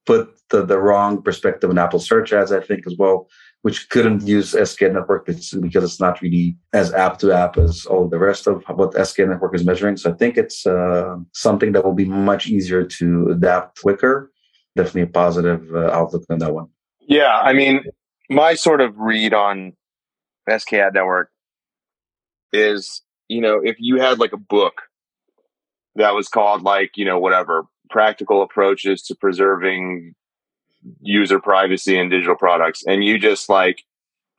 put 0.07 0.34
the, 0.48 0.64
the 0.64 0.78
wrong 0.78 1.22
perspective 1.22 1.70
in 1.70 1.78
Apple 1.78 2.01
search 2.01 2.32
ads, 2.32 2.53
I 2.53 2.61
think, 2.61 2.86
as 2.86 2.96
well, 2.98 3.28
which 3.62 3.90
couldn't 3.90 4.26
use 4.26 4.52
SK 4.52 4.82
Network 4.82 5.26
because 5.26 5.52
it's 5.52 6.00
not 6.00 6.22
really 6.22 6.56
as 6.72 6.92
app 6.94 7.18
to 7.18 7.32
app 7.32 7.58
as 7.58 7.84
all 7.84 8.08
the 8.08 8.18
rest 8.18 8.46
of 8.46 8.64
what 8.74 8.94
SK 9.06 9.20
Network 9.20 9.54
is 9.54 9.64
measuring. 9.64 9.96
So 9.96 10.11
I 10.11 10.14
think 10.14 10.38
it's 10.38 10.66
uh, 10.66 11.16
something 11.32 11.72
that 11.72 11.84
will 11.84 11.94
be 11.94 12.06
much 12.06 12.46
easier 12.46 12.84
to 12.84 13.30
adapt 13.32 13.80
quicker. 13.80 14.32
Definitely 14.76 15.02
a 15.02 15.06
positive 15.08 15.74
uh, 15.74 15.90
outlook 15.90 16.24
on 16.30 16.38
that 16.38 16.54
one. 16.54 16.68
Yeah, 17.00 17.38
I 17.38 17.52
mean, 17.52 17.84
my 18.30 18.54
sort 18.54 18.80
of 18.80 18.96
read 18.96 19.34
on 19.34 19.72
SKAdNetwork 20.48 21.26
is, 22.52 23.02
you 23.28 23.40
know, 23.40 23.61
if 23.62 23.76
you 23.78 24.00
had 24.00 24.18
like 24.18 24.32
a 24.32 24.38
book 24.38 24.82
that 25.96 26.14
was 26.14 26.28
called 26.28 26.62
like, 26.62 26.92
you 26.96 27.04
know, 27.04 27.18
whatever, 27.18 27.64
practical 27.90 28.42
approaches 28.42 29.02
to 29.02 29.14
preserving 29.14 30.14
user 31.01 31.39
privacy 31.39 31.99
and 31.99 32.11
digital 32.11 32.37
products. 32.37 32.83
And 32.87 33.05
you 33.05 33.18
just 33.18 33.49
like 33.49 33.83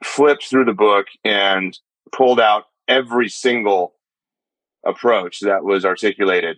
flipped 0.04 0.46
through 0.46 0.66
the 0.66 0.74
book 0.74 1.08
and 1.24 1.78
pulled 2.12 2.40
out 2.40 2.66
every 2.88 3.30
single 3.30 3.94
approach 4.86 5.40
that 5.42 5.64
was 5.64 5.86
articulated 5.86 6.58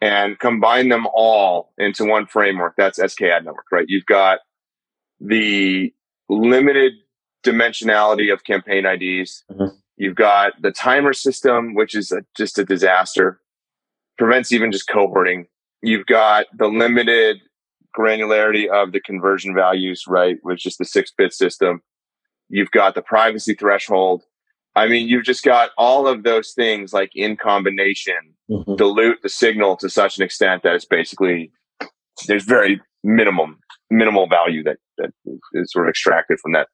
and 0.00 0.38
combine 0.38 0.88
them 0.88 1.06
all 1.14 1.72
into 1.78 2.04
one 2.04 2.26
framework. 2.26 2.74
That's 2.76 2.98
SKAdNetwork, 2.98 3.70
right? 3.72 3.86
You've 3.88 4.06
got 4.06 4.40
the 5.20 5.94
limited 6.28 6.92
dimensionality 7.44 8.32
of 8.32 8.44
campaign 8.44 8.84
IDs. 8.84 9.44
Mm-hmm. 9.50 9.76
You've 9.96 10.16
got 10.16 10.60
the 10.60 10.72
timer 10.72 11.12
system, 11.12 11.74
which 11.74 11.94
is 11.94 12.12
a, 12.12 12.22
just 12.36 12.58
a 12.58 12.64
disaster, 12.64 13.40
prevents 14.18 14.52
even 14.52 14.72
just 14.72 14.88
cohorting. 14.88 15.46
You've 15.80 16.06
got 16.06 16.46
the 16.56 16.66
limited 16.66 17.38
granularity 17.96 18.68
of 18.68 18.92
the 18.92 19.00
conversion 19.00 19.54
values, 19.54 20.04
right? 20.06 20.36
Which 20.42 20.66
is 20.66 20.76
the 20.76 20.84
six 20.84 21.12
bit 21.16 21.32
system. 21.32 21.82
You've 22.48 22.70
got 22.70 22.94
the 22.94 23.02
privacy 23.02 23.54
threshold. 23.54 24.24
I 24.74 24.86
mean, 24.86 25.08
you've 25.08 25.24
just 25.24 25.42
got 25.42 25.70
all 25.78 26.06
of 26.06 26.22
those 26.22 26.52
things 26.52 26.92
like 26.92 27.10
in 27.14 27.36
combination 27.36 28.34
mm-hmm. 28.50 28.76
dilute 28.76 29.22
the 29.22 29.28
signal 29.28 29.76
to 29.78 29.88
such 29.88 30.18
an 30.18 30.24
extent 30.24 30.62
that 30.62 30.74
it's 30.74 30.84
basically 30.84 31.50
there's 32.26 32.44
very 32.44 32.80
minimum 33.02 33.58
minimal 33.90 34.26
value 34.26 34.62
that 34.64 34.78
that 34.98 35.10
is 35.52 35.72
sort 35.72 35.86
of 35.86 35.90
extracted 35.90 36.38
from 36.40 36.52
that 36.52 36.68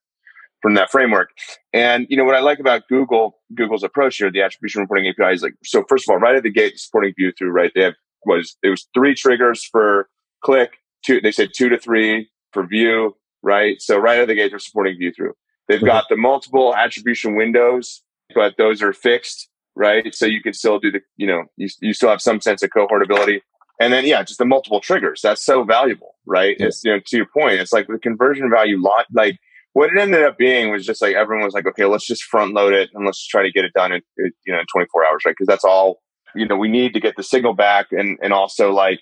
from 0.61 0.73
that 0.75 0.89
framework. 0.89 1.29
And 1.73 2.07
you 2.09 2.17
know 2.17 2.23
what 2.23 2.35
I 2.35 2.39
like 2.39 2.59
about 2.59 2.87
Google 2.87 3.39
Google's 3.53 3.83
approach 3.83 4.17
here, 4.17 4.31
the 4.31 4.41
attribution 4.41 4.81
reporting 4.81 5.07
API 5.07 5.35
is 5.35 5.43
like 5.43 5.53
so. 5.63 5.83
First 5.87 6.09
of 6.09 6.13
all, 6.13 6.19
right 6.19 6.35
at 6.35 6.43
the 6.43 6.51
gate, 6.51 6.79
supporting 6.79 7.13
view 7.15 7.31
through. 7.37 7.51
Right, 7.51 7.71
they 7.75 7.83
have 7.83 7.95
was 8.25 8.57
it 8.63 8.69
was 8.69 8.87
three 8.93 9.13
triggers 9.13 9.63
for 9.63 10.09
click. 10.43 10.79
Two, 11.05 11.21
they 11.21 11.31
said 11.31 11.49
two 11.55 11.69
to 11.69 11.77
three 11.77 12.29
for 12.51 12.65
view. 12.65 13.15
Right, 13.45 13.81
so 13.81 13.97
right 13.97 14.17
out 14.17 14.23
of 14.23 14.27
the 14.29 14.35
gate, 14.35 14.51
they're 14.51 14.59
supporting 14.59 14.97
view 14.97 15.11
through. 15.11 15.33
They've 15.67 15.83
got 15.83 16.05
the 16.09 16.15
multiple 16.15 16.73
attribution 16.73 17.35
windows, 17.35 18.01
but 18.33 18.55
those 18.57 18.81
are 18.81 18.93
fixed. 18.93 19.49
Right, 19.75 20.13
so 20.15 20.25
you 20.25 20.41
can 20.41 20.53
still 20.53 20.79
do 20.79 20.91
the 20.91 21.01
you 21.17 21.27
know 21.27 21.43
you 21.57 21.67
you 21.81 21.93
still 21.93 22.09
have 22.09 22.21
some 22.21 22.39
sense 22.39 22.63
of 22.63 22.69
cohortability. 22.69 23.41
And 23.79 23.91
then, 23.91 24.05
yeah, 24.05 24.21
just 24.23 24.37
the 24.37 24.45
multiple 24.45 24.79
triggers. 24.79 25.21
That's 25.21 25.43
so 25.43 25.63
valuable, 25.63 26.15
right? 26.27 26.55
Yeah. 26.59 26.67
It's, 26.67 26.83
you 26.83 26.91
know, 26.91 26.99
to 27.03 27.17
your 27.17 27.25
point, 27.25 27.59
it's 27.59 27.73
like 27.73 27.87
the 27.87 27.97
conversion 27.97 28.49
value 28.51 28.79
lot, 28.79 29.07
like 29.11 29.39
what 29.73 29.89
it 29.91 29.99
ended 29.99 30.23
up 30.23 30.37
being 30.37 30.71
was 30.71 30.85
just 30.85 31.01
like 31.01 31.15
everyone 31.15 31.45
was 31.45 31.53
like, 31.53 31.67
okay, 31.67 31.85
let's 31.85 32.05
just 32.05 32.23
front 32.23 32.53
load 32.53 32.73
it 32.73 32.91
and 32.93 33.05
let's 33.05 33.25
try 33.25 33.43
to 33.43 33.51
get 33.51 33.65
it 33.65 33.73
done 33.73 33.91
in 33.91 34.01
you 34.17 34.53
know 34.53 34.59
in 34.59 34.65
24 34.71 35.05
hours, 35.05 35.23
right? 35.25 35.35
Because 35.37 35.47
that's 35.47 35.65
all 35.65 36.01
you 36.35 36.47
know 36.47 36.55
we 36.55 36.69
need 36.69 36.93
to 36.93 36.99
get 36.99 37.15
the 37.17 37.23
signal 37.23 37.53
back, 37.53 37.87
and 37.91 38.17
and 38.21 38.31
also 38.31 38.71
like 38.71 39.01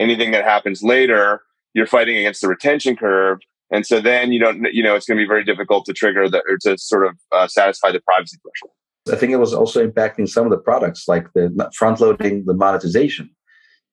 anything 0.00 0.30
that 0.32 0.44
happens 0.44 0.82
later, 0.82 1.42
you're 1.74 1.86
fighting 1.86 2.16
against 2.16 2.40
the 2.40 2.48
retention 2.48 2.96
curve, 2.96 3.38
and 3.70 3.86
so 3.86 4.00
then 4.00 4.32
you 4.32 4.40
don't 4.40 4.66
you 4.72 4.82
know 4.82 4.94
it's 4.94 5.06
going 5.06 5.18
to 5.18 5.22
be 5.22 5.28
very 5.28 5.44
difficult 5.44 5.84
to 5.86 5.92
trigger 5.92 6.28
the 6.28 6.42
or 6.48 6.58
to 6.62 6.78
sort 6.78 7.06
of 7.06 7.16
uh, 7.32 7.46
satisfy 7.46 7.90
the 7.90 8.00
privacy 8.00 8.38
threshold. 8.42 8.72
I 9.12 9.16
think 9.16 9.32
it 9.32 9.36
was 9.36 9.52
also 9.52 9.86
impacting 9.86 10.28
some 10.28 10.46
of 10.46 10.50
the 10.50 10.58
products, 10.58 11.06
like 11.06 11.30
the 11.34 11.70
front 11.76 12.00
loading 12.00 12.44
the 12.46 12.54
monetization 12.54 13.30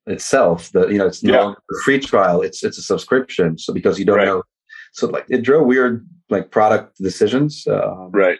itself. 0.06 0.72
The 0.72 0.88
you 0.88 0.98
know 0.98 1.08
it's 1.08 1.24
yeah. 1.24 1.52
a 1.52 1.82
free 1.84 2.00
trial; 2.00 2.42
it's 2.42 2.64
it's 2.64 2.78
a 2.78 2.84
subscription. 2.84 3.58
So 3.58 3.74
because 3.74 4.00
you 4.00 4.06
don't 4.06 4.18
right. 4.18 4.26
know 4.26 4.44
so 4.92 5.08
like 5.08 5.26
it 5.30 5.42
drove 5.42 5.66
weird 5.66 6.08
like 6.30 6.52
product 6.52 6.98
decisions. 6.98 7.66
Um, 7.68 8.12
right. 8.12 8.40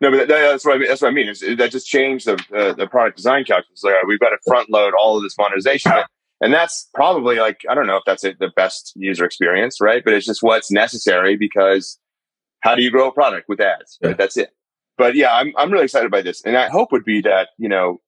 No, 0.00 0.10
but 0.10 0.28
that, 0.28 0.28
that's 0.28 0.64
what 0.64 0.76
I 0.76 0.78
mean. 0.78 0.88
That's 0.88 1.02
what 1.02 1.08
I 1.08 1.12
mean. 1.12 1.28
Is 1.28 1.40
that 1.40 1.70
just 1.70 1.86
changed 1.86 2.26
the 2.26 2.34
uh, 2.56 2.72
the 2.72 2.86
product 2.86 3.16
design 3.16 3.44
calculus? 3.44 3.82
Like 3.82 3.94
we've 4.06 4.20
got 4.20 4.30
to 4.30 4.38
front 4.46 4.70
load 4.70 4.94
all 4.98 5.16
of 5.16 5.22
this 5.22 5.36
monetization, 5.38 5.92
and 6.40 6.52
that's 6.52 6.88
probably 6.94 7.38
like 7.38 7.60
I 7.68 7.74
don't 7.74 7.86
know 7.86 7.96
if 7.96 8.04
that's 8.06 8.24
a, 8.24 8.34
the 8.38 8.50
best 8.54 8.92
user 8.96 9.24
experience, 9.24 9.80
right? 9.80 10.02
But 10.04 10.14
it's 10.14 10.26
just 10.26 10.42
what's 10.42 10.70
necessary 10.70 11.36
because 11.36 11.98
how 12.60 12.74
do 12.74 12.82
you 12.82 12.90
grow 12.90 13.08
a 13.08 13.12
product 13.12 13.48
with 13.48 13.60
ads? 13.60 13.98
Right? 14.02 14.16
That's 14.16 14.36
it. 14.36 14.50
But 14.96 15.14
yeah, 15.14 15.34
I'm 15.34 15.52
I'm 15.56 15.70
really 15.70 15.84
excited 15.84 16.10
by 16.10 16.22
this, 16.22 16.42
and 16.44 16.56
I 16.56 16.68
hope 16.68 16.92
would 16.92 17.04
be 17.04 17.20
that 17.22 17.48
you 17.58 17.68
know 17.68 18.00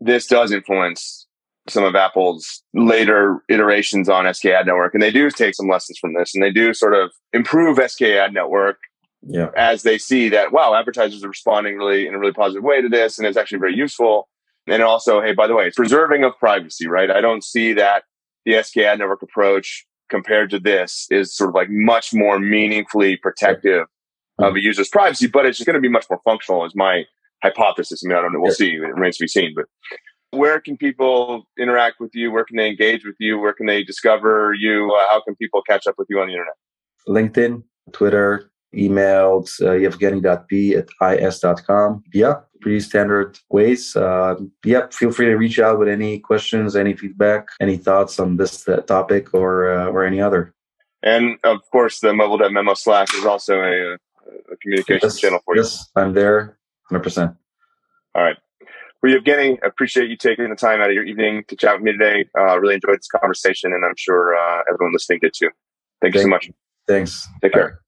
this 0.00 0.26
does 0.26 0.52
influence 0.52 1.26
some 1.68 1.84
of 1.84 1.96
Apple's 1.96 2.62
later 2.74 3.42
iterations 3.48 4.08
on 4.08 4.24
SKAdNetwork, 4.24 4.90
and 4.94 5.02
they 5.02 5.10
do 5.10 5.30
take 5.30 5.54
some 5.54 5.68
lessons 5.68 5.98
from 5.98 6.14
this, 6.14 6.34
and 6.34 6.42
they 6.42 6.50
do 6.50 6.72
sort 6.72 6.94
of 6.94 7.10
improve 7.32 7.78
SKAdNetwork 7.78 8.74
yeah. 9.22 9.50
as 9.56 9.82
they 9.82 9.98
see 9.98 10.28
that 10.28 10.52
wow, 10.52 10.74
advertisers 10.74 11.24
are 11.24 11.28
responding 11.28 11.76
really 11.76 12.06
in 12.06 12.14
a 12.14 12.18
really 12.18 12.32
positive 12.32 12.62
way 12.62 12.80
to 12.80 12.88
this, 12.88 13.18
and 13.18 13.26
it's 13.26 13.36
actually 13.36 13.58
very 13.58 13.74
useful. 13.74 14.28
And 14.66 14.82
also, 14.82 15.20
hey, 15.20 15.32
by 15.32 15.46
the 15.46 15.54
way, 15.54 15.66
it's 15.66 15.76
preserving 15.76 16.24
of 16.24 16.36
privacy, 16.38 16.88
right? 16.88 17.10
I 17.10 17.20
don't 17.20 17.44
see 17.44 17.72
that 17.74 18.04
the 18.44 18.52
SKAdNetwork 18.52 19.22
approach 19.22 19.86
compared 20.08 20.50
to 20.50 20.58
this 20.58 21.06
is 21.10 21.34
sort 21.34 21.50
of 21.50 21.54
like 21.54 21.68
much 21.70 22.12
more 22.12 22.38
meaningfully 22.38 23.16
protective 23.16 23.86
of 24.38 24.54
a 24.54 24.60
user's 24.60 24.88
privacy, 24.88 25.26
but 25.26 25.46
it's 25.46 25.58
just 25.58 25.66
going 25.66 25.74
to 25.74 25.80
be 25.80 25.88
much 25.88 26.06
more 26.10 26.20
functional, 26.24 26.64
is 26.64 26.74
my 26.74 27.04
hypothesis. 27.42 28.02
I 28.04 28.08
mean, 28.08 28.18
I 28.18 28.20
don't 28.20 28.32
know. 28.32 28.40
We'll 28.40 28.52
see. 28.52 28.74
It 28.74 28.80
remains 28.80 29.16
to 29.16 29.24
be 29.24 29.28
seen, 29.28 29.54
but 29.54 29.66
where 30.30 30.60
can 30.60 30.76
people 30.76 31.46
interact 31.58 32.00
with 32.00 32.10
you? 32.14 32.30
Where 32.30 32.44
can 32.44 32.56
they 32.56 32.68
engage 32.68 33.04
with 33.04 33.16
you? 33.18 33.38
Where 33.38 33.52
can 33.52 33.66
they 33.66 33.82
discover 33.82 34.52
you? 34.52 34.92
Uh, 34.92 35.08
how 35.08 35.22
can 35.22 35.36
people 35.36 35.62
catch 35.62 35.86
up 35.86 35.94
with 35.96 36.08
you 36.10 36.20
on 36.20 36.26
the 36.26 36.34
internet? 36.34 36.54
LinkedIn, 37.08 37.62
Twitter, 37.92 38.50
emailed 38.74 39.48
uh, 39.62 39.72
yevgeny.p 39.72 40.76
at 40.76 40.88
is.com. 41.20 42.02
Yeah, 42.12 42.34
pretty 42.60 42.80
standard 42.80 43.38
ways. 43.50 43.96
Uh, 43.96 44.36
yeah, 44.64 44.86
feel 44.90 45.12
free 45.12 45.26
to 45.26 45.36
reach 45.36 45.58
out 45.58 45.78
with 45.78 45.88
any 45.88 46.18
questions, 46.18 46.76
any 46.76 46.94
feedback, 46.94 47.48
any 47.60 47.76
thoughts 47.76 48.18
on 48.18 48.36
this 48.36 48.68
uh, 48.68 48.78
topic 48.82 49.32
or 49.34 49.70
uh, 49.70 49.86
or 49.86 50.04
any 50.04 50.20
other. 50.20 50.54
And 51.02 51.38
of 51.44 51.58
course, 51.70 52.00
the 52.00 52.12
mobile 52.12 52.38
memo 52.50 52.74
Slack 52.74 53.14
is 53.14 53.24
also 53.24 53.60
a, 53.60 53.94
a 54.52 54.56
communication 54.60 55.08
yes, 55.08 55.20
channel 55.20 55.40
for 55.44 55.54
you. 55.54 55.62
Yes, 55.62 55.88
I'm 55.94 56.12
there 56.14 56.58
100%. 56.90 57.36
All 58.14 58.22
right. 58.22 58.36
Well, 59.02 59.12
Yevgeny, 59.12 59.58
appreciate 59.62 60.08
you 60.08 60.16
taking 60.16 60.48
the 60.48 60.56
time 60.56 60.80
out 60.80 60.88
of 60.88 60.94
your 60.94 61.04
evening 61.04 61.44
to 61.48 61.56
chat 61.56 61.74
with 61.74 61.82
me 61.82 61.92
today. 61.92 62.28
Uh, 62.36 62.58
really 62.58 62.74
enjoyed 62.74 62.98
this 62.98 63.08
conversation, 63.08 63.72
and 63.72 63.84
I'm 63.84 63.94
sure 63.96 64.34
uh, 64.34 64.62
everyone 64.68 64.92
listening 64.92 65.20
did 65.20 65.34
too. 65.34 65.50
Thank 66.00 66.14
you 66.14 66.22
so 66.22 66.28
much. 66.28 66.50
Thanks. 66.88 67.28
Take 67.42 67.52
care. 67.52 67.80